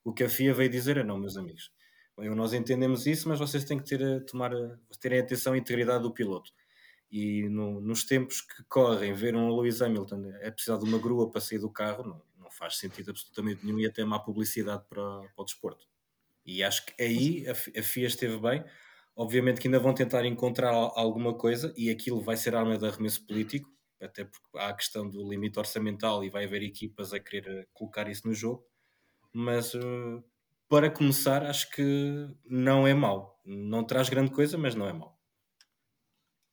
O 0.03 0.13
que 0.13 0.23
a 0.23 0.29
FIA 0.29 0.53
veio 0.53 0.69
dizer 0.69 0.97
é 0.97 1.03
não, 1.03 1.17
meus 1.17 1.37
amigos. 1.37 1.71
Bem, 2.17 2.29
nós 2.35 2.53
entendemos 2.53 3.05
isso, 3.05 3.29
mas 3.29 3.39
vocês 3.39 3.63
têm 3.63 3.77
que 3.77 3.85
ter, 3.85 4.01
eh, 4.01 4.19
tomar, 4.19 4.51
terem 4.99 5.19
atenção 5.19 5.53
à 5.53 5.57
integridade 5.57 6.03
do 6.03 6.11
piloto. 6.11 6.51
E 7.11 7.47
no, 7.49 7.81
nos 7.81 8.03
tempos 8.03 8.41
que 8.41 8.63
correm, 8.65 9.13
ver 9.13 9.35
um 9.35 9.55
Lewis 9.55 9.81
Hamilton 9.81 10.31
é 10.41 10.51
precisar 10.51 10.77
de 10.77 10.83
uma 10.83 10.99
grua 10.99 11.29
para 11.31 11.41
sair 11.41 11.59
do 11.59 11.69
carro, 11.69 12.03
não, 12.03 12.21
não 12.37 12.51
faz 12.51 12.77
sentido 12.77 13.11
absolutamente 13.11 13.65
nenhum 13.65 13.79
e 13.79 13.85
até 13.85 14.03
má 14.03 14.19
publicidade 14.19 14.83
para, 14.89 15.01
para 15.01 15.41
o 15.41 15.45
desporto. 15.45 15.87
E 16.45 16.63
acho 16.63 16.85
que 16.85 17.01
aí 17.01 17.45
a, 17.47 17.51
a 17.51 17.83
FIA 17.83 18.07
esteve 18.07 18.37
bem. 18.37 18.63
Obviamente 19.19 19.59
que 19.59 19.67
ainda 19.67 19.79
vão 19.79 19.93
tentar 19.93 20.25
encontrar 20.25 20.71
alguma 20.95 21.33
coisa 21.33 21.73
e 21.75 21.89
aquilo 21.89 22.21
vai 22.21 22.37
ser 22.37 22.55
arma 22.55 22.77
de 22.77 22.87
arremesso 22.87 23.27
político, 23.27 23.69
até 24.01 24.23
porque 24.23 24.57
há 24.57 24.69
a 24.69 24.73
questão 24.73 25.09
do 25.09 25.29
limite 25.29 25.59
orçamental 25.59 26.23
e 26.23 26.29
vai 26.29 26.45
haver 26.45 26.63
equipas 26.63 27.11
a 27.11 27.19
querer 27.19 27.45
eh, 27.45 27.67
colocar 27.73 28.07
isso 28.07 28.25
no 28.25 28.33
jogo. 28.33 28.63
Mas 29.33 29.73
uh, 29.73 30.23
para 30.69 30.89
começar, 30.89 31.43
acho 31.43 31.69
que 31.71 32.29
não 32.45 32.87
é 32.87 32.93
mau. 32.93 33.37
Não 33.45 33.83
traz 33.83 34.07
grande 34.07 34.31
coisa, 34.31 34.57
mas 34.57 34.73
não 34.73 34.87
é 34.87 34.93
mau. 34.93 35.19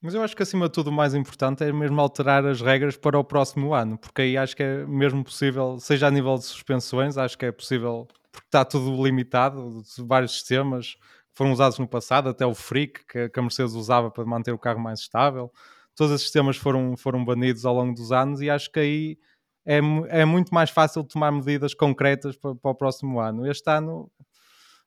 Mas 0.02 0.14
eu 0.14 0.22
acho 0.24 0.34
que 0.34 0.42
acima 0.42 0.66
de 0.66 0.72
tudo 0.72 0.90
o 0.90 0.92
mais 0.92 1.14
importante 1.14 1.62
é 1.62 1.72
mesmo 1.72 2.00
alterar 2.00 2.44
as 2.44 2.60
regras 2.60 2.96
para 2.96 3.16
o 3.16 3.22
próximo 3.22 3.74
ano, 3.74 3.96
porque 3.96 4.22
aí 4.22 4.36
acho 4.36 4.56
que 4.56 4.64
é 4.64 4.84
mesmo 4.84 5.22
possível, 5.22 5.78
seja 5.78 6.08
a 6.08 6.10
nível 6.10 6.34
de 6.34 6.44
suspensões, 6.44 7.16
acho 7.16 7.38
que 7.38 7.46
é 7.46 7.52
possível, 7.52 8.08
porque 8.32 8.48
está 8.48 8.64
tudo 8.64 9.04
limitado, 9.04 9.84
vários 10.00 10.32
sistemas 10.32 10.96
foram 11.36 11.52
usados 11.52 11.78
no 11.78 11.86
passado, 11.86 12.30
até 12.30 12.46
o 12.46 12.54
Freak, 12.54 13.04
que, 13.06 13.30
a 13.38 13.42
Mercedes 13.42 13.74
usava 13.74 14.10
para 14.10 14.24
manter 14.24 14.52
o 14.52 14.58
carro 14.58 14.80
mais 14.80 15.00
estável, 15.00 15.52
todos 15.94 16.12
esses 16.12 16.24
sistemas 16.24 16.56
foram, 16.56 16.96
foram 16.96 17.22
banidos 17.22 17.66
ao 17.66 17.74
longo 17.74 17.94
dos 17.94 18.10
anos 18.10 18.40
e 18.40 18.48
acho 18.48 18.72
que 18.72 18.80
aí 18.80 19.18
é, 19.66 19.80
é 20.08 20.24
muito 20.24 20.54
mais 20.54 20.70
fácil 20.70 21.04
tomar 21.04 21.30
medidas 21.30 21.74
concretas 21.74 22.36
para, 22.36 22.54
para 22.54 22.70
o 22.70 22.74
próximo 22.74 23.20
ano. 23.20 23.46
Este 23.46 23.68
ano 23.68 24.10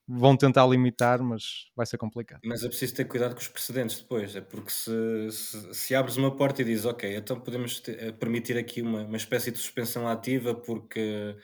vão 0.08 0.36
tentar 0.36 0.66
limitar, 0.66 1.22
mas 1.22 1.70
vai 1.76 1.86
ser 1.86 2.00
complicado. 2.00 2.40
Mas 2.44 2.64
é 2.64 2.68
preciso 2.68 2.96
ter 2.96 3.06
cuidado 3.06 3.36
com 3.36 3.42
os 3.42 3.48
precedentes 3.48 4.00
depois, 4.00 4.36
é 4.36 4.42
porque 4.42 4.72
se, 4.72 5.32
se, 5.32 5.74
se 5.74 5.94
abres 5.94 6.18
uma 6.18 6.36
porta 6.36 6.64
e 6.64 6.66
dizes, 6.66 6.86
ok, 6.86 7.16
então 7.16 7.40
podemos 7.40 7.80
ter, 7.80 8.04
eh, 8.04 8.12
permitir 8.12 8.58
aqui 8.58 8.82
uma, 8.82 9.04
uma 9.04 9.18
espécie 9.18 9.52
de 9.52 9.60
suspensão 9.60 10.08
ativa 10.08 10.56
porque, 10.56 11.36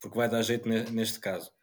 porque 0.00 0.16
vai 0.16 0.30
dar 0.30 0.40
jeito 0.40 0.66
neste 0.66 1.20
caso. 1.20 1.55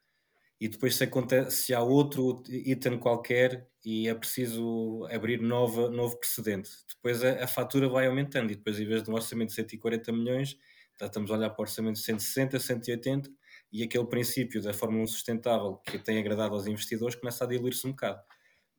E 0.60 0.68
depois 0.68 0.96
se, 0.96 1.04
acontece, 1.04 1.66
se 1.66 1.74
há 1.74 1.82
outro 1.82 2.42
item 2.48 2.98
qualquer 2.98 3.68
e 3.84 4.08
é 4.08 4.16
preciso 4.16 5.06
abrir 5.12 5.42
nova, 5.42 5.90
novo 5.90 6.18
precedente, 6.18 6.70
depois 6.88 7.24
a, 7.24 7.44
a 7.44 7.48
fatura 7.48 7.90
vai 7.90 8.08
aumentando 8.08 8.52
e 8.52 8.56
depois 8.56 8.80
em 8.80 8.86
vez 8.86 9.04
de 9.04 9.12
um 9.12 9.14
orçamento 9.14 9.50
de 9.50 9.56
140 9.56 10.12
milhões, 10.14 10.58
já 11.00 11.08
estamos 11.08 11.32
a 11.32 11.34
olhar 11.34 11.50
para 11.50 11.62
orçamentos 11.64 12.02
de 12.02 12.06
160, 12.06 12.60
180 12.60 13.30
e 13.72 13.84
aquele 13.84 14.06
princípio 14.06 14.62
da 14.62 14.74
Fórmula 14.74 15.04
1 15.04 15.08
sustentável 15.08 15.78
que 15.78 15.98
tem 15.98 16.18
agradado 16.20 16.54
aos 16.54 16.68
investidores 16.68 17.16
começa 17.16 17.44
a 17.44 17.48
diluir-se 17.48 17.86
um 17.88 17.92
bocado. 17.92 18.22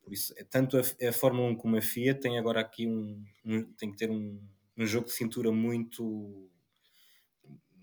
Por 0.01 0.13
isso, 0.13 0.33
tanto 0.49 0.77
a, 0.77 0.81
a, 1.07 1.11
Fórmula 1.11 1.49
1 1.49 1.55
como 1.55 1.77
a 1.77 1.81
FIA 1.81 2.15
têm 2.15 2.39
agora 2.39 2.61
aqui 2.61 2.87
um, 2.87 3.23
um 3.43 3.63
tem 3.73 3.91
que 3.91 3.97
ter 3.97 4.09
um, 4.09 4.39
um 4.77 4.85
jogo 4.85 5.07
de 5.07 5.13
cintura 5.13 5.51
muito 5.51 6.49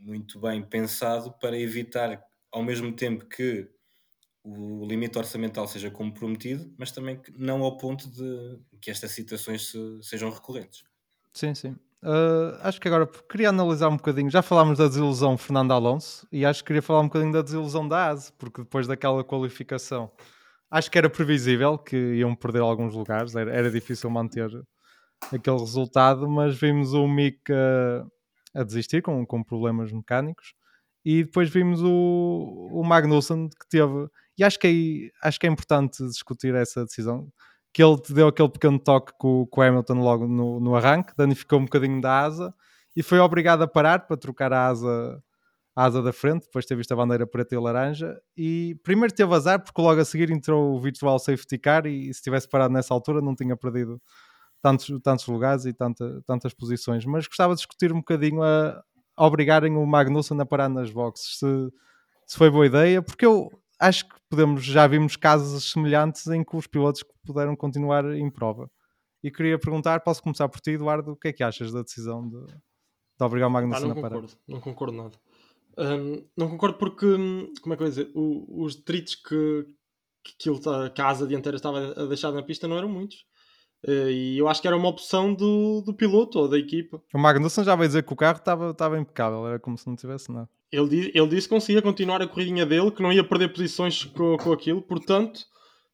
muito 0.00 0.40
bem 0.40 0.62
pensado 0.62 1.32
para 1.38 1.58
evitar 1.58 2.20
ao 2.50 2.62
mesmo 2.62 2.92
tempo 2.92 3.26
que 3.26 3.68
o 4.44 4.84
limite 4.86 5.18
orçamental 5.18 5.66
seja 5.66 5.90
comprometido, 5.90 6.72
mas 6.78 6.90
também 6.90 7.20
não 7.36 7.62
ao 7.62 7.76
ponto 7.76 8.10
de 8.10 8.58
que 8.80 8.90
estas 8.90 9.12
situações 9.12 9.70
se, 9.70 10.02
sejam 10.02 10.30
recorrentes. 10.30 10.84
Sim, 11.32 11.54
sim. 11.54 11.76
Uh, 12.02 12.58
acho 12.62 12.80
que 12.80 12.88
agora 12.88 13.06
queria 13.06 13.50
analisar 13.50 13.88
um 13.88 13.96
bocadinho. 13.96 14.28
Já 14.28 14.42
falámos 14.42 14.78
da 14.78 14.88
desilusão 14.88 15.38
Fernando 15.38 15.72
Alonso 15.72 16.26
e 16.32 16.44
acho 16.44 16.62
que 16.62 16.68
queria 16.68 16.82
falar 16.82 17.00
um 17.00 17.06
bocadinho 17.06 17.32
da 17.32 17.42
desilusão 17.42 17.86
da 17.86 18.08
ASE, 18.08 18.32
porque 18.32 18.62
depois 18.62 18.88
daquela 18.88 19.22
qualificação 19.22 20.10
acho 20.72 20.90
que 20.90 20.96
era 20.96 21.10
previsível 21.10 21.76
que 21.76 21.96
iam 22.14 22.34
perder 22.34 22.62
alguns 22.62 22.94
lugares, 22.94 23.36
era, 23.36 23.52
era 23.52 23.70
difícil 23.70 24.08
manter 24.08 24.50
aquele 25.30 25.58
resultado, 25.58 26.26
mas 26.28 26.56
vimos 26.56 26.94
o 26.94 27.06
Mick 27.06 27.52
uh, 27.52 28.10
a 28.54 28.64
desistir 28.64 29.02
com, 29.02 29.24
com 29.26 29.44
problemas 29.44 29.92
mecânicos 29.92 30.54
e 31.04 31.24
depois 31.24 31.50
vimos 31.50 31.82
o, 31.82 32.70
o 32.72 32.82
Magnussen 32.82 33.50
que 33.50 33.68
teve, 33.68 34.08
e 34.38 34.44
acho 34.44 34.58
que, 34.58 35.10
é, 35.22 35.28
acho 35.28 35.38
que 35.38 35.46
é 35.46 35.50
importante 35.50 36.04
discutir 36.06 36.54
essa 36.54 36.84
decisão 36.84 37.28
que 37.72 37.82
ele 37.82 37.98
te 37.98 38.12
deu 38.12 38.28
aquele 38.28 38.50
pequeno 38.50 38.78
toque 38.78 39.12
com, 39.18 39.46
com 39.46 39.60
o 39.60 39.64
Hamilton 39.64 39.94
logo 39.94 40.28
no, 40.28 40.60
no 40.60 40.76
arranque, 40.76 41.14
danificou 41.16 41.58
um 41.58 41.64
bocadinho 41.64 42.00
da 42.00 42.20
asa 42.20 42.54
e 42.94 43.02
foi 43.02 43.18
obrigado 43.18 43.62
a 43.62 43.66
parar 43.66 44.00
para 44.00 44.16
trocar 44.16 44.52
a 44.52 44.66
asa, 44.66 45.22
a 45.74 45.84
asa 45.84 46.02
da 46.02 46.12
frente, 46.12 46.44
depois 46.44 46.64
de 46.64 46.68
ter 46.68 46.76
visto 46.76 46.92
a 46.92 46.96
bandeira 46.96 47.26
preta 47.26 47.54
e 47.54 47.58
laranja. 47.58 48.20
E 48.36 48.78
primeiro 48.82 49.14
teve 49.14 49.34
azar, 49.34 49.62
porque 49.62 49.80
logo 49.80 50.00
a 50.00 50.04
seguir 50.04 50.30
entrou 50.30 50.74
o 50.74 50.80
virtual 50.80 51.18
safety 51.18 51.58
car 51.58 51.86
e, 51.86 52.12
se 52.12 52.22
tivesse 52.22 52.46
parado 52.46 52.74
nessa 52.74 52.92
altura 52.92 53.22
não 53.22 53.34
tinha 53.34 53.56
perdido 53.56 54.00
tantos, 54.60 54.90
tantos 55.02 55.26
lugares 55.26 55.64
e 55.64 55.72
tanta, 55.72 56.22
tantas 56.26 56.52
posições. 56.52 57.06
Mas 57.06 57.26
gostava 57.26 57.54
de 57.54 57.58
discutir 57.60 57.90
um 57.92 57.98
bocadinho 57.98 58.42
a, 58.42 58.82
a 59.16 59.26
obrigarem 59.26 59.74
o 59.76 59.86
Magnussen 59.86 60.38
a 60.40 60.44
parar 60.44 60.68
nas 60.68 60.90
boxes, 60.90 61.38
se, 61.38 61.46
se 62.26 62.36
foi 62.36 62.50
boa 62.50 62.66
ideia, 62.66 63.00
porque 63.00 63.24
eu 63.24 63.50
acho 63.82 64.08
que 64.08 64.14
podemos, 64.30 64.64
já 64.64 64.86
vimos 64.86 65.16
casos 65.16 65.72
semelhantes 65.72 66.26
em 66.28 66.44
que 66.44 66.56
os 66.56 66.66
pilotos 66.66 67.04
puderam 67.26 67.56
continuar 67.56 68.04
em 68.14 68.30
prova. 68.30 68.70
E 69.22 69.30
queria 69.30 69.58
perguntar, 69.58 70.00
posso 70.00 70.22
começar 70.22 70.48
por 70.48 70.60
ti, 70.60 70.72
Eduardo, 70.72 71.12
o 71.12 71.16
que 71.16 71.28
é 71.28 71.32
que 71.32 71.42
achas 71.42 71.72
da 71.72 71.82
decisão 71.82 72.28
de, 72.28 72.44
de 72.46 73.24
obrigar 73.24 73.48
o 73.48 73.52
Magnussen 73.52 73.90
ah, 73.90 73.92
a 73.92 73.94
parar? 73.94 74.14
Concordo, 74.14 74.32
não 74.48 74.60
concordo 74.60 74.96
nada. 74.96 75.18
Um, 75.78 76.24
não 76.36 76.48
concordo 76.48 76.78
porque, 76.78 77.06
como 77.60 77.74
é 77.74 77.76
que 77.76 77.82
eu 77.82 77.86
ia 77.86 77.90
dizer, 77.90 78.10
o, 78.14 78.64
os 78.64 78.76
detritos 78.76 79.14
que, 79.16 79.66
que, 80.38 80.48
ele, 80.48 80.60
tá, 80.60 80.90
que 80.90 81.00
a 81.00 81.08
asa 81.08 81.26
dianteira 81.26 81.56
estava 81.56 81.92
a 81.92 82.06
deixar 82.06 82.32
na 82.32 82.42
pista 82.42 82.68
não 82.68 82.78
eram 82.78 82.88
muitos. 82.88 83.24
Uh, 83.86 84.10
e 84.10 84.38
eu 84.38 84.48
acho 84.48 84.60
que 84.60 84.68
era 84.68 84.76
uma 84.76 84.88
opção 84.88 85.34
do, 85.34 85.82
do 85.82 85.94
piloto 85.94 86.38
ou 86.38 86.48
da 86.48 86.58
equipa. 86.58 87.02
O 87.12 87.18
Magnussen 87.18 87.64
já 87.64 87.74
vai 87.74 87.86
dizer 87.88 88.04
que 88.04 88.12
o 88.12 88.16
carro 88.16 88.38
estava, 88.38 88.70
estava 88.70 88.98
impecável, 88.98 89.46
era 89.46 89.58
como 89.58 89.76
se 89.76 89.86
não 89.88 89.96
tivesse 89.96 90.30
nada. 90.30 90.48
Ele, 90.72 91.12
ele 91.14 91.28
disse 91.28 91.46
que 91.46 91.54
conseguia 91.54 91.82
continuar 91.82 92.22
a 92.22 92.26
corridinha 92.26 92.64
dele, 92.64 92.90
que 92.90 93.02
não 93.02 93.12
ia 93.12 93.22
perder 93.22 93.52
posições 93.52 94.04
com, 94.04 94.38
com 94.38 94.52
aquilo, 94.52 94.80
portanto, 94.80 95.44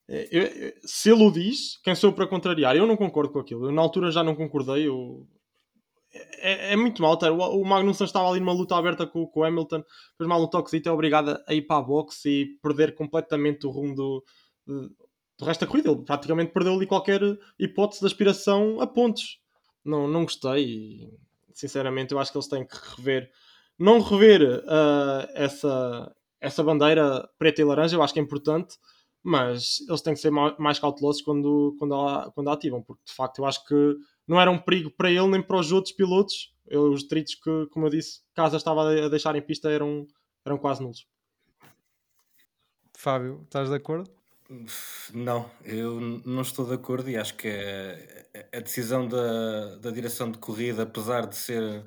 eh, 0.09 0.29
eu, 0.31 0.73
se 0.85 1.11
ele 1.11 1.25
o 1.25 1.31
diz, 1.31 1.79
quem 1.83 1.95
sou 1.95 2.13
para 2.13 2.27
contrariar? 2.27 2.77
Eu 2.77 2.87
não 2.87 2.97
concordo 2.97 3.33
com 3.33 3.39
aquilo. 3.39 3.67
Eu 3.67 3.73
na 3.73 3.83
altura 3.83 4.11
já 4.11 4.23
não 4.25 4.35
concordei. 4.35 4.89
Eu... 4.89 5.27
É, 6.39 6.73
é, 6.73 6.77
muito 6.77 7.03
mal. 7.03 7.17
Tá? 7.19 7.31
O, 7.31 7.65
Magnussen 7.65 8.07
estava 8.07 8.29
ali 8.31 8.41
numa 8.41 8.53
luta 8.53 8.77
aberta 8.77 9.07
com, 9.07 9.27
com 9.27 9.41
o 9.41 9.45
Hamilton, 9.45 9.83
fez 10.17 10.29
mal 10.29 10.43
um 10.43 10.47
toquezito, 10.47 10.89
é 10.89 10.93
obrigado 10.93 11.39
a 11.47 11.55
ir 11.55 11.63
para 11.63 11.77
a 11.77 11.83
box 11.83 12.25
e 12.25 12.59
perder 12.63 12.95
completamente 12.95 13.67
o 13.67 13.71
rumo 13.71 13.95
do, 13.95 14.25
do 14.67 15.45
resto 15.45 15.61
da 15.61 15.67
corrida. 15.67 15.91
Ele 15.91 16.03
praticamente 16.05 16.53
perdeu 16.53 16.75
ali 16.75 16.87
qualquer 16.87 17.21
hipótese 17.59 18.01
de 18.01 18.07
aspiração 18.07 18.81
a 18.81 18.87
pontos. 18.87 19.41
Não, 19.85 20.09
não 20.09 20.23
gostei. 20.23 21.11
Sinceramente, 21.53 22.13
eu 22.13 22.19
acho 22.19 22.33
que 22.33 22.39
eles 22.39 22.49
têm 22.49 22.67
que 22.67 22.77
rever 22.97 23.31
não 23.79 24.01
rever 24.01 24.43
uh, 24.43 25.29
essa, 25.35 26.15
essa 26.41 26.63
bandeira 26.63 27.29
preta 27.39 27.61
e 27.61 27.65
laranja, 27.65 27.97
eu 27.97 28.03
acho 28.03 28.13
que 28.13 28.21
é 28.21 28.23
importante, 28.23 28.77
mas 29.23 29.81
eles 29.89 30.03
têm 30.03 30.15
que 30.15 30.21
ser 30.21 30.31
mais 30.31 30.79
cautelosos 30.79 31.23
quando, 31.23 31.77
quando, 31.79 31.95
a, 31.95 32.31
quando 32.33 32.49
a 32.49 32.53
ativam, 32.55 32.83
porque 32.83 33.03
de 33.07 33.13
facto 33.13 33.39
eu 33.39 33.47
acho 33.47 33.65
que 33.67 33.97
não 34.27 34.41
era 34.41 34.51
um 34.51 34.59
perigo 34.59 34.91
para 34.91 35.11
ele 35.11 35.27
nem 35.29 35.43
para 35.43 35.59
os 35.59 35.73
outros 35.73 35.95
pilotos. 35.95 36.55
Eu, 36.67 36.91
os 36.93 37.03
detritos 37.03 37.35
que, 37.35 37.67
como 37.73 37.87
eu 37.87 37.91
disse, 37.91 38.21
Casa 38.35 38.57
estava 38.57 38.91
a 38.91 39.09
deixar 39.09 39.35
em 39.37 39.43
pista 39.43 39.71
eram, 39.71 40.07
eram 40.45 40.59
quase 40.59 40.83
nulos. 40.83 41.07
Fábio, 42.97 43.43
estás 43.45 43.69
de 43.69 43.77
acordo? 43.77 44.11
Não, 45.13 45.51
eu 45.63 46.01
não 46.01 46.43
estou 46.43 46.67
de 46.67 46.75
acordo 46.75 47.09
e 47.11 47.17
acho 47.17 47.37
que 47.37 47.49
a, 47.49 48.57
a 48.57 48.61
decisão 48.61 49.07
da, 49.07 49.77
da 49.77 49.91
direção 49.91 50.31
de 50.31 50.39
corrida, 50.39 50.83
apesar 50.85 51.27
de 51.27 51.37
ser 51.37 51.85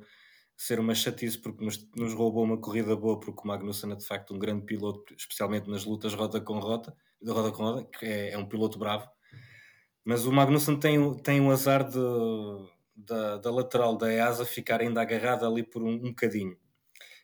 ser 0.58 0.80
uma 0.80 0.94
chatice 0.94 1.38
porque 1.40 1.64
nos, 1.64 1.90
nos, 1.96 2.14
roubou 2.14 2.44
uma 2.44 2.60
corrida 2.60 2.96
boa, 2.96 3.20
porque 3.20 3.42
o 3.44 3.48
Magnussen 3.48 3.92
é 3.92 3.96
de 3.96 4.06
facto 4.06 4.34
um 4.34 4.40
grande 4.40 4.66
piloto, 4.66 5.14
especialmente 5.16 5.70
nas 5.70 5.86
lutas 5.86 6.14
roda 6.14 6.40
com 6.40 6.60
roda, 6.60 6.96
roda 7.26 7.52
com 7.52 7.64
roda, 7.64 7.84
que 7.86 8.06
é, 8.06 8.32
é 8.32 8.38
um 8.38 8.48
piloto 8.48 8.78
bravo. 8.78 9.10
Mas 10.04 10.26
o 10.26 10.32
Magnussen 10.32 10.80
tem, 10.80 11.16
tem 11.18 11.42
um 11.42 11.52
azar 11.52 11.84
de, 11.88 12.00
da, 12.96 13.38
da 13.38 13.52
lateral 13.52 13.98
da 13.98 14.12
EASA 14.12 14.46
ficar 14.46 14.82
ainda 14.82 15.02
agarrada 15.02 15.48
ali 15.48 15.64
por 15.64 15.82
um, 15.84 15.94
um 15.94 16.10
bocadinho. 16.10 16.58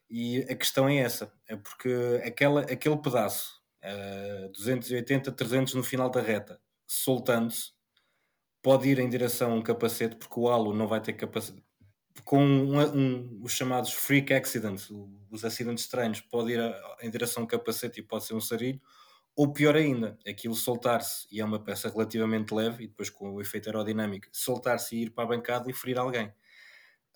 E 0.10 0.40
a 0.50 0.56
questão 0.56 0.88
é 0.88 0.98
essa, 0.98 1.34
é 1.48 1.56
porque 1.56 2.22
aquela, 2.26 2.62
aquele 2.62 2.98
pedaço, 2.98 3.62
uh, 3.84 4.52
280, 4.54 5.32
300 5.32 5.74
no 5.74 5.84
final 5.84 6.10
da 6.10 6.22
reta, 6.22 6.62
soltando-se, 6.86 7.72
pode 8.62 8.88
ir 8.88 9.00
em 9.00 9.10
direção 9.10 9.52
a 9.52 9.56
um 9.56 9.62
capacete, 9.62 10.16
porque 10.16 10.40
o 10.40 10.48
halo 10.50 10.74
não 10.74 10.88
vai 10.88 11.02
ter 11.02 11.14
capacete, 11.14 11.62
com 12.24 12.44
um, 12.44 12.80
um, 12.80 13.40
os 13.44 13.52
chamados 13.52 13.94
freak 13.94 14.34
accidents, 14.34 14.90
os 15.30 15.44
acidentes 15.46 15.86
estranhos, 15.86 16.22
pode 16.22 16.52
ir 16.52 16.60
a, 16.60 16.98
em 17.02 17.10
direção 17.10 17.44
ao 17.44 17.48
capacete 17.48 18.00
e 18.00 18.04
pode 18.04 18.26
ser 18.26 18.34
um 18.34 18.42
sarilho, 18.42 18.82
ou 19.36 19.54
pior 19.54 19.76
ainda, 19.76 20.18
aquilo 20.28 20.56
soltar-se 20.56 21.28
e 21.32 21.40
é 21.40 21.46
uma 21.46 21.64
peça 21.64 21.90
relativamente 21.90 22.54
leve, 22.54 22.86
e 22.86 22.88
depois 22.88 23.10
com 23.10 23.32
o 23.34 23.42
efeito 23.42 23.68
aerodinâmico, 23.68 24.28
soltar-se 24.32 24.96
e 24.96 25.04
ir 25.04 25.12
para 25.12 25.26
a 25.26 25.28
bancada 25.28 25.70
e 25.70 25.74
ferir 25.74 26.00
alguém. 26.00 26.28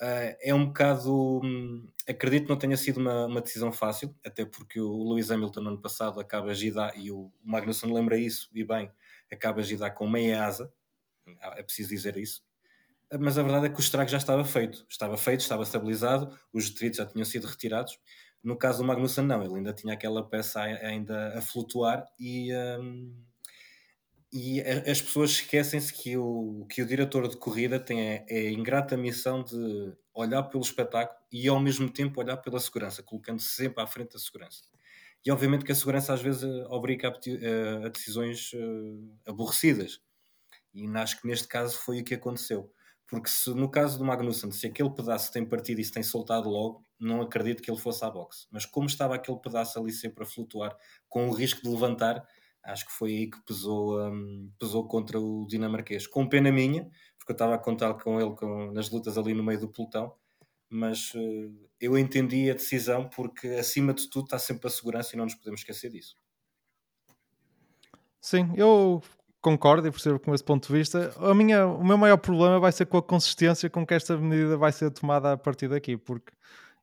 Uh, 0.02 0.34
é 0.42 0.54
um 0.54 0.66
bocado. 0.66 1.42
Hum, 1.44 1.88
acredito 2.08 2.44
que 2.44 2.50
não 2.50 2.58
tenha 2.58 2.76
sido 2.76 3.00
uma, 3.00 3.26
uma, 3.28 3.42
decisão 3.42 3.72
fácil, 3.72 4.16
até 4.26 4.46
porque 4.46 4.80
o 4.80 5.10
Lewis 5.10 5.30
Hamilton, 5.30 5.62
no 5.62 5.70
ano 5.70 5.82
passado, 5.82 6.20
acaba 6.20 6.52
a 6.52 6.54
gidar, 6.54 6.98
e 6.98 7.12
o 7.12 7.32
Magnussen 7.44 7.94
lembra 7.94 8.18
isso, 8.18 8.50
e 8.54 8.64
bem, 8.64 8.92
acaba 9.32 9.62
a 9.62 9.64
gidar 9.64 9.94
com 9.94 10.08
meia 10.08 10.44
asa, 10.44 10.74
é 11.56 11.64
preciso 11.64 11.90
dizer 11.90 12.18
isso, 12.18 12.44
mas 13.20 13.38
a 13.38 13.44
verdade 13.44 13.66
é 13.68 13.70
que 13.70 13.80
o 13.80 13.82
estrago 13.82 14.10
já 14.10 14.18
estava 14.18 14.44
feito. 14.46 14.86
Estava 14.90 15.18
feito, 15.18 15.42
estava 15.42 15.64
estabilizado, 15.64 16.38
os 16.54 16.70
detritos 16.70 16.98
já 16.98 17.06
tinham 17.06 17.26
sido 17.26 17.48
retirados. 17.48 18.00
No 18.44 18.58
caso 18.58 18.80
do 18.80 18.86
Magnussen, 18.86 19.26
não, 19.26 19.44
ele 19.44 19.56
ainda 19.56 19.74
tinha 19.74 19.94
aquela 19.94 20.28
peça 20.28 20.62
ainda 20.62 21.38
a 21.38 21.42
flutuar 21.42 22.06
e, 22.20 22.52
um, 22.56 23.14
e 24.34 24.62
as 24.62 25.02
pessoas 25.02 25.32
esquecem-se 25.32 25.94
que 25.94 26.18
o, 26.18 26.66
que 26.70 26.82
o 26.82 26.86
diretor 26.86 27.28
de 27.28 27.38
corrida 27.38 27.80
tem 27.80 28.18
a, 28.18 28.26
a 28.28 28.50
ingrata 28.50 28.98
missão 28.98 29.44
de 29.44 29.94
olhar 30.14 30.44
pelo 30.44 30.64
espetáculo 30.64 31.20
e 31.32 31.48
ao 31.48 31.60
mesmo 31.60 31.90
tempo 31.90 32.20
olhar 32.20 32.38
pela 32.38 32.60
segurança, 32.60 33.04
colocando-se 33.04 33.50
sempre 33.50 33.84
à 33.84 33.88
frente 33.88 34.14
da 34.14 34.20
segurança. 34.20 34.64
E 35.24 35.32
obviamente 35.32 35.64
que 35.64 35.72
a 35.72 35.76
segurança 35.76 36.14
às 36.14 36.22
vezes 36.22 36.44
obriga 36.70 37.10
a, 37.10 37.86
a 37.86 37.90
decisões 37.90 38.54
uh, 38.54 39.18
aborrecidas. 39.28 40.02
E 40.74 40.88
acho 40.98 41.22
que 41.22 41.28
neste 41.28 41.48
caso 41.48 41.78
foi 41.78 42.02
o 42.02 42.04
que 42.04 42.16
aconteceu. 42.16 42.72
Porque 43.12 43.30
se 43.30 43.54
no 43.54 43.70
caso 43.70 43.98
do 44.00 44.06
Magnussen, 44.06 44.54
se 44.54 44.66
aquele 44.66 44.90
pedaço 44.90 45.34
tem 45.34 45.46
partido 45.46 45.82
e 45.82 45.84
se 45.84 45.92
tem 45.92 46.02
soltado 46.02 46.50
logo, 46.50 46.82
não 46.98 47.22
acredito 47.22 47.62
que 47.62 47.70
ele 47.70 47.78
fosse 47.78 48.06
à 48.06 48.10
boxe. 48.10 48.48
Mas 48.50 48.66
como 48.66 48.88
estava 48.88 49.16
aquele 49.16 49.38
pedaço 49.38 49.78
ali 49.78 49.92
sempre 49.92 50.24
a 50.24 50.26
flutuar, 50.26 50.78
com 51.10 51.28
o 51.28 51.34
risco 51.34 51.62
de 51.62 51.68
levantar, 51.68 52.26
acho 52.64 52.86
que 52.86 52.94
foi 52.94 53.10
aí 53.10 53.30
que 53.30 53.38
pesou, 53.44 54.02
um, 54.02 54.50
pesou 54.58 54.88
contra 54.88 55.20
o 55.20 55.46
dinamarquês. 55.46 56.08
Com 56.08 56.26
pena 56.26 56.54
minha, 56.54 56.90
porque 57.20 57.34
eu 57.34 57.36
estava 57.36 57.56
a 57.56 57.58
contar 57.58 57.94
com 57.96 58.18
ele 58.18 58.34
com, 58.34 58.72
nas 58.72 58.90
lutas 58.90 59.18
ali 59.18 59.34
no 59.34 59.44
meio 59.44 59.60
do 59.60 59.68
pelotão, 59.68 60.16
mas 60.70 61.14
uh, 61.14 61.70
eu 61.82 61.98
entendi 61.98 62.50
a 62.50 62.54
decisão 62.54 63.10
porque 63.10 63.46
acima 63.50 63.94
de 63.94 64.10
tudo 64.10 64.24
está 64.24 64.40
sempre 64.40 64.68
a 64.68 64.72
segurança 64.72 65.14
e 65.14 65.18
não 65.18 65.26
nos 65.26 65.36
podemos 65.36 65.60
esquecer 65.60 65.92
disso. 65.92 66.16
Sim, 68.22 68.54
eu 68.56 69.02
concordo 69.42 69.88
e 69.88 69.92
percebo 69.92 70.20
com 70.20 70.34
esse 70.34 70.44
ponto 70.44 70.68
de 70.68 70.74
vista. 70.74 71.14
A 71.18 71.34
minha, 71.34 71.66
o 71.66 71.84
meu 71.84 71.98
maior 71.98 72.18
problema 72.18 72.60
vai 72.60 72.72
ser 72.72 72.86
com 72.86 72.98
a 72.98 73.04
consistência 73.04 73.70
com 73.70 73.86
que 73.86 73.94
esta 73.94 74.16
medida 74.16 74.56
vai 74.56 74.72
ser 74.72 74.92
tomada 74.92 75.34
a 75.34 75.38
partir 75.38 75.68
daqui, 75.68 75.98
porque 75.98 76.32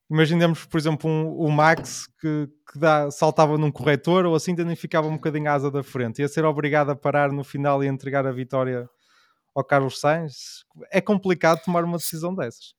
imaginemos, 0.09 0.65
por 0.65 0.77
exemplo, 0.77 1.09
um, 1.09 1.31
o 1.37 1.49
Max 1.49 2.07
que, 2.19 2.49
que 2.71 2.77
dá, 2.77 3.09
saltava 3.09 3.57
num 3.57 3.71
corretor 3.71 4.25
ou 4.25 4.35
assim 4.35 4.55
também 4.55 4.75
ficava 4.75 5.07
um 5.07 5.13
bocadinho 5.13 5.49
asa 5.49 5.71
da 5.71 5.81
frente, 5.81 6.19
ia 6.19 6.27
ser 6.27 6.43
obrigado 6.43 6.89
a 6.89 6.95
parar 6.95 7.31
no 7.31 7.43
final 7.43 7.83
e 7.83 7.87
entregar 7.87 8.27
a 8.27 8.31
vitória 8.31 8.89
ao 9.55 9.63
Carlos 9.63 9.99
Sainz. 9.99 10.65
É 10.91 10.99
complicado 10.99 11.63
tomar 11.63 11.83
uma 11.83 11.97
decisão 11.97 12.35
dessas. 12.35 12.75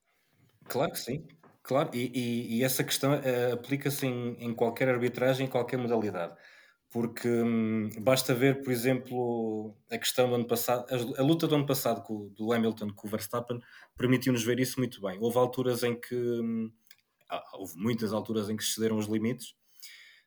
Claro 0.69 0.93
que 0.93 0.99
sim, 0.99 1.27
claro, 1.63 1.91
e, 1.95 2.13
e, 2.15 2.59
e 2.59 2.65
essa 2.65 2.85
questão 2.85 3.15
uh, 3.15 3.55
aplica-se 3.55 4.07
em, 4.07 4.37
em 4.39 4.55
qualquer 4.55 4.89
arbitragem, 4.89 5.47
em 5.47 5.51
qualquer 5.51 5.79
modalidade 5.79 6.35
porque 6.91 7.29
hum, 7.29 7.89
basta 8.01 8.35
ver, 8.35 8.63
por 8.63 8.73
exemplo, 8.73 9.77
a 9.89 9.97
questão 9.97 10.29
do 10.29 10.35
ano 10.35 10.47
passado, 10.47 10.87
a, 11.17 11.23
luta 11.23 11.47
do 11.47 11.55
ano 11.55 11.67
passado 11.67 12.03
com, 12.03 12.29
do 12.31 12.53
Hamilton 12.53 12.91
com 12.91 13.07
o 13.07 13.11
Verstappen 13.11 13.61
permitiu-nos 13.97 14.43
ver 14.43 14.59
isso 14.59 14.79
muito 14.79 15.01
bem. 15.01 15.17
Houve 15.21 15.39
alturas 15.39 15.85
em 15.85 15.99
que 15.99 16.17
hum, 16.17 16.71
houve 17.55 17.75
muitas 17.77 18.13
alturas 18.13 18.51
em 18.51 18.57
que 18.57 18.63
excederam 18.65 18.99
os 18.99 19.07
limites, 19.07 19.55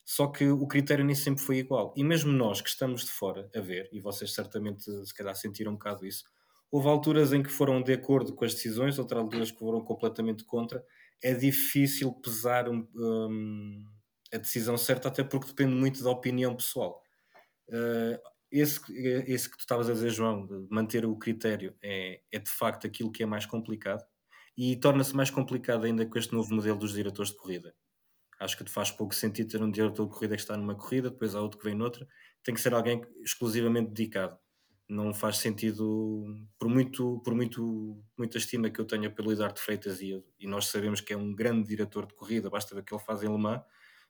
só 0.05 0.27
que 0.27 0.47
o 0.47 0.65
critério 0.65 1.03
nem 1.03 1.15
sempre 1.15 1.43
foi 1.43 1.57
igual. 1.57 1.93
E 1.97 2.03
mesmo 2.03 2.31
nós 2.31 2.61
que 2.61 2.69
estamos 2.69 3.03
de 3.03 3.11
fora 3.11 3.49
a 3.53 3.59
ver, 3.59 3.89
e 3.91 3.99
vocês 3.99 4.33
certamente 4.33 4.83
se 5.05 5.13
calhar 5.13 5.35
sentiram 5.35 5.73
um 5.73 5.75
bocado 5.75 6.05
isso, 6.05 6.23
houve 6.71 6.87
alturas 6.87 7.33
em 7.33 7.43
que 7.43 7.51
foram 7.51 7.81
de 7.81 7.91
acordo 7.91 8.33
com 8.33 8.45
as 8.45 8.53
decisões, 8.53 8.97
outras 8.97 9.21
alturas 9.21 9.51
que 9.51 9.59
foram 9.59 9.81
completamente 9.81 10.45
contra. 10.45 10.83
É 11.21 11.33
difícil 11.33 12.11
pesar 12.13 12.69
um, 12.69 12.87
um 12.95 13.85
a 14.33 14.37
decisão 14.37 14.77
certa, 14.77 15.07
até 15.07 15.23
porque 15.23 15.47
depende 15.47 15.75
muito 15.75 16.03
da 16.03 16.09
opinião 16.09 16.55
pessoal. 16.55 17.01
Uh, 17.69 18.19
esse, 18.51 18.79
esse 19.27 19.49
que 19.49 19.57
tu 19.57 19.61
estavas 19.61 19.89
a 19.89 19.93
dizer, 19.93 20.11
João, 20.11 20.45
de 20.45 20.67
manter 20.69 21.05
o 21.05 21.15
critério, 21.15 21.75
é, 21.81 22.21
é 22.31 22.39
de 22.39 22.49
facto 22.49 22.85
aquilo 22.85 23.11
que 23.11 23.23
é 23.23 23.25
mais 23.25 23.45
complicado 23.45 24.03
e 24.55 24.75
torna-se 24.75 25.15
mais 25.15 25.31
complicado 25.31 25.85
ainda 25.85 26.05
com 26.05 26.17
este 26.17 26.33
novo 26.33 26.53
modelo 26.53 26.77
dos 26.77 26.93
diretores 26.93 27.31
de 27.31 27.37
corrida. 27.37 27.73
Acho 28.39 28.57
que 28.57 28.69
faz 28.69 28.91
pouco 28.91 29.15
sentido 29.15 29.49
ter 29.49 29.61
um 29.61 29.71
diretor 29.71 30.05
de 30.05 30.11
corrida 30.11 30.35
que 30.35 30.41
está 30.41 30.57
numa 30.57 30.75
corrida, 30.75 31.09
depois 31.09 31.33
há 31.33 31.41
outro 31.41 31.57
que 31.57 31.65
vem 31.65 31.75
noutra. 31.75 32.07
Tem 32.43 32.53
que 32.53 32.61
ser 32.61 32.73
alguém 32.73 33.01
exclusivamente 33.23 33.89
dedicado. 33.91 34.37
Não 34.87 35.13
faz 35.13 35.37
sentido, 35.37 36.25
por 36.59 36.67
muito, 36.67 37.21
por 37.23 37.33
muito, 37.33 38.03
muita 38.17 38.37
estima 38.37 38.69
que 38.69 38.79
eu 38.79 38.85
tenha 38.85 39.09
pelo 39.09 39.31
Eduardo 39.31 39.59
Freitas 39.59 40.01
e, 40.01 40.21
e 40.39 40.45
nós 40.45 40.67
sabemos 40.67 40.99
que 41.01 41.13
é 41.13 41.17
um 41.17 41.33
grande 41.33 41.67
diretor 41.69 42.05
de 42.05 42.13
corrida, 42.13 42.49
basta 42.49 42.75
ver 42.75 42.81
o 42.81 42.83
que 42.83 42.93
ele 42.93 43.01
faz 43.01 43.23
em 43.23 43.31
Le 43.31 43.37
Mans, 43.37 43.63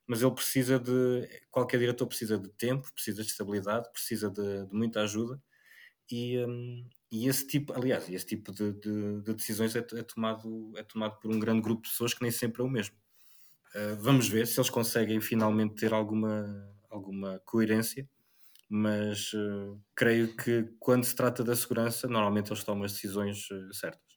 mas 0.08 0.22
ele 0.22 0.32
precisa 0.32 0.80
de. 0.80 1.28
Qualquer 1.52 1.80
diretor 1.80 2.08
precisa 2.08 2.38
de 2.38 2.50
tempo, 2.50 2.92
precisa 2.94 3.24
de 3.24 3.30
estabilidade, 3.30 3.92
precisa 3.92 4.30
de, 4.30 4.66
de 4.68 4.74
muita 4.76 5.02
ajuda 5.02 5.42
e, 6.12 6.38
um, 6.46 6.88
e 7.12 7.28
esse 7.28 7.48
tipo, 7.48 7.74
aliás, 7.74 8.10
esse 8.10 8.26
tipo 8.26 8.52
de, 8.52 8.74
de, 8.74 9.22
de 9.22 9.34
decisões 9.34 9.76
é, 9.76 9.80
é, 9.80 10.04
tomado, 10.04 10.72
é 10.78 10.84
tomado 10.84 11.20
por 11.20 11.32
um 11.32 11.40
grande 11.40 11.62
grupo 11.62 11.84
de 11.84 11.90
pessoas 11.90 12.14
que 12.14 12.22
nem 12.22 12.32
sempre 12.32 12.62
é 12.62 12.66
o 12.66 12.70
mesmo. 12.70 12.96
Uh, 13.76 13.96
vamos 14.00 14.28
ver 14.28 14.46
se 14.46 14.60
eles 14.60 14.70
conseguem 14.70 15.20
finalmente 15.20 15.76
ter 15.76 15.94
alguma, 15.94 16.70
alguma 16.90 17.40
coerência, 17.46 18.08
mas 18.70 19.34
uh, 19.34 19.82
creio 19.96 20.36
que 20.36 20.70
quando 20.80 21.04
se 21.04 21.16
trata 21.16 21.44
da 21.44 21.56
segurança, 21.56 22.08
normalmente 22.08 22.52
eles 22.52 22.64
tomam 22.64 22.84
as 22.84 22.94
decisões 22.94 23.50
uh, 23.50 23.74
certas. 23.74 24.13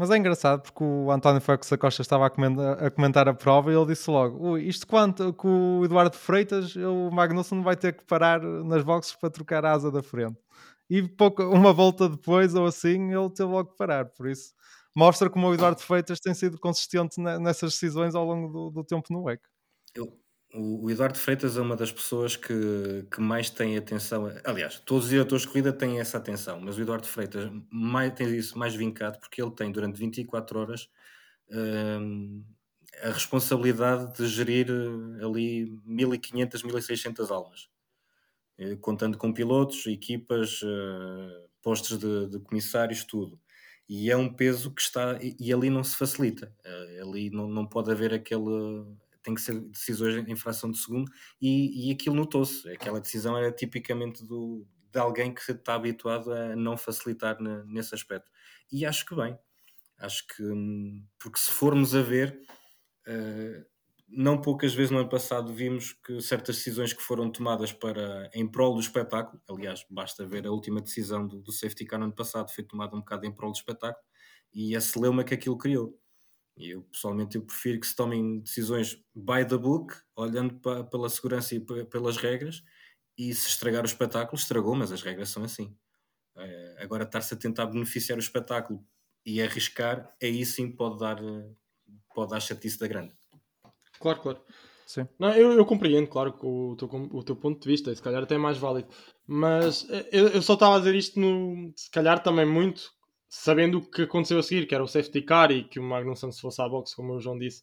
Mas 0.00 0.08
é 0.08 0.16
engraçado 0.16 0.62
porque 0.62 0.82
o 0.82 1.12
António 1.12 1.42
Fux 1.42 1.68
da 1.68 1.76
Costa 1.76 2.00
estava 2.00 2.24
a 2.24 2.30
comentar, 2.30 2.82
a 2.82 2.90
comentar, 2.90 3.28
a 3.28 3.34
prova 3.34 3.70
e 3.70 3.76
ele 3.76 3.84
disse 3.84 4.10
logo: 4.10 4.56
isto 4.56 4.86
quanto 4.86 5.30
com 5.34 5.80
o 5.80 5.84
Eduardo 5.84 6.16
Freitas, 6.16 6.74
o 6.74 7.10
Magnussen 7.10 7.60
vai 7.60 7.76
ter 7.76 7.94
que 7.94 8.02
parar 8.06 8.40
nas 8.40 8.82
boxes 8.82 9.14
para 9.14 9.28
trocar 9.28 9.62
a 9.62 9.72
asa 9.72 9.90
da 9.92 10.02
frente. 10.02 10.38
E 10.88 11.06
pouco, 11.06 11.42
uma 11.42 11.70
volta 11.70 12.08
depois 12.08 12.54
ou 12.54 12.64
assim, 12.64 13.12
ele 13.12 13.28
teve 13.28 13.50
logo 13.50 13.72
que 13.72 13.76
parar. 13.76 14.06
Por 14.06 14.26
isso, 14.26 14.54
mostra 14.96 15.28
como 15.28 15.48
o 15.48 15.52
Eduardo 15.52 15.82
Freitas 15.82 16.18
tem 16.18 16.32
sido 16.32 16.58
consistente 16.58 17.20
nessas 17.20 17.72
decisões 17.72 18.14
ao 18.14 18.24
longo 18.24 18.50
do, 18.50 18.70
do 18.70 18.82
tempo 18.82 19.06
no 19.10 19.24
WEC. 19.24 19.42
Eu, 19.94 20.10
o, 20.54 20.90
Eduardo 20.90 21.18
Freitas 21.18 21.56
é 21.56 21.60
uma 21.60 21.76
das 21.76 21.92
pessoas 21.92 22.36
que, 22.36 23.06
que 23.10 23.20
mais 23.20 23.50
tem 23.50 23.76
atenção. 23.76 24.30
Aliás, 24.44 24.80
todos 24.80 25.04
os 25.04 25.10
diretores 25.10 25.42
de 25.42 25.48
corrida 25.48 25.72
têm 25.72 26.00
essa 26.00 26.18
atenção, 26.18 26.60
mas 26.60 26.76
o 26.76 26.82
Eduardo 26.82 27.06
Freitas 27.06 27.50
mais, 27.70 28.12
tem 28.14 28.34
isso 28.34 28.58
mais 28.58 28.74
vincado 28.74 29.18
porque 29.20 29.40
ele 29.40 29.52
tem 29.52 29.70
durante 29.70 29.98
24 29.98 30.58
horas 30.58 30.88
hum, 31.50 32.44
a 33.02 33.10
responsabilidade 33.10 34.16
de 34.16 34.26
gerir 34.26 34.68
eh, 34.70 35.24
ali 35.24 35.78
1500, 35.84 36.62
1600 36.62 37.30
almas, 37.30 37.68
eh, 38.58 38.76
contando 38.76 39.16
com 39.16 39.32
pilotos, 39.32 39.86
equipas, 39.86 40.62
uh, 40.62 41.48
postos 41.62 41.98
de, 41.98 42.28
de, 42.28 42.40
comissários, 42.40 43.04
tudo. 43.04 43.40
E 43.88 44.10
é 44.10 44.16
um 44.16 44.32
peso 44.32 44.72
que 44.72 44.82
está. 44.82 45.18
E, 45.20 45.52
ali 45.52 45.68
não 45.70 45.82
se 45.82 45.96
facilita. 45.96 46.54
Ali 47.02 47.28
não, 47.30 47.48
não 47.48 47.66
pode 47.66 47.90
haver 47.90 48.14
aquele 48.14 48.84
tem 49.22 49.34
que 49.34 49.40
ser 49.40 49.60
decisões 49.60 50.28
em 50.28 50.36
fração 50.36 50.70
de 50.70 50.78
segundo, 50.78 51.10
e, 51.40 51.88
e 51.88 51.92
aquilo 51.92 52.14
notou-se. 52.14 52.68
Aquela 52.70 53.00
decisão 53.00 53.36
era 53.36 53.52
tipicamente 53.52 54.24
do, 54.24 54.66
de 54.92 54.98
alguém 54.98 55.32
que 55.32 55.50
está 55.50 55.74
habituado 55.74 56.32
a 56.32 56.56
não 56.56 56.76
facilitar 56.76 57.40
na, 57.40 57.64
nesse 57.64 57.94
aspecto. 57.94 58.30
E 58.70 58.84
acho 58.84 59.06
que 59.06 59.14
bem. 59.14 59.38
Acho 59.98 60.26
que, 60.26 60.42
hum, 60.42 61.04
porque 61.18 61.38
se 61.38 61.52
formos 61.52 61.94
a 61.94 62.02
ver, 62.02 62.40
uh, 63.06 63.64
não 64.08 64.40
poucas 64.40 64.74
vezes 64.74 64.90
no 64.90 64.98
ano 64.98 65.08
passado 65.08 65.52
vimos 65.52 65.92
que 65.92 66.20
certas 66.20 66.56
decisões 66.56 66.92
que 66.92 67.02
foram 67.02 67.30
tomadas 67.30 67.72
para 67.72 68.28
em 68.34 68.46
prol 68.50 68.74
do 68.74 68.80
espetáculo, 68.80 69.40
aliás, 69.48 69.84
basta 69.88 70.26
ver 70.26 70.46
a 70.46 70.50
última 70.50 70.80
decisão 70.80 71.26
do, 71.26 71.40
do 71.40 71.52
safety 71.52 71.84
car 71.84 71.98
no 71.98 72.06
ano 72.06 72.14
passado, 72.14 72.50
foi 72.50 72.64
tomada 72.64 72.96
um 72.96 73.00
bocado 73.00 73.26
em 73.26 73.32
prol 73.32 73.52
do 73.52 73.56
espetáculo, 73.56 74.04
e 74.52 74.74
a 74.74 74.80
celeuma 74.80 75.22
que 75.22 75.34
aquilo 75.34 75.56
criou. 75.56 75.99
E 76.60 76.72
eu 76.72 76.82
pessoalmente 76.82 77.36
eu 77.36 77.42
prefiro 77.42 77.80
que 77.80 77.86
se 77.86 77.96
tomem 77.96 78.40
decisões 78.40 79.02
by 79.14 79.46
the 79.48 79.56
book, 79.56 79.94
olhando 80.14 80.54
pa, 80.60 80.84
pela 80.84 81.08
segurança 81.08 81.54
e 81.54 81.60
pelas 81.60 82.18
regras, 82.18 82.62
e 83.16 83.34
se 83.34 83.48
estragar 83.48 83.82
o 83.82 83.86
espetáculo, 83.86 84.38
estragou, 84.38 84.74
mas 84.74 84.92
as 84.92 85.00
regras 85.00 85.30
são 85.30 85.42
assim. 85.42 85.74
Uh, 86.36 86.76
agora 86.78 87.04
estar-se 87.04 87.32
a 87.32 87.36
tentar 87.36 87.64
beneficiar 87.66 88.18
o 88.18 88.20
espetáculo 88.20 88.84
e 89.24 89.40
arriscar, 89.40 90.14
aí 90.22 90.44
sim 90.44 90.70
pode 90.70 90.98
dar, 90.98 91.18
pode 92.14 92.30
dar 92.30 92.40
chatice 92.40 92.78
da 92.78 92.86
grande. 92.86 93.14
Claro, 93.98 94.20
claro. 94.20 94.44
Sim. 94.86 95.08
Não, 95.18 95.32
eu, 95.32 95.52
eu 95.52 95.64
compreendo, 95.64 96.08
claro, 96.08 96.36
o 96.42 96.76
teu, 96.76 96.88
o 96.88 97.22
teu 97.22 97.36
ponto 97.36 97.62
de 97.62 97.68
vista, 97.68 97.94
se 97.94 98.02
calhar 98.02 98.22
até 98.22 98.34
é 98.34 98.38
mais 98.38 98.58
válido. 98.58 98.88
Mas 99.26 99.88
eh, 99.88 100.08
eu, 100.12 100.28
eu 100.28 100.42
só 100.42 100.54
estava 100.54 100.76
a 100.76 100.78
dizer 100.78 100.94
isto, 100.94 101.18
no, 101.18 101.72
se 101.74 101.90
calhar 101.90 102.22
também 102.22 102.44
muito 102.44 102.92
sabendo 103.30 103.78
o 103.78 103.80
que 103.80 104.02
aconteceu 104.02 104.38
a 104.40 104.42
seguir, 104.42 104.66
que 104.66 104.74
era 104.74 104.82
o 104.82 104.88
safety 104.88 105.22
car 105.22 105.52
e 105.52 105.62
que 105.62 105.78
o 105.78 105.82
Magnussen 105.82 106.32
se 106.32 106.40
fosse 106.40 106.60
à 106.60 106.68
boxe, 106.68 106.96
como 106.96 107.14
o 107.14 107.20
João 107.20 107.38
disse, 107.38 107.62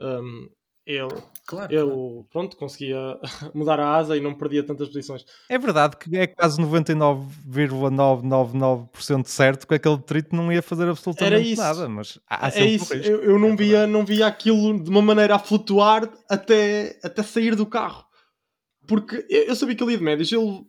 um, 0.00 0.48
ele, 0.86 1.08
claro, 1.44 1.74
ele 1.74 1.82
claro. 1.82 2.24
pronto, 2.30 2.56
conseguia 2.56 3.18
mudar 3.52 3.80
a 3.80 3.96
asa 3.96 4.16
e 4.16 4.20
não 4.20 4.32
perdia 4.32 4.62
tantas 4.62 4.86
posições. 4.88 5.24
É 5.48 5.58
verdade 5.58 5.96
que 5.96 6.16
é 6.16 6.28
quase 6.28 6.62
99,999% 6.62 9.26
certo 9.26 9.66
que 9.66 9.74
aquele 9.74 9.98
trito 9.98 10.36
não 10.36 10.52
ia 10.52 10.62
fazer 10.62 10.88
absolutamente 10.88 11.56
nada, 11.56 11.88
mas 11.88 12.20
há 12.30 12.50
é 12.54 12.64
isso. 12.64 12.94
Eu, 12.94 13.24
eu, 13.24 13.36
não, 13.38 13.50
é 13.50 13.56
via, 13.56 13.86
não 13.88 14.06
via 14.06 14.28
aquilo 14.28 14.80
de 14.82 14.88
uma 14.88 15.02
maneira 15.02 15.34
a 15.34 15.38
flutuar 15.38 16.08
até, 16.30 16.96
até 17.02 17.22
sair 17.24 17.56
do 17.56 17.66
carro. 17.66 18.06
Porque 18.86 19.26
eu 19.28 19.56
sabia 19.56 19.74
que 19.74 19.82
ele 19.82 19.92
ia 19.92 19.98
de 19.98 20.04
médios, 20.04 20.32
ele 20.32 20.64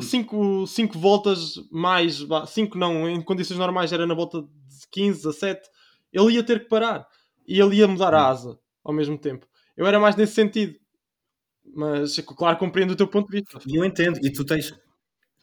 5 0.00 0.66
cinco 0.66 0.98
voltas 0.98 1.54
mais, 1.70 2.24
5 2.46 2.78
não, 2.78 3.08
em 3.08 3.20
condições 3.20 3.58
normais 3.58 3.92
era 3.92 4.06
na 4.06 4.14
volta 4.14 4.42
de 4.42 4.88
15, 4.90 5.24
17, 5.24 5.68
ele 6.12 6.32
ia 6.34 6.42
ter 6.42 6.60
que 6.60 6.68
parar 6.68 7.06
e 7.46 7.60
ele 7.60 7.76
ia 7.76 7.88
mudar 7.88 8.14
a 8.14 8.22
hum. 8.22 8.30
asa 8.30 8.58
ao 8.84 8.92
mesmo 8.92 9.18
tempo. 9.18 9.46
Eu 9.76 9.86
era 9.86 9.98
mais 9.98 10.16
nesse 10.16 10.34
sentido, 10.34 10.78
mas 11.74 12.16
claro, 12.20 12.58
compreendo 12.58 12.92
o 12.92 12.96
teu 12.96 13.08
ponto 13.08 13.30
de 13.30 13.40
vista. 13.40 13.58
Eu 13.66 13.84
entendo, 13.84 14.18
e 14.22 14.30
tu 14.30 14.44
tens, 14.44 14.72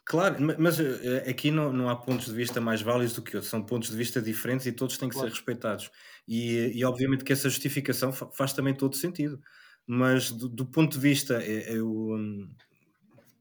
claro, 0.05 0.37
mas 0.57 0.79
eh, 0.79 1.25
aqui 1.29 1.51
não, 1.51 1.73
não 1.73 1.89
há 1.89 1.95
pontos 1.95 2.27
de 2.27 2.33
vista 2.33 2.61
mais 2.61 2.81
válidos 2.81 3.13
do 3.13 3.21
que 3.21 3.35
outros, 3.35 3.49
são 3.49 3.63
pontos 3.63 3.89
de 3.89 3.97
vista 3.97 4.21
diferentes 4.21 4.65
e 4.65 4.71
todos 4.71 4.97
têm 4.97 5.09
que 5.09 5.15
claro. 5.15 5.29
ser 5.29 5.35
respeitados. 5.35 5.91
E, 6.27 6.71
e 6.75 6.85
obviamente 6.85 7.23
que 7.23 7.33
essa 7.33 7.49
justificação 7.49 8.11
faz 8.11 8.53
também 8.53 8.73
todo 8.73 8.95
sentido, 8.95 9.39
mas 9.87 10.31
do, 10.31 10.47
do 10.47 10.65
ponto 10.65 10.93
de 10.93 10.99
vista, 10.99 11.41
eh, 11.43 11.73
eu. 11.73 12.09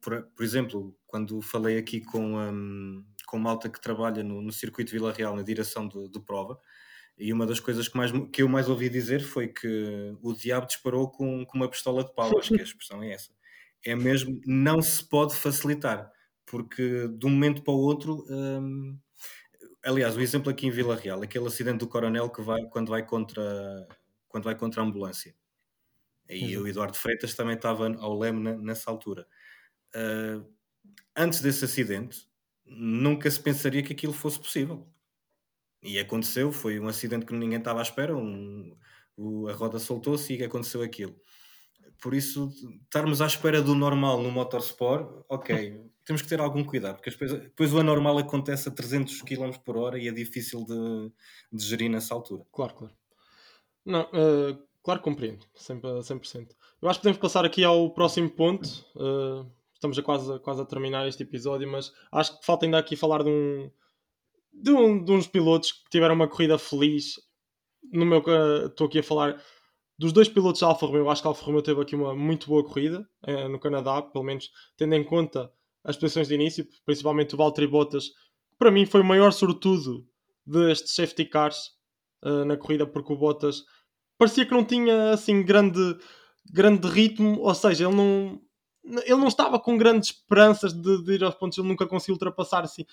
Por, 0.01 0.23
por 0.23 0.45
exemplo, 0.45 0.97
quando 1.07 1.41
falei 1.41 1.79
aqui 1.79 2.01
com, 2.01 2.37
um, 2.37 3.05
com 3.27 3.39
malta 3.39 3.69
que 3.69 3.81
trabalha 3.81 4.23
no, 4.23 4.41
no 4.41 4.53
circuito 4.53 4.93
Vila 4.93 5.13
Real 5.13 5.35
na 5.35 5.43
direção 5.43 5.89
de, 5.89 6.09
de, 6.09 6.21
prova, 6.21 6.59
e 7.17 7.33
uma 7.33 7.47
das 7.47 7.61
coisas 7.61 7.89
que, 7.89 7.97
mais, 7.97 8.13
que 8.33 8.43
eu 8.43 8.49
mais 8.49 8.69
ouvi 8.69 8.89
dizer 8.89 9.21
foi 9.21 9.49
que 9.49 10.15
o 10.23 10.33
diabo 10.33 10.67
disparou 10.67 11.11
com, 11.11 11.45
com 11.45 11.59
uma 11.59 11.69
pistola 11.69 12.05
de 12.05 12.15
pau, 12.15 12.39
acho 12.39 12.55
que 12.55 12.61
a 12.61 12.65
expressão 12.65 13.03
é 13.03 13.13
essa. 13.13 13.33
É 13.85 13.95
mesmo, 13.95 14.41
não 14.47 14.81
se 14.83 15.05
pode 15.05 15.35
facilitar, 15.35 16.11
porque 16.47 17.09
de 17.09 17.27
um 17.27 17.31
momento 17.31 17.63
para 17.63 17.75
o 17.75 17.79
outro. 17.79 18.25
Um, 18.29 18.99
aliás, 19.85 20.17
o 20.17 20.21
exemplo 20.21 20.51
aqui 20.51 20.67
em 20.67 20.71
Vila 20.71 20.97
Real, 20.97 21.23
aquele 21.23 21.47
acidente 21.47 21.79
do 21.79 21.89
coronel 21.89 22.31
que 22.31 22.43
vai 22.43 22.65
quando 22.67 22.91
vai 22.91 23.05
contra, 23.05 23.87
quando 24.29 24.45
vai 24.45 24.55
contra 24.55 24.83
a 24.83 24.85
ambulância. 24.85 25.35
E 26.29 26.57
o 26.59 26.69
Eduardo 26.69 26.97
Freitas 26.97 27.35
também 27.35 27.57
estava 27.57 27.91
ao 27.97 28.19
leme 28.19 28.53
nessa 28.59 28.91
altura. 28.91 29.27
Uh, 29.95 30.45
antes 31.17 31.41
desse 31.41 31.65
acidente, 31.65 32.29
nunca 32.65 33.31
se 33.31 33.41
pensaria 33.41 33.83
que 33.83 33.93
aquilo 33.93 34.13
fosse 34.13 34.39
possível. 34.39 34.87
E 35.83 35.99
aconteceu, 35.99 36.51
foi 36.53 36.79
um 36.79 36.89
acidente 36.89 37.25
que 37.25 37.35
ninguém 37.35 37.59
estava 37.59 37.79
à 37.79 37.83
espera, 37.83 38.17
um, 38.17 38.77
o, 39.17 39.49
a 39.49 39.53
roda 39.53 39.79
soltou-se 39.79 40.35
e 40.35 40.43
aconteceu 40.43 40.83
aquilo. 40.83 41.15
Por 42.01 42.15
isso, 42.15 42.51
estarmos 42.85 43.21
à 43.21 43.27
espera 43.27 43.63
do 43.63 43.75
normal 43.75 44.23
no 44.23 44.31
motorsport, 44.31 45.25
ok, 45.29 45.81
temos 46.05 46.23
que 46.23 46.29
ter 46.29 46.41
algum 46.41 46.65
cuidado, 46.65 46.97
porque 46.97 47.11
depois, 47.11 47.33
depois 47.33 47.73
o 47.73 47.79
anormal 47.79 48.19
acontece 48.19 48.69
a 48.69 48.73
300 48.73 49.23
km 49.23 49.53
por 49.65 49.77
hora 49.77 49.99
e 49.99 50.09
é 50.09 50.13
difícil 50.13 50.65
de, 50.65 51.13
de 51.53 51.65
gerir 51.65 51.91
nessa 51.91 52.15
altura. 52.15 52.45
Claro, 52.53 52.75
claro. 52.75 52.95
Não, 53.85 54.03
uh, 54.03 54.59
claro 54.83 55.01
que 55.01 55.05
compreendo, 55.05 55.47
100%, 55.57 56.01
100%. 56.01 56.57
Eu 56.81 56.89
acho 56.89 56.99
que 56.99 57.03
podemos 57.03 57.19
passar 57.19 57.45
aqui 57.45 57.65
ao 57.65 57.93
próximo 57.93 58.31
ponto. 58.31 58.69
Uh, 58.95 59.51
estamos 59.79 59.97
a 59.99 60.03
quase, 60.03 60.39
quase 60.41 60.61
a 60.61 60.65
terminar 60.65 61.07
este 61.07 61.23
episódio, 61.23 61.71
mas 61.71 61.93
acho 62.13 62.39
que 62.39 62.45
falta 62.45 62.67
ainda 62.67 62.79
aqui 62.79 62.97
falar 62.97 63.23
de 63.23 63.31
um, 63.31 63.71
de, 64.53 64.73
um, 64.73 65.03
de 65.03 65.13
uns 65.13 65.27
pilotos 65.27 65.73
que 65.73 65.89
tiveram 65.91 66.17
uma 66.17 66.29
corrida 66.29 66.59
feliz. 66.59 67.15
No 67.93 68.05
meu 68.05 68.23
estou 68.67 68.89
aqui 68.89 68.99
a 68.99 69.03
falar 69.03 69.41
dos 69.97 70.13
dois 70.13 70.29
pilotos 70.29 70.61
da 70.61 70.67
Alfa 70.67 70.87
Romeo. 70.87 71.09
Acho 71.09 71.23
que 71.23 71.29
a 71.29 71.31
Alfa 71.31 71.45
Romeo 71.45 71.63
teve 71.63 71.81
aqui 71.81 71.95
uma 71.95 72.15
muito 72.15 72.49
boa 72.49 72.65
corrida 72.65 73.09
eh, 73.25 73.49
no 73.49 73.59
Canadá, 73.59 74.03
pelo 74.03 74.25
menos 74.25 74.51
tendo 74.77 74.95
em 74.95 75.05
conta 75.05 75.51
as 75.85 75.97
posições 75.97 76.29
de 76.29 76.35
início, 76.35 76.67
principalmente 76.85 77.35
o 77.35 77.39
Valtteri 77.39 77.67
Bottas. 77.67 78.11
Para 78.59 78.71
mim 78.71 78.85
foi 78.85 79.01
o 79.01 79.05
maior 79.05 79.33
sortudo 79.33 80.05
destes 80.45 80.95
safety 80.95 81.25
cars 81.25 81.71
uh, 82.25 82.45
na 82.45 82.57
corrida, 82.57 82.87
porque 82.87 83.13
o 83.13 83.17
Bottas 83.17 83.63
parecia 84.19 84.45
que 84.45 84.53
não 84.53 84.65
tinha 84.65 85.13
assim 85.13 85.43
grande, 85.43 85.97
grande 86.53 86.89
ritmo, 86.89 87.39
ou 87.41 87.55
seja, 87.55 87.87
ele 87.87 87.95
não, 87.95 88.41
ele 89.05 89.17
não 89.17 89.29
estava 89.29 89.59
com 89.59 89.77
grandes 89.77 90.11
esperanças 90.11 90.73
de, 90.73 91.03
de 91.03 91.13
ir 91.13 91.25
aos 91.25 91.35
pontos, 91.35 91.59
ele 91.59 91.69
nunca 91.69 91.87
conseguiu 91.87 92.15
ultrapassar 92.15 92.65
assim, 92.65 92.85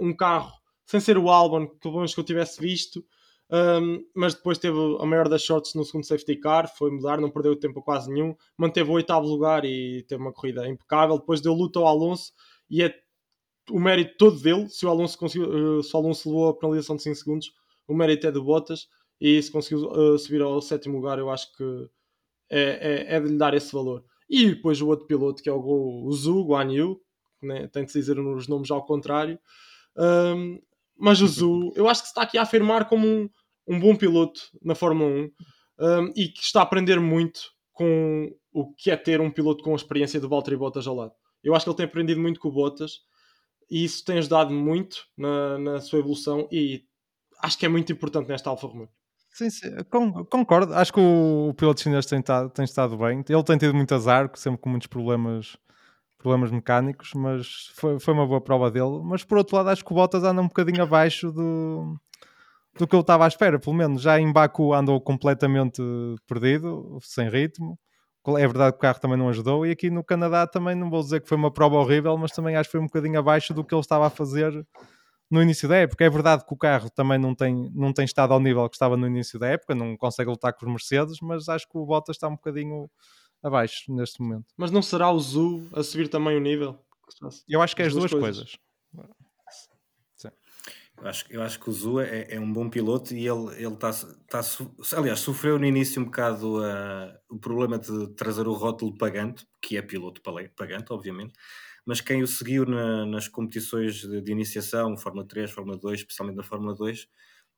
um 0.00 0.14
carro 0.14 0.52
sem 0.84 1.00
ser 1.00 1.18
o 1.18 1.28
Albon, 1.28 1.66
que 1.66 1.76
pelo 1.80 1.96
menos 1.96 2.14
que 2.14 2.20
eu 2.20 2.24
tivesse 2.24 2.60
visto. 2.60 3.04
Um, 3.50 4.04
mas 4.14 4.34
depois 4.34 4.58
teve 4.58 4.76
a 5.00 5.06
maior 5.06 5.28
das 5.28 5.42
shorts 5.42 5.74
no 5.74 5.84
segundo 5.84 6.04
safety 6.04 6.36
car, 6.36 6.68
foi 6.76 6.90
mudar, 6.90 7.18
não 7.18 7.30
perdeu 7.30 7.56
tempo 7.56 7.82
quase 7.82 8.10
nenhum, 8.12 8.34
manteve 8.56 8.90
o 8.90 8.94
oitavo 8.94 9.26
lugar 9.26 9.64
e 9.64 10.02
teve 10.06 10.20
uma 10.20 10.32
corrida 10.32 10.66
impecável. 10.68 11.18
Depois 11.18 11.40
deu 11.40 11.52
luta 11.52 11.78
ao 11.78 11.86
Alonso 11.86 12.32
e 12.70 12.82
é 12.82 12.94
o 13.70 13.78
mérito 13.78 14.16
todo 14.18 14.40
dele. 14.40 14.68
Se 14.68 14.86
o 14.86 14.90
Alonso, 14.90 15.18
conseguiu, 15.18 15.78
uh, 15.78 15.82
se 15.82 15.94
o 15.94 15.98
Alonso 15.98 16.28
levou 16.28 16.48
a 16.48 16.54
penalização 16.54 16.96
de 16.96 17.02
5 17.02 17.16
segundos, 17.16 17.52
o 17.86 17.94
mérito 17.94 18.26
é 18.26 18.30
de 18.30 18.40
Bottas. 18.40 18.88
E 19.20 19.42
se 19.42 19.50
conseguiu 19.50 19.90
uh, 19.90 20.18
subir 20.18 20.40
ao 20.40 20.60
sétimo 20.62 20.96
lugar, 20.96 21.18
eu 21.18 21.28
acho 21.28 21.54
que 21.56 21.90
é, 22.50 22.60
é, 22.60 23.16
é, 23.16 23.20
de 23.20 23.28
lhe 23.28 23.36
dar 23.36 23.52
esse 23.54 23.72
valor. 23.72 24.04
E 24.28 24.50
depois 24.54 24.80
o 24.80 24.88
outro 24.88 25.06
piloto 25.06 25.42
que 25.42 25.48
é 25.48 25.52
o, 25.52 26.04
o 26.04 26.12
Zhu 26.12 26.44
Guan 26.44 26.70
Yu, 26.70 27.00
né? 27.42 27.66
tem 27.68 27.84
de 27.84 27.92
dizer 27.92 28.18
os 28.18 28.48
nomes 28.48 28.70
ao 28.70 28.84
contrário. 28.84 29.38
Um, 29.96 30.60
mas 30.96 31.20
o 31.20 31.26
Zhu, 31.28 31.72
eu 31.74 31.88
acho 31.88 32.02
que 32.02 32.08
se 32.08 32.12
está 32.12 32.22
aqui 32.22 32.36
a 32.36 32.42
afirmar 32.42 32.88
como 32.88 33.06
um, 33.06 33.30
um 33.66 33.80
bom 33.80 33.96
piloto 33.96 34.40
na 34.62 34.74
Fórmula 34.74 35.10
1 35.10 35.30
um, 35.80 36.12
e 36.16 36.28
que 36.28 36.42
está 36.42 36.60
a 36.60 36.64
aprender 36.64 37.00
muito 37.00 37.40
com 37.72 38.34
o 38.52 38.74
que 38.74 38.90
é 38.90 38.96
ter 38.96 39.20
um 39.20 39.30
piloto 39.30 39.62
com 39.62 39.72
a 39.72 39.76
experiência 39.76 40.20
do 40.20 40.28
Valtteri 40.28 40.56
Bottas 40.56 40.86
ao 40.86 40.96
lado. 40.96 41.12
Eu 41.42 41.54
acho 41.54 41.64
que 41.64 41.70
ele 41.70 41.76
tem 41.76 41.86
aprendido 41.86 42.20
muito 42.20 42.40
com 42.40 42.48
o 42.48 42.52
Bottas 42.52 43.00
e 43.70 43.84
isso 43.84 44.04
tem 44.04 44.18
ajudado 44.18 44.52
muito 44.52 45.06
na, 45.16 45.58
na 45.58 45.80
sua 45.80 46.00
evolução 46.00 46.48
e 46.50 46.84
acho 47.40 47.56
que 47.56 47.66
é 47.66 47.68
muito 47.68 47.92
importante 47.92 48.28
nesta 48.28 48.50
Alfa 48.50 48.66
Romeo. 48.66 48.88
Sim, 49.38 49.50
sim, 49.50 49.70
concordo. 50.28 50.74
Acho 50.74 50.92
que 50.92 50.98
o, 50.98 51.54
piloto 51.56 51.80
chinês 51.80 52.06
tem, 52.06 52.20
tem 52.20 52.64
estado 52.64 52.98
bem. 52.98 53.22
Ele 53.28 53.44
tem 53.44 53.56
tido 53.56 53.72
muito 53.72 53.94
azar, 53.94 54.28
sempre 54.34 54.60
com 54.60 54.68
muitos 54.68 54.88
problemas 54.88 55.56
problemas 56.18 56.50
mecânicos, 56.50 57.12
mas 57.14 57.70
foi, 57.76 58.00
foi 58.00 58.14
uma 58.14 58.26
boa 58.26 58.40
prova 58.40 58.68
dele. 58.68 59.00
Mas 59.04 59.22
por 59.22 59.38
outro 59.38 59.54
lado, 59.54 59.68
acho 59.68 59.84
que 59.84 59.92
o 59.92 59.94
Bottas 59.94 60.24
anda 60.24 60.42
um 60.42 60.48
bocadinho 60.48 60.82
abaixo 60.82 61.30
do, 61.30 61.96
do 62.76 62.88
que 62.88 62.96
eu 62.96 63.00
estava 63.00 63.24
à 63.24 63.28
espera. 63.28 63.60
Pelo 63.60 63.76
menos 63.76 64.02
já 64.02 64.18
em 64.18 64.32
Baku 64.32 64.74
andou 64.74 65.00
completamente 65.00 65.80
perdido, 66.26 66.98
sem 67.00 67.28
ritmo. 67.28 67.78
É 68.26 68.46
verdade 68.48 68.72
que 68.72 68.78
o 68.78 68.80
carro 68.80 68.98
também 68.98 69.16
não 69.16 69.28
ajudou. 69.28 69.64
E 69.64 69.70
aqui 69.70 69.88
no 69.88 70.02
Canadá 70.02 70.48
também 70.48 70.74
não 70.74 70.90
vou 70.90 71.00
dizer 71.00 71.20
que 71.20 71.28
foi 71.28 71.38
uma 71.38 71.52
prova 71.52 71.76
horrível, 71.76 72.18
mas 72.18 72.32
também 72.32 72.56
acho 72.56 72.68
que 72.68 72.72
foi 72.72 72.80
um 72.80 72.86
bocadinho 72.86 73.20
abaixo 73.20 73.54
do 73.54 73.62
que 73.62 73.72
ele 73.72 73.80
estava 73.80 74.08
a 74.08 74.10
fazer 74.10 74.52
no 75.30 75.42
início 75.42 75.68
da 75.68 75.76
época. 75.76 76.04
É 76.04 76.10
verdade 76.10 76.44
que 76.46 76.52
o 76.52 76.56
carro 76.56 76.90
também 76.90 77.18
não 77.18 77.34
tem, 77.34 77.70
não 77.74 77.92
tem 77.92 78.04
estado 78.04 78.32
ao 78.32 78.40
nível 78.40 78.68
que 78.68 78.76
estava 78.76 78.96
no 78.96 79.06
início 79.06 79.38
da 79.38 79.48
época, 79.48 79.74
não 79.74 79.96
consegue 79.96 80.30
lutar 80.30 80.52
com 80.52 80.66
os 80.66 80.72
Mercedes, 80.72 81.20
mas 81.20 81.48
acho 81.48 81.68
que 81.68 81.76
o 81.76 81.84
Bottas 81.84 82.16
está 82.16 82.28
um 82.28 82.36
bocadinho 82.36 82.90
abaixo 83.42 83.92
neste 83.92 84.20
momento. 84.20 84.46
Mas 84.56 84.70
não 84.70 84.82
será 84.82 85.10
o 85.10 85.18
Zu 85.18 85.68
a 85.72 85.82
subir 85.82 86.08
também 86.08 86.36
o 86.36 86.40
nível? 86.40 86.78
Eu 87.48 87.62
acho 87.62 87.74
que 87.74 87.82
é 87.82 87.86
as, 87.86 87.92
duas, 87.92 88.10
duas 88.10 88.20
coisas. 88.22 88.44
coisas. 88.44 88.68
Eu 91.00 91.08
acho, 91.08 91.24
eu 91.30 91.42
acho 91.42 91.60
que 91.60 91.70
o 91.70 91.72
Zu 91.72 92.00
é, 92.00 92.26
é 92.34 92.40
um 92.40 92.52
bom 92.52 92.68
piloto 92.68 93.14
e 93.14 93.26
ele 93.26 93.72
está. 93.72 93.92
Tá, 94.28 94.40
aliás, 94.96 95.20
sofreu 95.20 95.58
no 95.58 95.64
início 95.64 96.02
um 96.02 96.06
bocado 96.06 96.58
uh, 96.58 97.14
o 97.30 97.38
problema 97.38 97.78
de 97.78 98.08
trazer 98.14 98.48
o 98.48 98.52
rótulo 98.52 98.96
pagante, 98.98 99.46
que 99.62 99.76
é 99.76 99.82
piloto 99.82 100.20
pagante, 100.20 100.92
obviamente, 100.92 101.34
mas 101.88 102.02
quem 102.02 102.22
o 102.22 102.26
seguiu 102.26 102.66
na, 102.66 103.06
nas 103.06 103.28
competições 103.28 104.02
de, 104.02 104.20
de, 104.20 104.30
iniciação, 104.30 104.94
Fórmula 104.94 105.26
3, 105.26 105.50
Fórmula 105.50 105.78
2, 105.78 106.00
especialmente 106.00 106.36
na 106.36 106.42
Fórmula 106.42 106.74
2, 106.74 107.08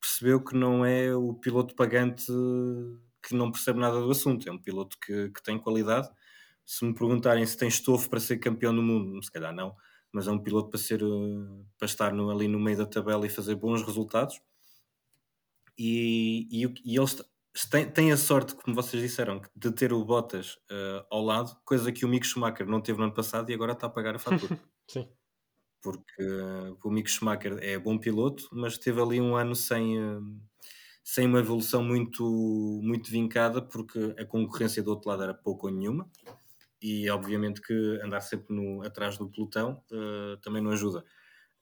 percebeu 0.00 0.40
que 0.40 0.54
não 0.54 0.84
é 0.86 1.12
o 1.12 1.34
piloto 1.34 1.74
pagante 1.74 2.26
que 3.20 3.34
não 3.34 3.50
percebe 3.50 3.80
nada 3.80 4.00
do 4.00 4.08
assunto. 4.08 4.48
É 4.48 4.52
um 4.52 4.58
piloto 4.58 4.96
que, 5.00 5.30
que 5.30 5.42
tem 5.42 5.58
qualidade. 5.58 6.08
Se 6.64 6.84
me 6.84 6.94
perguntarem 6.94 7.44
se 7.44 7.56
tem 7.56 7.66
estofo 7.66 8.08
para 8.08 8.20
ser 8.20 8.38
campeão 8.38 8.72
do 8.72 8.80
mundo, 8.80 9.20
se 9.20 9.32
calhar 9.32 9.52
não, 9.52 9.74
mas 10.12 10.28
é 10.28 10.30
um 10.30 10.38
piloto 10.38 10.70
para, 10.70 10.78
ser, 10.78 11.02
eh, 11.02 11.64
para 11.76 11.86
estar 11.86 12.14
no, 12.14 12.30
ali 12.30 12.46
no 12.46 12.60
meio 12.60 12.78
da 12.78 12.86
tabela 12.86 13.26
e 13.26 13.28
fazer 13.28 13.56
bons 13.56 13.82
resultados. 13.82 14.40
E, 15.76 16.46
e, 16.52 16.72
e 16.84 16.96
eles 16.96 17.20
têm, 17.70 17.90
têm, 17.90 18.12
a 18.12 18.16
sorte, 18.16 18.54
como 18.54 18.74
vocês 18.74 19.02
disseram, 19.02 19.40
de 19.54 19.72
ter 19.72 19.92
o 19.92 20.04
Bottas 20.04 20.54
uh, 20.70 21.04
ao 21.10 21.22
lado, 21.22 21.56
coisa 21.64 21.92
que 21.92 22.04
o 22.04 22.08
Mick 22.08 22.26
Schumacher 22.26 22.66
não 22.66 22.80
teve 22.80 22.98
no 22.98 23.04
ano 23.04 23.14
passado 23.14 23.50
e 23.50 23.54
agora 23.54 23.72
está 23.72 23.86
a 23.86 23.90
pagar 23.90 24.16
a 24.16 24.18
fatura. 24.18 24.60
Sim. 24.88 25.08
Porque 25.82 26.22
uh, 26.22 26.78
o 26.84 26.90
Mick 26.90 27.10
Schumacher 27.10 27.58
é 27.60 27.78
bom 27.78 27.98
piloto, 27.98 28.48
mas 28.52 28.78
teve 28.78 29.00
ali 29.00 29.20
um 29.20 29.36
ano 29.36 29.54
sem. 29.54 29.98
Uh, 29.98 30.20
sem 31.02 31.26
uma 31.26 31.40
evolução 31.40 31.82
muito, 31.82 32.22
muito 32.84 33.10
vincada, 33.10 33.60
porque 33.60 34.14
a 34.16 34.24
concorrência 34.24 34.80
do 34.80 34.90
outro 34.90 35.08
lado 35.08 35.24
era 35.24 35.34
pouco 35.34 35.66
ou 35.66 35.72
nenhuma, 35.72 36.08
e 36.80 37.10
obviamente 37.10 37.60
que 37.60 37.72
andar 38.04 38.20
sempre 38.20 38.54
no, 38.54 38.82
atrás 38.82 39.18
do 39.18 39.28
pelotão 39.28 39.82
também 40.40 40.62
não 40.62 40.70
ajuda. 40.70 41.02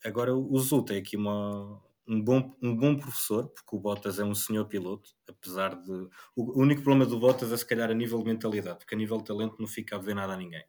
Agora, 0.04 0.34
o 0.34 0.58
Zul 0.58 0.84
tem 0.84 0.98
aqui 0.98 1.16
uma, 1.16 1.80
um, 2.08 2.22
bom, 2.22 2.56
um 2.62 2.74
bom 2.74 2.96
professor, 2.96 3.48
porque 3.48 3.76
o 3.76 3.78
Bottas 3.78 4.18
é 4.18 4.24
um 4.24 4.34
senhor 4.34 4.64
piloto, 4.66 5.10
apesar 5.28 5.74
de. 5.74 6.08
O, 6.34 6.60
único 6.60 6.82
problema 6.82 7.06
do 7.06 7.18
Bottas 7.18 7.52
é 7.52 7.56
se 7.56 7.66
calhar 7.66 7.90
a 7.90 7.94
nível 7.94 8.18
de 8.18 8.24
mentalidade, 8.24 8.78
porque 8.78 8.94
a 8.94 8.98
nível 8.98 9.18
de 9.18 9.24
talento 9.24 9.56
não 9.58 9.66
fica 9.66 9.96
a 9.96 9.98
ver 9.98 10.14
nada 10.14 10.32
a 10.32 10.36
ninguém 10.36 10.64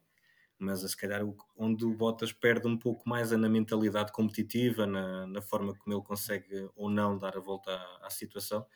mas 0.60 0.82
se 0.82 0.96
calhar 0.96 1.22
onde 1.56 1.86
o 1.86 1.94
Bottas 1.94 2.32
perde 2.32 2.68
um 2.68 2.76
pouco 2.76 3.08
mais 3.08 3.32
é 3.32 3.36
na 3.36 3.48
mentalidade 3.48 4.12
competitiva, 4.12 4.86
na, 4.86 5.26
na 5.26 5.40
forma 5.40 5.74
como 5.74 5.96
ele 5.96 6.04
consegue 6.04 6.68
ou 6.76 6.90
não 6.90 7.16
dar 7.16 7.34
a 7.34 7.40
volta 7.40 7.72
à, 7.72 8.06
à, 8.06 8.10
situação, 8.10 8.66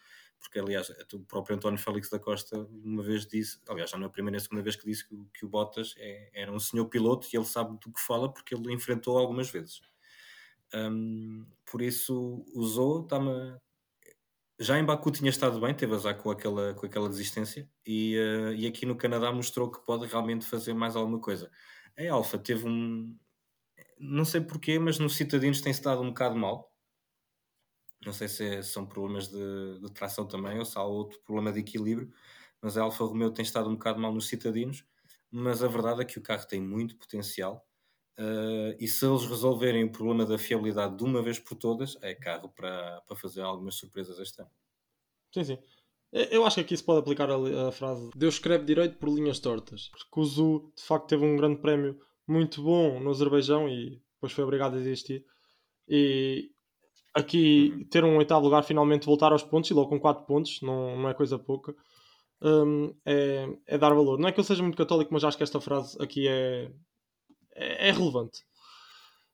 porque 0.40 0.58
aliás 0.58 0.90
o 1.12 1.20
próprio 1.20 1.56
António 1.56 1.78
Félix 1.78 2.08
da 2.08 2.18
Costa 2.18 2.56
uma 2.58 3.02
vez 3.02 3.26
disse, 3.26 3.60
aliás 3.68 3.90
já 3.90 3.98
não 3.98 4.04
é 4.04 4.06
a 4.08 4.10
primeira 4.10 4.32
nem 4.32 4.38
a 4.38 4.40
segunda 4.40 4.62
vez 4.62 4.76
que 4.76 4.86
disse 4.86 5.06
que, 5.06 5.14
que 5.34 5.44
o 5.44 5.48
Bottas 5.48 5.94
é, 5.98 6.30
era 6.32 6.50
um 6.50 6.58
senhor 6.58 6.86
piloto 6.86 7.28
e 7.30 7.36
ele 7.36 7.44
sabe 7.44 7.78
do 7.78 7.92
que 7.92 8.00
fala 8.00 8.32
porque 8.32 8.54
ele 8.54 8.72
enfrentou 8.72 9.18
algumas 9.18 9.50
vezes. 9.50 9.82
Um, 10.74 11.46
por 11.64 11.80
isso 11.80 12.44
usou, 12.54 13.02
está-me 13.02 13.56
já 14.58 14.78
em 14.78 14.84
Baku 14.84 15.10
tinha 15.10 15.30
estado 15.30 15.60
bem, 15.60 15.74
teve 15.74 15.94
azar 15.94 16.16
com 16.16 16.30
aquela, 16.30 16.74
com 16.74 16.86
aquela 16.86 17.08
desistência 17.08 17.68
e, 17.84 18.16
uh, 18.16 18.52
e 18.54 18.66
aqui 18.66 18.86
no 18.86 18.96
Canadá 18.96 19.32
mostrou 19.32 19.70
que 19.70 19.84
pode 19.84 20.06
realmente 20.06 20.46
fazer 20.46 20.72
mais 20.74 20.94
alguma 20.94 21.20
coisa. 21.20 21.50
A 21.98 22.12
Alfa 22.12 22.38
teve 22.38 22.66
um. 22.66 23.16
Não 23.98 24.24
sei 24.24 24.40
porquê, 24.40 24.78
mas 24.78 24.98
nos 24.98 25.16
Citadinos 25.16 25.60
tem-se 25.60 25.82
dado 25.82 26.02
um 26.02 26.08
bocado 26.08 26.36
mal. 26.36 26.72
Não 28.04 28.12
sei 28.12 28.28
se 28.28 28.44
é, 28.44 28.62
são 28.62 28.86
problemas 28.86 29.28
de, 29.28 29.80
de, 29.80 29.92
tração 29.92 30.26
também 30.26 30.58
ou 30.58 30.64
se 30.64 30.76
há 30.78 30.82
outro 30.82 31.18
problema 31.20 31.52
de 31.52 31.60
equilíbrio, 31.60 32.12
mas 32.60 32.76
a 32.76 32.82
Alfa 32.82 33.04
Romeo 33.04 33.30
tem 33.32 33.42
estado 33.42 33.68
um 33.68 33.74
bocado 33.74 34.00
mal 34.00 34.12
nos 34.12 34.28
Citadinos. 34.28 34.84
Mas 35.30 35.62
a 35.64 35.68
verdade 35.68 36.02
é 36.02 36.04
que 36.04 36.18
o 36.18 36.22
carro 36.22 36.46
tem 36.46 36.60
muito 36.60 36.96
potencial 36.96 37.66
uh, 38.18 38.76
e 38.78 38.86
se 38.86 39.06
eles 39.06 39.24
resolverem 39.26 39.84
o 39.84 39.90
problema 39.90 40.24
da 40.24 40.38
fiabilidade 40.38 40.96
de 40.96 41.04
uma 41.04 41.22
vez 41.22 41.38
por 41.38 41.56
todas, 41.56 41.96
é 42.02 42.14
carro 42.14 42.48
para, 42.48 43.00
para 43.02 43.16
fazer 43.16 43.42
algumas 43.42 43.74
surpresas 43.74 44.18
este 44.18 44.40
ano. 44.40 44.50
Sim, 45.32 45.44
sim. 45.44 45.58
Eu 46.30 46.46
acho 46.46 46.54
que 46.54 46.60
aqui 46.60 46.76
se 46.76 46.84
pode 46.84 47.00
aplicar 47.00 47.28
a, 47.28 47.68
a, 47.68 47.72
frase 47.72 48.08
Deus 48.14 48.34
escreve 48.34 48.64
direito 48.64 48.96
por 48.98 49.08
linhas 49.08 49.40
tortas. 49.40 49.88
Porque 49.88 50.20
o 50.20 50.24
Zu, 50.24 50.72
de 50.76 50.82
facto, 50.84 51.08
teve 51.08 51.24
um 51.24 51.36
grande 51.36 51.60
prémio 51.60 51.98
muito 52.26 52.62
bom 52.62 53.00
no 53.00 53.10
Azerbaijão 53.10 53.68
e 53.68 54.00
depois 54.14 54.32
foi 54.32 54.44
obrigado 54.44 54.74
a 54.74 54.78
desistir. 54.78 55.24
E 55.88 56.52
aqui 57.12 57.86
ter 57.90 58.04
um 58.04 58.16
oitavo 58.16 58.44
lugar, 58.44 58.62
finalmente 58.62 59.06
voltar 59.06 59.32
aos 59.32 59.42
pontos 59.42 59.70
e 59.70 59.74
logo 59.74 59.88
com 59.88 59.98
4 59.98 60.24
pontos, 60.24 60.60
não, 60.62 60.96
não 60.96 61.08
é 61.08 61.14
coisa 61.14 61.38
pouca, 61.38 61.74
um, 62.40 62.94
é, 63.04 63.48
é, 63.66 63.78
dar 63.78 63.92
valor. 63.92 64.18
Não 64.18 64.28
é 64.28 64.32
que 64.32 64.38
eu 64.38 64.44
seja 64.44 64.62
muito 64.62 64.76
católico, 64.76 65.12
mas 65.12 65.24
acho 65.24 65.36
que 65.36 65.42
esta 65.42 65.60
frase 65.60 65.96
aqui 66.00 66.28
é, 66.28 66.70
é, 67.54 67.88
é 67.88 67.92
relevante. 67.92 68.42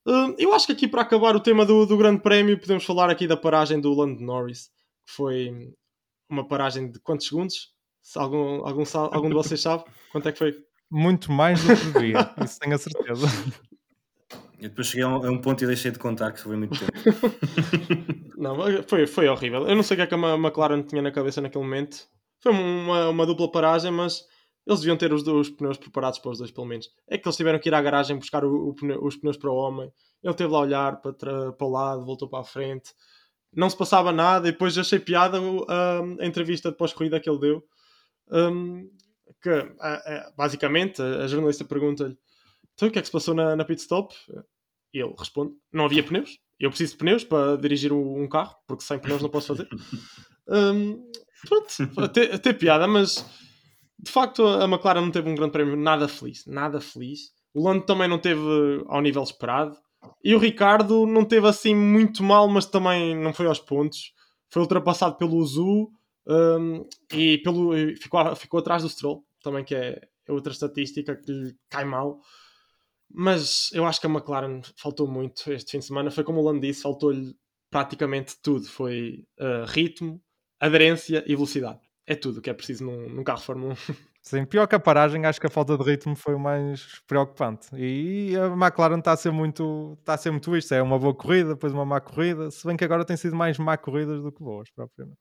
Uh, 0.07 0.35
eu 0.39 0.55
acho 0.55 0.67
que 0.67 0.73
aqui 0.73 0.89
para 0.89 1.03
acabar 1.03 1.37
o 1.37 1.41
tema 1.41 1.65
do, 1.67 1.85
do 1.85 1.97
Grande 1.97 2.23
Prémio, 2.23 2.59
podemos 2.59 2.85
falar 2.85 3.11
aqui 3.11 3.27
da 3.27 3.37
paragem 3.37 3.81
do 3.81 3.93
Lando 3.93 4.23
Norris, 4.23 4.71
que 5.07 5.13
foi 5.13 5.73
uma 6.29 6.47
paragem 6.47 6.91
de 6.91 6.99
quantos 7.01 7.27
segundos? 7.27 7.73
Se 8.03 8.19
algum, 8.19 8.67
algum, 8.67 8.85
algum 9.13 9.29
de 9.29 9.35
vocês 9.35 9.61
sabe 9.61 9.85
quanto 10.11 10.29
é 10.29 10.33
que 10.33 10.39
foi? 10.39 10.55
Muito 10.91 11.31
mais 11.31 11.63
do 11.63 11.77
que 11.77 11.87
devia, 11.93 12.35
isso 12.45 12.59
tenho 12.59 12.75
a 12.75 12.79
certeza. 12.79 13.27
Eu 14.59 14.69
depois 14.69 14.89
cheguei 14.89 15.05
a 15.05 15.09
um, 15.09 15.27
a 15.27 15.31
um, 15.31 15.39
ponto 15.39 15.63
e 15.65 15.67
deixei 15.67 15.91
de 15.91 15.99
contar 15.99 16.33
que 16.33 16.41
foi 16.41 16.57
muito 16.57 16.79
tempo. 16.79 16.93
não, 18.37 18.83
foi, 18.87 19.07
foi 19.07 19.29
horrível. 19.29 19.67
Eu 19.67 19.75
não 19.75 19.83
sei 19.83 19.95
o 19.95 19.99
que 19.99 20.03
é 20.03 20.07
que 20.07 20.15
a 20.15 20.35
McLaren 20.37 20.83
tinha 20.83 21.01
na 21.01 21.11
cabeça 21.11 21.41
naquele 21.41 21.65
momento. 21.65 22.07
Foi 22.41 22.53
uma, 22.53 23.09
uma 23.09 23.27
dupla 23.27 23.51
paragem, 23.51 23.91
mas 23.91 24.23
eles 24.67 24.81
deviam 24.81 24.97
ter 24.97 25.13
os, 25.13 25.27
os 25.27 25.51
pneus 25.51 25.79
preparados 25.79 26.19
para 26.19 26.31
os 26.31 26.39
dois, 26.39 26.51
pelo 26.51 26.67
menos. 26.67 26.91
É 27.09 27.19
que 27.19 27.27
eles 27.27 27.37
tiveram 27.37 27.59
que 27.59 27.69
ir 27.69 27.75
à 27.75 27.81
garagem 27.81 28.17
buscar 28.17 28.45
o, 28.45 28.69
o 28.69 28.75
pneu, 28.75 29.03
os 29.03 29.17
pneus 29.17 29.37
para 29.37 29.51
o 29.51 29.55
homem. 29.55 29.93
Ele 30.23 30.35
teve 30.35 30.53
lá 30.53 30.59
a 30.59 30.63
olhar 30.63 31.01
para, 31.01 31.53
para 31.53 31.67
o 31.67 31.71
lado, 31.71 32.05
voltou 32.05 32.29
para 32.29 32.41
a 32.41 32.45
frente. 32.45 32.93
Não 33.53 33.69
se 33.69 33.77
passava 33.77 34.13
nada 34.13 34.49
e 34.49 34.53
depois 34.53 34.77
achei 34.79 34.99
piada 34.99 35.39
a, 35.39 36.23
a 36.23 36.27
entrevista 36.27 36.71
de 36.71 36.77
pós-corrida 36.77 37.19
que 37.19 37.29
ele 37.29 37.41
deu. 37.41 37.65
Um, 38.31 38.89
que 39.43 39.51
basicamente 40.37 41.01
a, 41.03 41.27
jornalista 41.27 41.65
pergunta-lhe 41.65 42.17
então 42.81 42.89
o 42.89 42.91
que 42.91 42.99
é 42.99 43.03
que 43.03 43.09
se 43.09 43.13
passou 43.13 43.35
na, 43.35 43.55
na 43.55 43.63
pit 43.63 43.83
stop? 43.83 44.15
E 44.95 45.01
ele 45.01 45.15
responde: 45.19 45.53
não 45.71 45.85
havia 45.85 46.03
pneus. 46.03 46.39
Eu 46.59 46.71
preciso 46.71 46.93
de 46.93 46.99
pneus 46.99 47.23
para 47.23 47.57
dirigir 47.59 47.93
um 47.93 48.27
carro, 48.27 48.57
porque 48.67 48.83
sem 48.83 48.99
pneus 48.99 49.21
não 49.21 49.29
posso 49.29 49.49
fazer. 49.49 49.69
Um, 50.53 51.09
pronto, 51.47 51.69
até, 51.99 52.35
até 52.35 52.53
piada, 52.53 52.89
mas 52.89 53.25
de 54.03 54.11
facto 54.11 54.45
a 54.47 54.65
McLaren 54.65 55.03
não 55.03 55.11
teve 55.11 55.29
um 55.29 55.35
grande 55.35 55.53
prémio 55.53 55.77
nada 55.77 56.09
feliz, 56.09 56.45
nada 56.47 56.81
feliz. 56.81 57.33
O 57.55 57.63
Lando 57.63 57.85
também 57.85 58.09
não 58.09 58.19
teve 58.19 58.41
ao 58.87 59.01
nível 59.01 59.23
esperado. 59.23 59.77
E 60.25 60.35
o 60.35 60.39
Ricardo 60.39 61.07
não 61.07 61.25
teve 61.25 61.47
assim 61.47 61.75
muito 61.75 62.23
mal, 62.23 62.49
mas 62.49 62.67
também 62.67 63.15
não 63.17 63.33
foi 63.33 63.47
aos 63.47 63.59
pontos. 63.59 64.13
Foi 64.49 64.63
ultrapassado 64.63 65.17
pelo 65.17 65.45
Zu 65.45 65.91
um, 66.27 66.87
e 67.13 67.39
pelo, 67.39 67.73
ficou, 67.97 68.37
ficou 68.37 68.61
atrás 68.61 68.83
do 68.83 68.89
Stroll, 68.89 69.25
também 69.43 69.65
que 69.65 69.75
é, 69.75 70.01
é 70.27 70.33
outra 70.33 70.53
estatística 70.53 71.17
que 71.17 71.31
lhe 71.31 71.57
cai 71.69 71.85
mal. 71.85 72.21
Mas 73.13 73.71
eu 73.73 73.85
acho 73.85 74.01
que 74.01 74.07
a 74.07 74.11
McLaren 74.11 74.61
faltou 74.77 75.07
muito 75.07 75.53
este 75.53 75.73
fim 75.73 75.79
de 75.81 75.87
semana. 75.87 76.11
Foi 76.11 76.25
como 76.25 76.41
o 76.41 76.45
Lando 76.45 76.61
disse, 76.61 76.83
faltou-lhe 76.83 77.35
praticamente 77.69 78.37
tudo. 78.41 78.67
Foi 78.67 79.25
uh, 79.39 79.65
ritmo, 79.67 80.23
aderência 80.61 81.25
e 81.27 81.35
velocidade. 81.35 81.81
É 82.11 82.17
tudo 82.17 82.39
o 82.39 82.43
que 82.43 82.51
é 82.51 82.53
preciso 82.53 82.85
num, 82.85 83.09
num 83.09 83.23
carro 83.23 83.41
Fórmula 83.41 83.75
1. 83.89 83.95
Sim, 84.21 84.45
pior 84.45 84.67
que 84.67 84.75
a 84.75 84.81
paragem, 84.81 85.25
acho 85.25 85.41
que 85.41 85.47
a 85.47 85.51
falta 85.51 85.79
de 85.79 85.85
ritmo 85.85 86.17
foi 86.17 86.35
o 86.35 86.41
mais 86.41 87.01
preocupante. 87.07 87.69
E 87.77 88.35
a 88.37 88.47
McLaren 88.47 88.99
está 88.99 89.13
a 89.13 89.17
ser 89.17 89.31
muito, 89.31 89.97
está 90.01 90.15
a 90.15 90.17
ser 90.17 90.33
muito 90.33 90.57
isto. 90.57 90.75
É 90.75 90.83
uma 90.83 90.99
boa 90.99 91.15
corrida, 91.15 91.51
depois 91.51 91.73
uma 91.73 91.85
má 91.85 92.01
corrida, 92.01 92.51
se 92.51 92.67
bem 92.67 92.77
que 92.77 92.85
agora 92.85 93.05
tem 93.05 93.17
sido 93.17 93.37
mais 93.37 93.57
má 93.59 93.77
corridas 93.77 94.21
do 94.21 94.33
que 94.33 94.43
boas, 94.43 94.69
propriamente. 94.73 95.17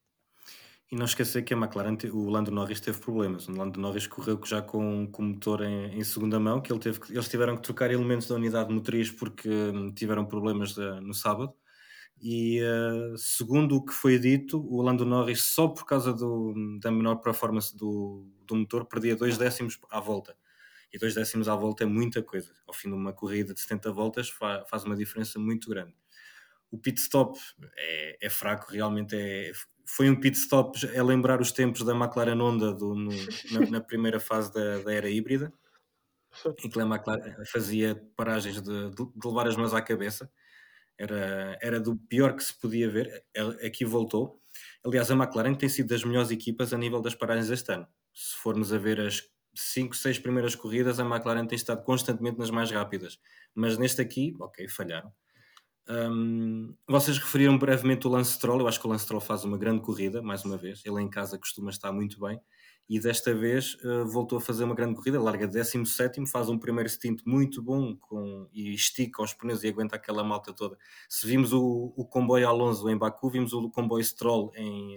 E 0.90 0.96
não 0.96 1.04
esquecer 1.04 1.42
que 1.42 1.54
a 1.54 1.56
McLaren, 1.56 1.96
o 2.12 2.28
Lando 2.28 2.50
Norris 2.50 2.80
teve 2.80 2.98
problemas. 2.98 3.48
O 3.48 3.52
Lando 3.52 3.78
Norris 3.78 4.08
correu 4.08 4.40
já 4.44 4.60
com, 4.60 5.06
com 5.12 5.22
o 5.22 5.26
motor 5.26 5.62
em, 5.62 5.96
em 5.96 6.02
segunda 6.02 6.40
mão, 6.40 6.60
que, 6.60 6.72
ele 6.72 6.80
teve 6.80 6.98
que, 6.98 7.12
eles 7.12 7.28
tiveram 7.28 7.54
que 7.54 7.62
trocar 7.62 7.92
elementos 7.92 8.26
da 8.26 8.34
unidade 8.34 8.74
motriz 8.74 9.12
porque 9.12 9.48
hum, 9.48 9.92
tiveram 9.94 10.24
problemas 10.24 10.74
de, 10.74 11.00
no 11.00 11.14
sábado. 11.14 11.54
E 12.20 12.60
uh, 12.62 13.16
segundo 13.16 13.76
o 13.76 13.84
que 13.84 13.94
foi 13.94 14.18
dito, 14.18 14.60
o 14.68 14.82
Lando 14.82 15.06
Norris, 15.06 15.40
só 15.40 15.68
por 15.68 15.86
causa 15.86 16.12
do, 16.12 16.54
da 16.78 16.90
menor 16.90 17.16
performance 17.16 17.74
do, 17.74 18.26
do 18.46 18.54
motor, 18.54 18.84
perdia 18.84 19.16
dois 19.16 19.38
décimos 19.38 19.78
à 19.90 20.00
volta. 20.00 20.36
E 20.92 20.98
dois 20.98 21.14
décimos 21.14 21.48
à 21.48 21.54
volta 21.54 21.84
é 21.84 21.86
muita 21.86 22.22
coisa. 22.22 22.52
Ao 22.66 22.74
fim 22.74 22.88
de 22.88 22.94
uma 22.94 23.12
corrida 23.12 23.54
de 23.54 23.60
70 23.60 23.92
voltas 23.92 24.28
fa 24.28 24.64
faz 24.68 24.84
uma 24.84 24.96
diferença 24.96 25.38
muito 25.38 25.70
grande. 25.70 25.94
O 26.70 26.78
pit 26.78 27.00
stop 27.00 27.38
é, 27.76 28.26
é 28.26 28.30
fraco, 28.30 28.72
realmente 28.72 29.16
é, 29.16 29.52
foi 29.86 30.08
um 30.08 30.14
pit 30.14 30.36
stop 30.36 30.78
a 30.96 31.02
lembrar 31.02 31.40
os 31.40 31.52
tempos 31.52 31.82
da 31.84 31.94
McLaren 31.94 32.40
Honda 32.40 32.72
do, 32.72 32.94
no, 32.94 33.10
na, 33.50 33.70
na, 33.70 33.80
primeira 33.80 34.20
fase 34.20 34.52
da, 34.52 34.78
da, 34.78 34.92
era 34.92 35.10
híbrida, 35.10 35.52
em 36.46 36.68
que 36.70 36.80
a 36.80 36.84
McLaren 36.84 37.44
fazia 37.46 38.00
paragens 38.14 38.62
de, 38.62 38.90
de, 38.90 38.94
de, 38.94 39.26
levar 39.28 39.48
as 39.48 39.56
mãos 39.56 39.74
à 39.74 39.82
cabeça. 39.82 40.30
Era, 41.00 41.58
era 41.62 41.80
do 41.80 41.96
pior 41.96 42.36
que 42.36 42.44
se 42.44 42.52
podia 42.52 42.90
ver. 42.90 43.24
Aqui 43.64 43.86
voltou. 43.86 44.38
Aliás, 44.84 45.10
a 45.10 45.14
McLaren 45.14 45.54
tem 45.54 45.66
sido 45.66 45.88
das 45.88 46.04
melhores 46.04 46.30
equipas 46.30 46.74
a 46.74 46.78
nível 46.78 47.00
das 47.00 47.14
paragens 47.14 47.48
este 47.48 47.72
ano. 47.72 47.88
Se 48.12 48.36
formos 48.36 48.70
a 48.70 48.76
ver 48.76 49.00
as 49.00 49.22
5, 49.54 49.96
6 49.96 50.18
primeiras 50.18 50.54
corridas, 50.54 51.00
a 51.00 51.04
McLaren 51.04 51.46
tem 51.46 51.56
estado 51.56 51.82
constantemente 51.84 52.38
nas 52.38 52.50
mais 52.50 52.70
rápidas. 52.70 53.18
Mas 53.54 53.78
neste 53.78 54.02
aqui, 54.02 54.36
ok, 54.38 54.68
falharam. 54.68 55.10
Um, 55.90 56.72
vocês 56.86 57.18
referiram 57.18 57.58
brevemente 57.58 58.06
o 58.06 58.10
Lance 58.10 58.34
Stroll. 58.34 58.60
Eu 58.60 58.68
acho 58.68 58.78
que 58.78 58.86
o 58.86 58.90
Lance 58.90 59.04
Stroll 59.04 59.20
faz 59.20 59.44
uma 59.44 59.58
grande 59.58 59.82
corrida, 59.82 60.22
mais 60.22 60.44
uma 60.44 60.56
vez. 60.56 60.82
Ele 60.84 61.02
em 61.02 61.10
casa 61.10 61.36
costuma 61.36 61.70
estar 61.70 61.90
muito 61.90 62.20
bem. 62.20 62.40
E 62.88 62.98
desta 63.00 63.34
vez 63.34 63.74
uh, 63.84 64.06
voltou 64.06 64.38
a 64.38 64.40
fazer 64.40 64.64
uma 64.64 64.74
grande 64.74 64.94
corrida. 64.94 65.20
Larga 65.20 65.48
17, 65.48 66.26
faz 66.26 66.48
um 66.48 66.58
primeiro 66.58 66.88
stint 66.88 67.20
muito 67.26 67.60
bom 67.60 67.96
com, 67.96 68.48
e 68.52 68.72
estica 68.72 69.22
os 69.22 69.34
pneus 69.34 69.64
e 69.64 69.68
aguenta 69.68 69.96
aquela 69.96 70.22
malta 70.22 70.52
toda. 70.52 70.76
Se 71.08 71.26
vimos 71.26 71.52
o, 71.52 71.92
o 71.96 72.04
comboio 72.04 72.48
Alonso 72.48 72.88
em 72.88 72.96
Baku, 72.96 73.28
vimos 73.28 73.52
o 73.52 73.68
comboio 73.70 74.04
Stroll 74.04 74.52
em, 74.54 74.96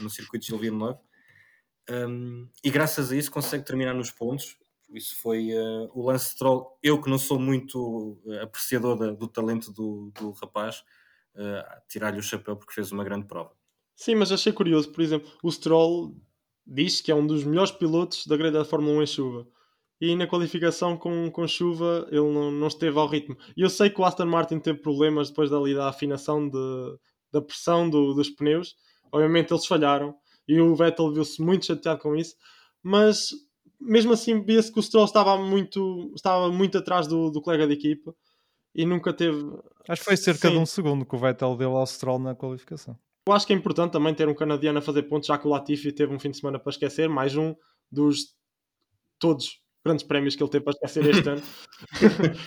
no 0.00 0.08
circuito 0.08 0.46
de 0.46 0.56
Villeneuve. 0.56 0.98
Um, 1.90 2.48
e 2.62 2.70
graças 2.70 3.10
a 3.10 3.16
isso 3.16 3.30
consegue 3.30 3.64
terminar 3.64 3.94
nos 3.94 4.10
pontos 4.10 4.56
isso 4.90 5.20
foi 5.20 5.50
uh, 5.52 5.90
o 5.94 6.06
Lance 6.06 6.30
Stroll. 6.30 6.78
Eu 6.82 7.00
que 7.00 7.10
não 7.10 7.18
sou 7.18 7.38
muito 7.38 8.18
uh, 8.24 8.42
apreciador 8.42 8.96
da, 8.96 9.12
do 9.12 9.28
talento 9.28 9.72
do, 9.72 10.12
do 10.18 10.30
rapaz, 10.32 10.82
uh, 11.34 11.82
tirar-lhe 11.88 12.18
o 12.18 12.22
chapéu 12.22 12.56
porque 12.56 12.72
fez 12.72 12.90
uma 12.92 13.04
grande 13.04 13.26
prova. 13.26 13.52
Sim, 13.94 14.14
mas 14.14 14.30
achei 14.30 14.52
curioso, 14.52 14.92
por 14.92 15.02
exemplo, 15.02 15.28
o 15.42 15.50
Stroll 15.50 16.16
diz 16.66 17.00
que 17.00 17.10
é 17.10 17.14
um 17.14 17.26
dos 17.26 17.44
melhores 17.44 17.72
pilotos 17.72 18.26
da 18.26 18.36
grelha 18.36 18.58
da 18.58 18.64
Fórmula 18.64 18.98
1 18.98 19.02
em 19.02 19.06
chuva. 19.06 19.48
E 20.00 20.14
na 20.14 20.28
qualificação 20.28 20.96
com, 20.96 21.30
com 21.30 21.46
chuva 21.48 22.06
ele 22.10 22.32
não, 22.32 22.52
não 22.52 22.68
esteve 22.68 22.96
ao 22.96 23.08
ritmo. 23.08 23.36
E 23.56 23.62
eu 23.62 23.70
sei 23.70 23.90
que 23.90 24.00
o 24.00 24.04
Aston 24.04 24.26
Martin 24.26 24.60
teve 24.60 24.78
problemas 24.78 25.30
depois 25.30 25.50
dali 25.50 25.74
da 25.74 25.88
afinação 25.88 26.48
de, 26.48 26.98
da 27.32 27.42
pressão 27.42 27.90
do, 27.90 28.14
dos 28.14 28.30
pneus. 28.30 28.76
Obviamente 29.10 29.52
eles 29.52 29.66
falharam 29.66 30.14
e 30.46 30.60
o 30.60 30.76
Vettel 30.76 31.12
viu-se 31.12 31.42
muito 31.42 31.66
chateado 31.66 32.00
com 32.00 32.14
isso. 32.14 32.36
Mas 32.82 33.30
mesmo 33.80 34.12
assim 34.12 34.42
via-se 34.42 34.72
que 34.72 34.78
o 34.78 34.82
Stroll 34.82 35.04
estava 35.04 35.36
muito, 35.36 36.12
estava 36.14 36.50
muito 36.50 36.78
atrás 36.78 37.06
do, 37.06 37.30
do 37.30 37.40
colega 37.40 37.66
de 37.66 37.74
equipa 37.74 38.14
e 38.74 38.84
nunca 38.84 39.12
teve. 39.12 39.38
Acho 39.88 40.00
que 40.02 40.04
foi 40.04 40.16
cerca 40.16 40.48
Sim. 40.48 40.54
de 40.54 40.60
um 40.60 40.66
segundo 40.66 41.04
que 41.06 41.14
o 41.14 41.18
Vettel 41.18 41.56
deu 41.56 41.76
ao 41.76 41.86
Stroll 41.86 42.18
na 42.18 42.34
qualificação. 42.34 42.98
Eu 43.26 43.34
acho 43.34 43.46
que 43.46 43.52
é 43.52 43.56
importante 43.56 43.92
também 43.92 44.14
ter 44.14 44.28
um 44.28 44.34
canadiano 44.34 44.78
a 44.78 44.82
fazer 44.82 45.02
pontos, 45.02 45.26
já 45.26 45.36
que 45.36 45.46
o 45.46 45.50
Latifi 45.50 45.92
teve 45.92 46.14
um 46.14 46.18
fim 46.18 46.30
de 46.30 46.38
semana 46.38 46.58
para 46.58 46.70
esquecer, 46.70 47.08
mais 47.08 47.36
um 47.36 47.54
dos 47.90 48.34
todos 49.18 49.60
grandes 49.84 50.04
prémios 50.04 50.34
que 50.34 50.42
ele 50.42 50.50
teve 50.50 50.64
para 50.64 50.72
esquecer 50.72 51.06
este 51.06 51.28
ano. 51.28 51.42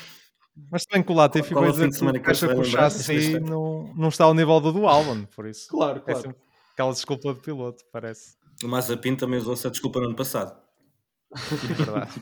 Mas 0.70 0.86
também 0.86 1.04
que 1.04 1.12
o 1.12 1.16
Latifi 1.16 1.54
vai 1.54 1.72
dizer 1.72 1.90
que, 1.90 2.20
que 2.20 2.30
acha 2.30 2.48
que 2.48 2.60
o 2.60 2.64
chassi 2.64 3.40
não, 3.40 3.94
não 3.96 4.10
está 4.10 4.26
ao 4.26 4.34
nível 4.34 4.60
do 4.60 4.72
do 4.74 4.88
Albon, 4.88 5.26
por 5.26 5.48
isso. 5.48 5.68
Claro, 5.70 6.00
é 6.06 6.14
claro. 6.14 6.30
É 6.30 6.36
aquela 6.74 6.92
desculpa 6.92 7.34
de 7.34 7.40
piloto, 7.40 7.84
parece. 7.92 8.36
O 8.64 8.68
Mazepin 8.68 9.16
também 9.16 9.40
usou 9.40 9.54
essa 9.54 9.70
desculpa 9.72 10.00
no 10.00 10.08
ano 10.08 10.16
passado. 10.16 10.61
Verdade. 11.78 12.22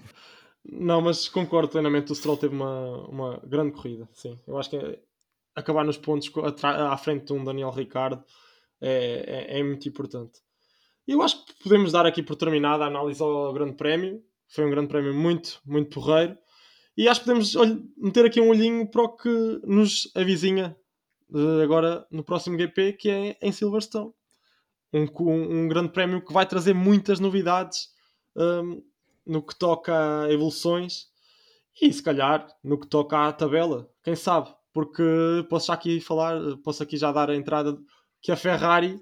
Não, 0.63 1.01
mas 1.01 1.27
concordo 1.27 1.69
plenamente. 1.69 2.11
O 2.11 2.15
Stroll 2.15 2.37
teve 2.37 2.55
uma, 2.55 3.07
uma 3.07 3.41
grande 3.45 3.71
corrida. 3.71 4.07
Sim, 4.13 4.39
eu 4.47 4.57
acho 4.57 4.69
que 4.69 4.99
acabar 5.55 5.83
nos 5.83 5.97
pontos 5.97 6.31
à 6.63 6.97
frente 6.97 7.25
de 7.25 7.33
um 7.33 7.43
Daniel 7.43 7.71
Ricardo 7.71 8.23
é, 8.81 9.49
é, 9.51 9.59
é, 9.59 9.63
muito 9.63 9.87
importante. 9.87 10.39
Eu 11.07 11.21
acho 11.21 11.43
que 11.45 11.53
podemos 11.63 11.91
dar 11.91 12.05
aqui 12.05 12.21
por 12.21 12.35
terminada 12.35 12.83
a 12.83 12.87
análise 12.87 13.21
ao 13.21 13.51
Grande 13.53 13.75
Prémio. 13.75 14.23
Foi 14.47 14.65
um 14.65 14.69
Grande 14.69 14.87
Prémio 14.87 15.13
muito, 15.13 15.59
muito 15.65 15.89
porreiro. 15.89 16.37
E 16.95 17.07
acho 17.07 17.21
que 17.21 17.25
podemos 17.25 17.55
meter 17.97 18.25
aqui 18.25 18.41
um 18.41 18.49
olhinho 18.49 18.89
para 18.89 19.03
o 19.03 19.15
que 19.15 19.61
nos 19.63 20.11
avizinha 20.15 20.75
agora 21.63 22.05
no 22.11 22.23
próximo 22.23 22.57
GP, 22.57 22.93
que 22.93 23.09
é 23.09 23.37
em 23.41 23.51
Silverstone. 23.51 24.11
Um, 24.91 25.05
um, 25.19 25.61
um 25.61 25.67
grande 25.67 25.89
prémio 25.89 26.23
que 26.23 26.33
vai 26.33 26.45
trazer 26.47 26.73
muitas 26.73 27.19
novidades 27.19 27.89
um, 28.35 28.81
no 29.29 29.43
que 29.43 29.57
toca 29.57 30.23
a 30.23 30.31
evoluções 30.31 31.07
e 31.79 31.93
se 31.93 32.01
calhar 32.01 32.47
no 32.63 32.79
que 32.79 32.87
toca 32.87 33.27
à 33.27 33.31
tabela, 33.31 33.89
quem 34.03 34.15
sabe? 34.15 34.49
Porque 34.73 35.03
posso 35.49 35.67
já 35.67 35.73
aqui 35.73 36.01
falar, 36.01 36.39
posso 36.63 36.83
aqui 36.83 36.97
já 36.97 37.11
dar 37.11 37.29
a 37.29 37.35
entrada 37.35 37.77
que 38.21 38.31
a 38.31 38.35
Ferrari 38.35 38.99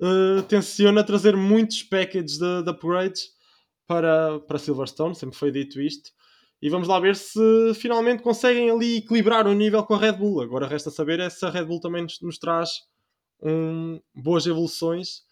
uh, 0.00 0.42
tenciona 0.42 1.02
trazer 1.02 1.36
muitos 1.36 1.82
packages 1.82 2.38
de, 2.38 2.62
de, 2.62 2.70
upgrades 2.70 3.30
para, 3.86 4.38
para 4.40 4.58
Silverstone, 4.58 5.14
sempre 5.14 5.36
foi 5.36 5.50
dito 5.50 5.80
isto. 5.80 6.10
E 6.62 6.70
vamos 6.70 6.88
lá 6.88 7.00
ver 7.00 7.16
se 7.16 7.74
finalmente 7.74 8.22
conseguem 8.22 8.70
ali 8.70 8.98
equilibrar 8.98 9.46
o 9.46 9.52
nível 9.52 9.84
com 9.84 9.94
a 9.94 9.98
Red 9.98 10.12
Bull. 10.12 10.40
Agora 10.40 10.66
resta 10.66 10.90
saber 10.90 11.20
é 11.20 11.28
se 11.28 11.44
a 11.44 11.50
Red 11.50 11.64
Bull 11.64 11.80
também 11.80 12.02
nos, 12.02 12.20
nos 12.20 12.38
traz 12.38 12.70
um, 13.42 14.00
boas 14.14 14.46
evoluções 14.46 15.22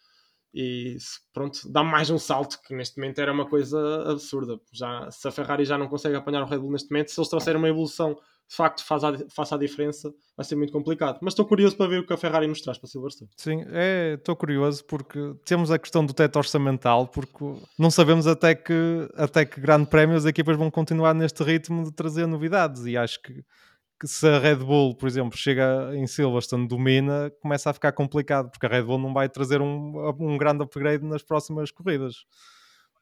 e 0.55 0.97
pronto, 1.33 1.71
dá 1.71 1.83
mais 1.83 2.11
um 2.11 2.19
salto 2.19 2.61
que 2.63 2.75
neste 2.75 2.99
momento 2.99 3.21
era 3.21 3.33
uma 3.33 3.49
coisa 3.49 3.79
absurda. 4.11 4.59
Já, 4.73 5.11
se 5.11 5.27
a 5.27 5.31
Ferrari 5.31 5.65
já 5.65 5.79
não 5.79 5.89
consegue 5.89 6.17
apanhar 6.17 6.43
o 6.43 6.47
Red 6.47 6.59
Bull 6.59 6.73
neste 6.73 6.91
momento, 6.91 7.11
se 7.11 7.19
eles 7.19 7.29
trouxerem 7.29 7.59
uma 7.59 7.69
evolução 7.69 8.17
de 8.53 8.57
facto 8.57 8.85
faz 8.85 9.03
a, 9.03 9.19
faça 9.31 9.55
a 9.55 9.59
diferença, 9.59 10.13
vai 10.37 10.45
ser 10.45 10.57
muito 10.57 10.73
complicado. 10.73 11.19
Mas 11.23 11.33
estou 11.33 11.47
curioso 11.47 11.75
para 11.75 11.89
ver 11.89 12.01
o 12.01 12.07
que 12.07 12.13
a 12.13 12.19
Ferrari 12.19 12.47
nos 12.47 12.61
traz 12.61 12.77
para 12.77 12.87
Silverstone. 12.87 13.31
Sim, 13.35 13.65
é, 13.69 14.15
estou 14.19 14.37
curioso 14.37 14.85
porque 14.85 15.35
temos 15.45 15.71
a 15.71 15.79
questão 15.79 16.05
do 16.05 16.13
teto 16.13 16.37
orçamental, 16.37 17.09
porque 17.09 17.45
não 17.79 17.91
sabemos 17.91 18.27
até 18.27 18.55
que, 18.55 19.09
até 19.15 19.47
que 19.47 19.59
grande 19.59 19.89
prémio 19.89 20.17
as 20.17 20.27
equipas 20.27 20.57
vão 20.57 20.71
continuar 20.71 21.15
neste 21.15 21.43
ritmo 21.43 21.85
de 21.85 21.93
trazer 21.93 22.27
novidades 22.27 22.85
e 22.85 22.95
acho 22.95 23.23
que, 23.23 23.43
que 24.03 24.09
se 24.09 24.27
a 24.27 24.37
Red 24.37 24.57
Bull, 24.57 24.97
por 24.97 25.07
exemplo, 25.07 25.39
chega 25.39 25.93
em 25.95 26.09
Silverstone, 26.09 26.67
domina, 26.67 27.31
começa 27.41 27.71
a 27.71 27.73
ficar 27.73 27.93
complicado, 27.93 28.51
porque 28.51 28.67
a 28.67 28.69
Red 28.69 28.83
Bull 28.83 28.99
não 28.99 29.15
vai 29.15 29.29
trazer 29.29 29.61
um, 29.61 30.13
um 30.19 30.37
grande 30.37 30.65
upgrade 30.65 31.05
nas 31.05 31.23
próximas 31.23 31.71
corridas. 31.71 32.27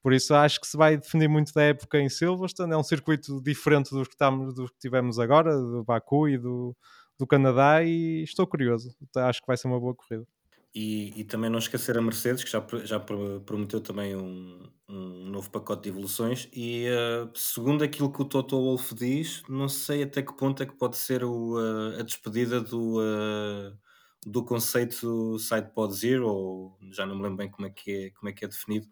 Por 0.03 0.13
isso 0.13 0.35
acho 0.35 0.61
que 0.61 0.67
se 0.67 0.77
vai 0.77 0.99
definir 0.99 1.27
muito 1.27 1.55
da 1.55 1.63
época 1.63 1.99
em 1.99 2.11
Silverstone. 2.11 2.75
É 2.75 2.77
um 2.77 2.83
circuito 2.83 3.41
diferente 3.43 3.91
dos 3.93 4.09
que, 4.09 4.15
estamos, 4.15 4.53
dos 4.55 4.69
que 4.69 4.79
tivemos 4.79 5.19
agora, 5.19 5.57
do 5.57 5.83
Baku 5.83 6.29
e 6.29 6.37
do, 6.37 6.77
do 7.19 7.27
Canadá, 7.27 7.83
e 7.83 8.23
estou 8.23 8.47
curioso. 8.47 8.95
Acho 9.17 9.41
que 9.41 9.47
vai 9.47 9.57
ser 9.57 9.69
uma 9.69 9.81
boa 9.81 9.95
corrida. 9.95 10.27
E, 10.75 11.21
e 11.21 11.25
também 11.25 11.51
não 11.51 11.59
esquecer 11.59 11.99
a 11.99 12.03
Mercedes, 12.03 12.45
que 12.45 12.51
já, 12.51 12.65
já 12.85 13.01
prometeu 13.01 13.81
também 13.81 14.15
um, 14.15 14.71
um 14.89 15.31
novo 15.31 15.51
pacote 15.51 15.85
de 15.85 15.89
evoluções. 15.89 16.49
E 16.53 16.87
uh, 16.89 17.31
segundo 17.35 17.83
aquilo 17.83 18.13
que 18.13 18.23
o 18.23 18.25
Toto 18.25 18.57
Wolff 18.57 18.95
diz, 18.95 19.43
não 19.49 19.69
sei 19.69 20.03
até 20.03 20.23
que 20.23 20.33
ponto 20.37 20.63
é 20.63 20.67
que 20.67 20.77
pode 20.77 20.97
ser 20.97 21.25
o, 21.25 21.59
uh, 21.59 21.99
a 21.99 22.03
despedida 22.03 22.61
do, 22.61 23.01
uh, 23.01 23.77
do 24.27 24.45
conceito 24.45 25.39
SidePod 25.39 25.95
Zero, 25.95 26.29
ou 26.29 26.79
já 26.93 27.07
não 27.07 27.17
me 27.17 27.23
lembro 27.23 27.39
bem 27.39 27.51
como 27.51 27.67
é 27.67 27.71
que 27.71 27.91
é, 27.91 28.11
como 28.11 28.29
é, 28.29 28.33
que 28.33 28.45
é 28.45 28.49
definido, 28.49 28.87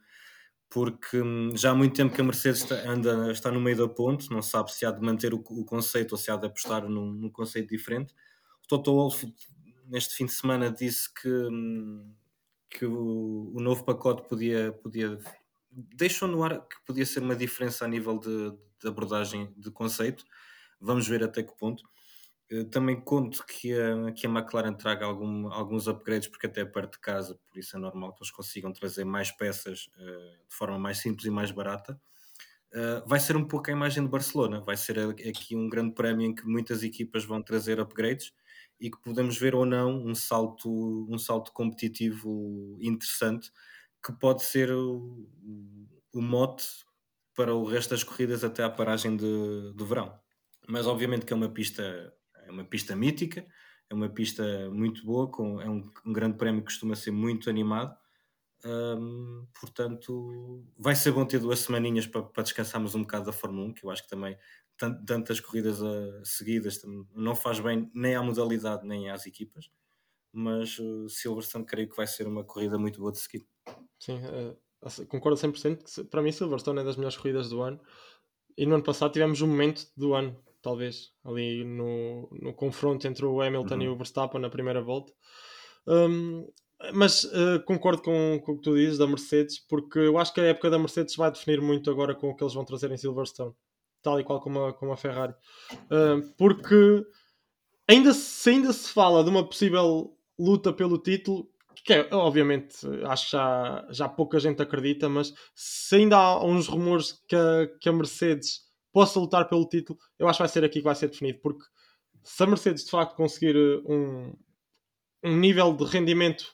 porque 0.71 1.21
hum, 1.21 1.57
já 1.57 1.71
há 1.71 1.75
muito 1.75 1.95
tempo 1.97 2.15
que 2.15 2.21
a 2.21 2.25
Mercedes 2.25 2.63
está, 2.63 2.75
anda, 2.91 3.33
está 3.33 3.51
no 3.51 3.61
meio 3.61 3.77
da 3.77 3.89
ponte, 3.89 4.31
não 4.31 4.43
sabe 4.43 4.73
se 4.73 4.85
há 4.85 4.91
de 4.91 5.01
manter 5.01 5.35
o, 5.35 5.39
o 5.39 5.65
conceito 5.65 6.13
ou 6.13 6.19
se 6.19 6.31
há 6.31 6.37
de 6.37 6.47
apostar 6.47 6.89
num, 6.89 7.13
num 7.13 7.31
conceito 7.31 7.69
diferente. 7.69 8.15
O 8.65 8.69
Toto 8.69 8.93
Wolff, 8.93 9.27
neste 9.89 10.15
fim 10.15 10.27
de 10.27 10.33
semana, 10.33 10.71
disse 10.71 11.13
que, 11.13 11.49
que 12.71 12.85
o, 12.85 13.53
o, 13.55 13.61
novo 13.61 13.85
pacote 13.85 14.29
podia, 14.29 14.73
podia. 14.73 15.19
deixou 15.71 16.29
no 16.29 16.43
ar 16.45 16.67
que 16.67 16.77
podia 16.87 17.07
ser 17.07 17.23
uma 17.23 17.35
diferença 17.35 17.85
a 17.85 17.89
nível 17.89 18.19
de, 18.19 18.53
de 18.81 18.89
abordagem 18.89 19.53
de 19.57 19.71
conceito. 19.71 20.25
Vamos 20.81 21.09
ver 21.09 21.25
até 21.25 21.43
que 21.43 21.57
ponto. 21.57 21.83
Eh, 22.51 22.65
também 22.65 23.01
conto 23.01 23.45
que 23.47 23.73
a, 23.75 24.13
que 24.13 24.27
a 24.27 24.31
McLaren 24.31 24.73
traga 24.75 25.05
algum, 25.05 25.53
alguns 25.53 25.87
upgrades, 25.87 26.29
porque 26.29 26.47
até 26.47 26.63
é 26.63 26.65
perto 26.65 26.93
de 26.93 27.01
casa, 27.01 27.39
por 27.47 27.59
isso 27.59 27.77
é 27.77 27.81
normal 27.81 28.15
que 28.15 28.23
eles 28.23 28.31
consigam 28.31 28.73
trazer 28.73 29.05
mais 29.05 29.31
peças 29.31 29.89
uh, 29.97 30.49
de 30.49 30.55
forma 30.55 30.79
mais 30.79 30.99
simples 30.99 31.27
e 31.27 31.31
mais 31.31 31.51
barata. 31.51 32.01
Uh, 32.73 33.07
vai 33.07 33.21
ser 33.21 33.37
um 33.37 33.47
pouco 33.47 33.71
a 33.71 33.73
imagem 33.73 34.03
de 34.05 34.11
Barcelona, 34.11 34.61
vai 34.61 34.77
ser 34.77 34.99
aqui 34.99 35.57
um 35.57 35.69
grande 35.69 35.95
prémio 35.95 36.27
em 36.27 36.35
que 36.35 36.47
muitas 36.47 36.83
equipas 36.83 37.25
vão 37.25 37.43
trazer 37.43 37.81
upgrades 37.81 38.33
e 38.81 38.91
que 38.91 39.01
podemos 39.03 39.37
ver 39.39 39.55
ou 39.55 39.67
não 39.67 40.05
um 40.05 40.15
salto, 40.15 41.07
um 41.11 41.19
salto 41.19 41.53
competitivo 41.53 42.79
interessante 42.81 43.51
que 44.05 44.13
pode 44.13 44.45
ser 44.45 44.71
o, 44.71 45.29
o 46.13 46.23
mote 46.23 46.65
para 47.35 47.55
o 47.55 47.65
resto 47.65 47.91
das 47.91 48.05
corridas 48.05 48.45
até 48.45 48.63
à 48.63 48.71
paragem 48.71 49.17
de, 49.17 49.73
de 49.75 49.85
verão. 49.85 50.19
Mas 50.69 50.87
obviamente 50.87 51.27
que 51.27 51.33
é 51.33 51.37
uma 51.37 51.49
pista 51.49 52.13
é 52.49 52.51
uma 52.51 52.65
pista 52.65 52.97
mítica, 52.97 53.47
é 53.91 53.95
uma 53.95 54.09
pista 54.09 54.43
muito 54.71 55.05
boa, 55.05 55.31
com, 55.31 55.61
é 55.61 55.69
um, 55.69 55.91
um 56.05 56.13
grande 56.13 56.37
prémio 56.37 56.63
que 56.63 56.67
costuma 56.67 56.97
ser 56.97 57.11
muito 57.11 57.49
animado. 57.49 57.95
Um, 58.65 59.47
portanto, 59.61 60.65
vai 60.77 60.97
ser 60.97 61.13
bom 61.13 61.25
ter 61.25 61.39
duas 61.39 61.61
semaninhas 61.61 62.07
para, 62.07 62.23
para, 62.23 62.43
descansarmos 62.43 62.95
um 62.95 63.03
bocado 63.03 63.27
da 63.27 63.33
Fórmula 63.33 63.69
1, 63.69 63.75
que 63.75 63.85
eu 63.85 63.91
acho 63.91 64.03
que 64.03 64.09
também 64.09 64.37
tantas 64.79 65.41
corridas 65.41 65.79
seguidas 66.25 66.81
não 67.15 67.35
faz 67.35 67.61
bem 67.61 67.91
nem 67.95 68.15
à 68.15 68.23
modalidade 68.23 68.87
nem 68.87 69.11
às 69.11 69.27
equipas. 69.27 69.71
Mas 70.33 70.79
uh, 70.79 71.09
Silverstone 71.09 71.65
creio 71.65 71.89
que 71.89 71.97
vai 71.97 72.07
ser 72.07 72.27
uma 72.27 72.45
corrida 72.45 72.79
muito 72.79 73.01
boa 73.01 73.11
de 73.11 73.19
seguir. 73.19 73.47
Sim, 73.99 74.21
uh, 74.25 75.07
concordo 75.09 75.39
100% 75.39 75.79
que 75.83 76.05
para 76.05 76.23
mim 76.23 76.31
Silverstone 76.31 76.81
é 76.81 76.85
das 76.85 76.97
melhores 76.97 77.17
corridas 77.17 77.49
do 77.49 77.63
ano. 77.63 77.81
E 78.57 78.67
no 78.67 78.75
ano 78.75 78.85
passado 78.85 79.13
tivemos 79.13 79.41
um 79.41 79.49
momento 79.49 79.87
do 79.97 80.15
ano 80.15 80.37
talvez, 80.61 81.13
ali 81.25 81.65
no, 81.65 82.29
no 82.33 82.53
confronto 82.53 83.07
entre 83.07 83.25
o 83.25 83.41
Hamilton 83.41 83.75
uhum. 83.75 83.83
e 83.83 83.89
o 83.89 83.97
Verstappen 83.97 84.41
na 84.41 84.51
primeira 84.51 84.83
volta. 84.83 85.13
Um, 85.87 86.47
mas 86.93 87.25
uh, 87.25 87.63
concordo 87.65 88.03
com, 88.03 88.41
com 88.45 88.53
o 88.53 88.57
que 88.57 88.63
tu 88.63 88.77
dizes 88.77 88.99
da 88.99 89.07
Mercedes, 89.07 89.59
porque 89.59 89.99
eu 89.99 90.19
acho 90.19 90.33
que 90.33 90.41
a 90.41 90.45
época 90.45 90.71
da 90.71 90.79
Mercedes 90.79 91.17
vai 91.17 91.31
definir 91.31 91.61
muito 91.61 91.91
agora 91.91 92.15
com 92.15 92.29
o 92.29 92.37
que 92.37 92.43
eles 92.43 92.55
vão 92.55 92.65
trazer 92.65 92.91
em 92.91 92.97
Silverstone, 92.97 93.55
tal 94.03 94.21
e 94.21 94.25
qual 94.25 94.41
como 94.41 94.67
a, 94.67 94.73
como 94.73 94.93
a 94.93 94.97
Ferrari. 94.97 95.35
Uh, 95.85 96.23
porque 96.37 97.05
ainda 97.89 98.13
se, 98.13 98.51
ainda 98.51 98.73
se 98.73 98.93
fala 98.93 99.25
de 99.25 99.31
uma 99.31 99.47
possível 99.47 100.17
luta 100.39 100.73
pelo 100.73 100.99
título, 100.99 101.49
que 101.85 101.93
é, 101.95 102.09
obviamente 102.13 102.77
acho 103.07 103.27
que 103.27 103.33
já, 103.33 103.87
já 103.91 104.09
pouca 104.09 104.39
gente 104.39 104.61
acredita, 104.61 105.09
mas 105.09 105.33
se 105.55 105.97
ainda 105.97 106.17
há 106.17 106.45
uns 106.45 106.67
rumores 106.69 107.13
que 107.27 107.35
a, 107.35 107.67
que 107.81 107.89
a 107.89 107.93
Mercedes 107.93 108.61
possa 108.93 109.19
lutar 109.19 109.49
pelo 109.49 109.69
título, 109.69 109.99
eu 110.19 110.29
acho 110.29 110.39
que 110.39 110.43
vai 110.43 110.49
ser 110.49 110.65
aqui 110.65 110.79
que 110.81 110.85
vai 110.85 110.95
ser 110.95 111.09
definido, 111.09 111.39
porque 111.41 111.65
se 112.23 112.43
a 112.43 112.47
Mercedes 112.47 112.85
de 112.85 112.91
facto 112.91 113.17
conseguir 113.17 113.57
eh, 113.57 113.81
um, 113.87 114.35
um 115.25 115.37
nível 115.37 115.73
de 115.75 115.85
rendimento, 115.85 116.45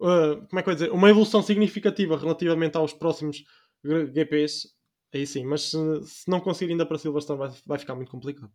uh, 0.00 0.46
como 0.48 0.60
é 0.60 0.62
que 0.62 0.70
eu 0.70 0.74
dizer, 0.74 0.92
uma 0.92 1.10
evolução 1.10 1.42
significativa 1.42 2.16
relativamente 2.16 2.76
aos 2.76 2.92
próximos 2.92 3.42
GPs, 3.84 4.68
aí 5.12 5.26
sim, 5.26 5.44
mas 5.44 5.70
se, 5.70 5.76
se 6.04 6.30
não 6.30 6.40
conseguir 6.40 6.72
ainda 6.72 6.86
para 6.86 6.98
Silverstone 6.98 7.38
vai, 7.38 7.50
vai 7.66 7.78
ficar 7.78 7.94
muito 7.94 8.10
complicado. 8.10 8.52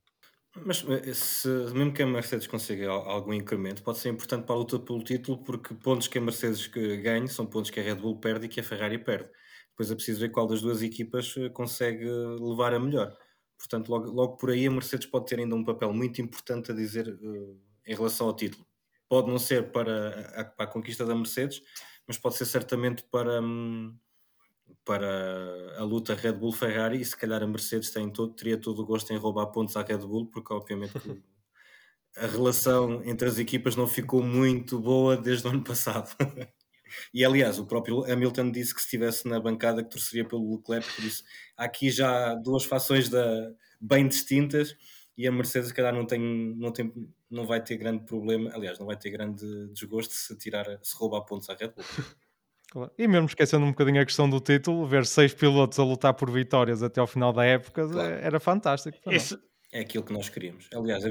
Mas 0.65 0.85
eh, 0.87 1.13
se, 1.13 1.47
mesmo 1.73 1.93
que 1.93 2.03
a 2.03 2.07
Mercedes 2.07 2.45
consiga 2.45 2.91
algum 2.91 3.33
incremento, 3.33 3.81
pode 3.81 3.97
ser 3.97 4.09
importante 4.09 4.45
para 4.45 4.55
a 4.55 4.57
luta 4.59 4.79
pelo 4.79 5.03
título, 5.03 5.43
porque 5.43 5.73
pontos 5.73 6.07
que 6.07 6.17
a 6.17 6.21
Mercedes 6.21 6.67
ganha 6.67 7.27
são 7.27 7.45
pontos 7.45 7.71
que 7.71 7.79
a 7.79 7.83
Red 7.83 7.95
Bull 7.95 8.19
perde 8.19 8.45
e 8.45 8.49
que 8.49 8.59
a 8.59 8.63
Ferrari 8.63 8.99
perde. 8.99 9.29
Depois 9.69 9.89
é 9.89 9.95
preciso 9.95 10.19
ver 10.19 10.29
qual 10.29 10.45
das 10.45 10.61
duas 10.61 10.83
equipas 10.83 11.35
eh, 11.37 11.49
consegue 11.49 12.05
levar 12.05 12.73
a 12.73 12.79
melhor. 12.79 13.17
Portanto, 13.57 13.89
logo, 13.89 14.11
logo 14.11 14.37
por 14.37 14.51
aí 14.51 14.67
a 14.67 14.71
Mercedes 14.71 15.07
pode 15.07 15.25
ter 15.25 15.39
ainda 15.39 15.55
um 15.55 15.63
papel 15.63 15.91
muito 15.93 16.21
importante 16.21 16.71
a 16.71 16.75
dizer 16.75 17.07
uh, 17.07 17.61
em 17.85 17.95
relação 17.95 18.27
ao 18.27 18.35
título. 18.35 18.65
Pode 19.07 19.29
não 19.29 19.39
ser 19.39 19.71
para 19.71 20.41
a, 20.41 20.45
para 20.45 20.65
a, 20.65 20.67
conquista 20.67 21.05
da 21.05 21.15
Mercedes, 21.15 21.61
mas 22.07 22.17
pode 22.17 22.35
ser 22.35 22.45
certamente 22.45 23.03
para, 23.09 23.41
um, 23.41 23.97
para 24.85 25.77
a 25.77 25.83
luta 25.83 26.15
Red 26.15 26.33
Bull-Ferrari 26.33 27.01
e 27.01 27.05
se 27.05 27.15
calhar 27.15 27.41
a 27.41 27.47
Mercedes 27.47 27.91
tem 27.91 28.09
todo, 28.09 28.33
teria 28.33 28.57
todo 28.57 28.81
o 28.81 28.85
gosto 28.85 29.11
em 29.13 29.17
roubar 29.17 29.47
pontos 29.47 29.75
à 29.77 29.81
Red 29.83 29.99
Bull, 29.99 30.27
porque 30.27 30.53
obviamente 30.53 30.93
a 32.17 32.27
relação 32.27 33.03
entre 33.03 33.27
as 33.27 33.39
equipas 33.39 33.75
não 33.75 33.87
ficou 33.87 34.21
muito 34.23 34.79
boa 34.79 35.17
desde 35.17 35.47
o 35.47 35.51
ano 35.51 35.63
passado. 35.63 36.15
E 37.11 37.25
aliás, 37.25 37.57
o 37.57 37.65
próprio 37.65 38.03
Hamilton 38.03 38.51
disse 38.51 38.71
que 38.71 38.79
se 38.79 38.85
estivesse 38.85 39.27
na 39.27 39.39
bancada 39.39 39.83
que 39.83 39.89
torceria 39.89 40.27
pelo 40.27 40.57
Leclerc, 40.57 40.87
por 40.95 41.03
isso 41.03 41.23
há 41.57 41.63
aqui 41.63 41.89
já 41.89 42.35
duas 42.35 42.65
fações 42.65 43.09
da, 43.09 43.51
bem 43.81 44.07
distintas 44.07 44.75
e 45.17 45.27
a 45.27 45.31
Mercedes 45.31 45.69
se 45.69 45.73
calhar 45.73 45.91
não 45.91 46.05
tem, 46.05 46.19
não 46.55 46.71
tem 46.71 46.93
não 47.29 47.47
vai 47.47 47.63
ter 47.63 47.77
grande 47.77 48.05
problema, 48.05 48.51
aliás, 48.53 48.77
não 48.77 48.85
vai 48.85 48.95
ter 48.95 49.09
grande 49.09 49.43
desgosto 49.69 50.13
se 50.13 50.37
tirar, 50.37 50.65
se 50.83 50.95
roubar 50.95 51.21
pontos 51.21 51.49
à 51.49 51.55
Red 51.55 51.69
Bull. 51.69 51.83
Claro. 52.73 52.91
E 52.97 53.07
mesmo 53.07 53.27
esquecendo 53.27 53.63
um 53.63 53.69
bocadinho 53.69 54.01
a 54.01 54.05
questão 54.05 54.27
do 54.27 54.39
título, 54.39 54.87
ver 54.87 55.05
seis 55.05 55.31
pilotos 55.31 55.77
a 55.77 55.83
lutar 55.83 56.15
por 56.15 56.31
vitórias 56.31 56.81
até 56.81 56.99
ao 56.99 57.05
final 57.05 57.31
da 57.31 57.45
época 57.45 57.87
claro. 57.87 58.15
era 58.15 58.39
fantástico. 58.39 58.97
Esse... 59.05 59.37
É 59.71 59.81
aquilo 59.81 60.03
que 60.03 60.11
nós 60.11 60.27
queríamos. 60.27 60.67
Aliás, 60.73 61.03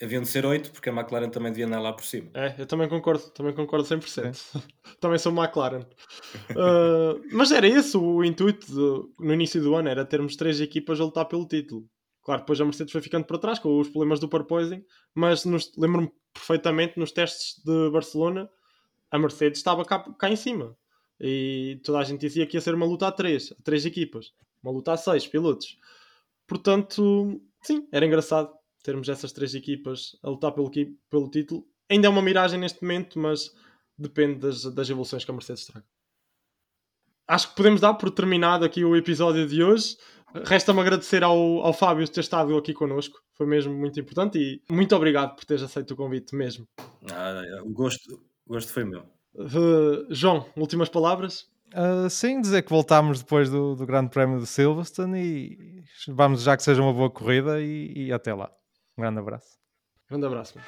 Haviam 0.00 0.22
de 0.22 0.28
ser 0.28 0.46
8, 0.46 0.70
porque 0.70 0.90
a 0.90 0.92
McLaren 0.92 1.28
também 1.28 1.50
devia 1.50 1.66
andar 1.66 1.80
lá 1.80 1.92
por 1.92 2.04
cima. 2.04 2.30
É, 2.32 2.54
eu 2.56 2.66
também 2.66 2.88
concordo, 2.88 3.30
também 3.30 3.52
concordo 3.52 3.84
100%. 3.84 4.26
É. 4.26 4.62
também 5.00 5.18
sou 5.18 5.32
McLaren. 5.32 5.80
uh, 5.80 7.20
mas 7.34 7.50
era 7.50 7.66
esse 7.66 7.96
o 7.96 8.22
intuito 8.22 8.64
de, 8.66 9.24
no 9.26 9.34
início 9.34 9.60
do 9.60 9.74
ano, 9.74 9.88
era 9.88 10.04
termos 10.04 10.36
três 10.36 10.60
equipas 10.60 11.00
a 11.00 11.04
lutar 11.04 11.24
pelo 11.24 11.48
título. 11.48 11.84
Claro, 12.22 12.42
depois 12.42 12.60
a 12.60 12.64
Mercedes 12.64 12.92
foi 12.92 13.00
ficando 13.00 13.24
para 13.24 13.38
trás 13.38 13.58
com 13.58 13.76
os 13.76 13.88
problemas 13.88 14.20
do 14.20 14.28
porpoising, 14.28 14.84
mas 15.12 15.44
lembro-me 15.76 16.12
perfeitamente 16.32 16.96
nos 16.96 17.10
testes 17.10 17.60
de 17.64 17.90
Barcelona, 17.90 18.48
a 19.10 19.18
Mercedes 19.18 19.58
estava 19.58 19.84
cá, 19.84 19.98
cá 20.16 20.30
em 20.30 20.36
cima. 20.36 20.76
E 21.20 21.80
toda 21.84 21.98
a 21.98 22.04
gente 22.04 22.20
dizia 22.20 22.46
que 22.46 22.56
ia 22.56 22.60
ser 22.60 22.74
uma 22.74 22.86
luta 22.86 23.08
a 23.08 23.12
três, 23.12 23.52
a 23.52 23.62
três 23.62 23.84
equipas. 23.84 24.32
Uma 24.62 24.72
luta 24.72 24.92
a 24.92 24.96
seis 24.96 25.26
pilotos. 25.26 25.76
Portanto, 26.46 27.40
sim, 27.62 27.86
era 27.92 28.06
engraçado 28.06 28.52
termos 28.82 29.08
essas 29.08 29.32
três 29.32 29.54
equipas 29.54 30.16
a 30.22 30.30
lutar 30.30 30.52
pelo, 30.52 30.70
pelo 31.10 31.30
título. 31.30 31.66
Ainda 31.90 32.06
é 32.06 32.10
uma 32.10 32.22
miragem 32.22 32.58
neste 32.58 32.82
momento, 32.82 33.18
mas 33.18 33.54
depende 33.96 34.38
das, 34.38 34.62
das 34.64 34.88
evoluções 34.88 35.24
que 35.24 35.30
a 35.30 35.34
Mercedes 35.34 35.66
traga. 35.66 35.86
Acho 37.26 37.50
que 37.50 37.56
podemos 37.56 37.80
dar 37.80 37.94
por 37.94 38.10
terminado 38.10 38.64
aqui 38.64 38.84
o 38.84 38.96
episódio 38.96 39.46
de 39.46 39.62
hoje. 39.62 39.96
Resta-me 40.44 40.80
agradecer 40.80 41.22
ao, 41.22 41.36
ao 41.62 41.72
Fábio 41.72 42.08
ter 42.08 42.20
estado 42.20 42.56
aqui 42.56 42.72
connosco. 42.72 43.20
Foi 43.34 43.46
mesmo 43.46 43.74
muito 43.74 43.98
importante 44.00 44.38
e 44.38 44.62
muito 44.72 44.94
obrigado 44.94 45.34
por 45.34 45.44
teres 45.44 45.62
aceito 45.62 45.92
o 45.92 45.96
convite 45.96 46.34
mesmo. 46.34 46.66
Ah, 47.12 47.42
o, 47.64 47.70
gosto, 47.70 48.14
o 48.46 48.52
gosto 48.52 48.72
foi 48.72 48.84
meu. 48.84 49.04
Uh, 49.38 50.12
João, 50.12 50.46
últimas 50.56 50.88
palavras? 50.88 51.46
Uh, 51.68 52.10
sim, 52.10 52.40
dizer 52.40 52.62
que 52.62 52.70
voltámos 52.70 53.20
depois 53.20 53.50
do, 53.50 53.76
do 53.76 53.86
Grande 53.86 54.10
Prémio 54.10 54.40
de 54.40 54.46
Silverstone 54.46 55.18
e 55.20 55.84
vamos 56.08 56.42
já 56.42 56.56
que 56.56 56.62
seja 56.62 56.82
uma 56.82 56.92
boa 56.92 57.10
corrida 57.10 57.60
e, 57.60 58.06
e 58.06 58.12
até 58.12 58.34
lá. 58.34 58.50
Um 58.96 59.02
grande 59.02 59.20
abraço. 59.20 59.58
Grande 60.08 60.26
abraço. 60.26 60.56
Mano. 60.56 60.66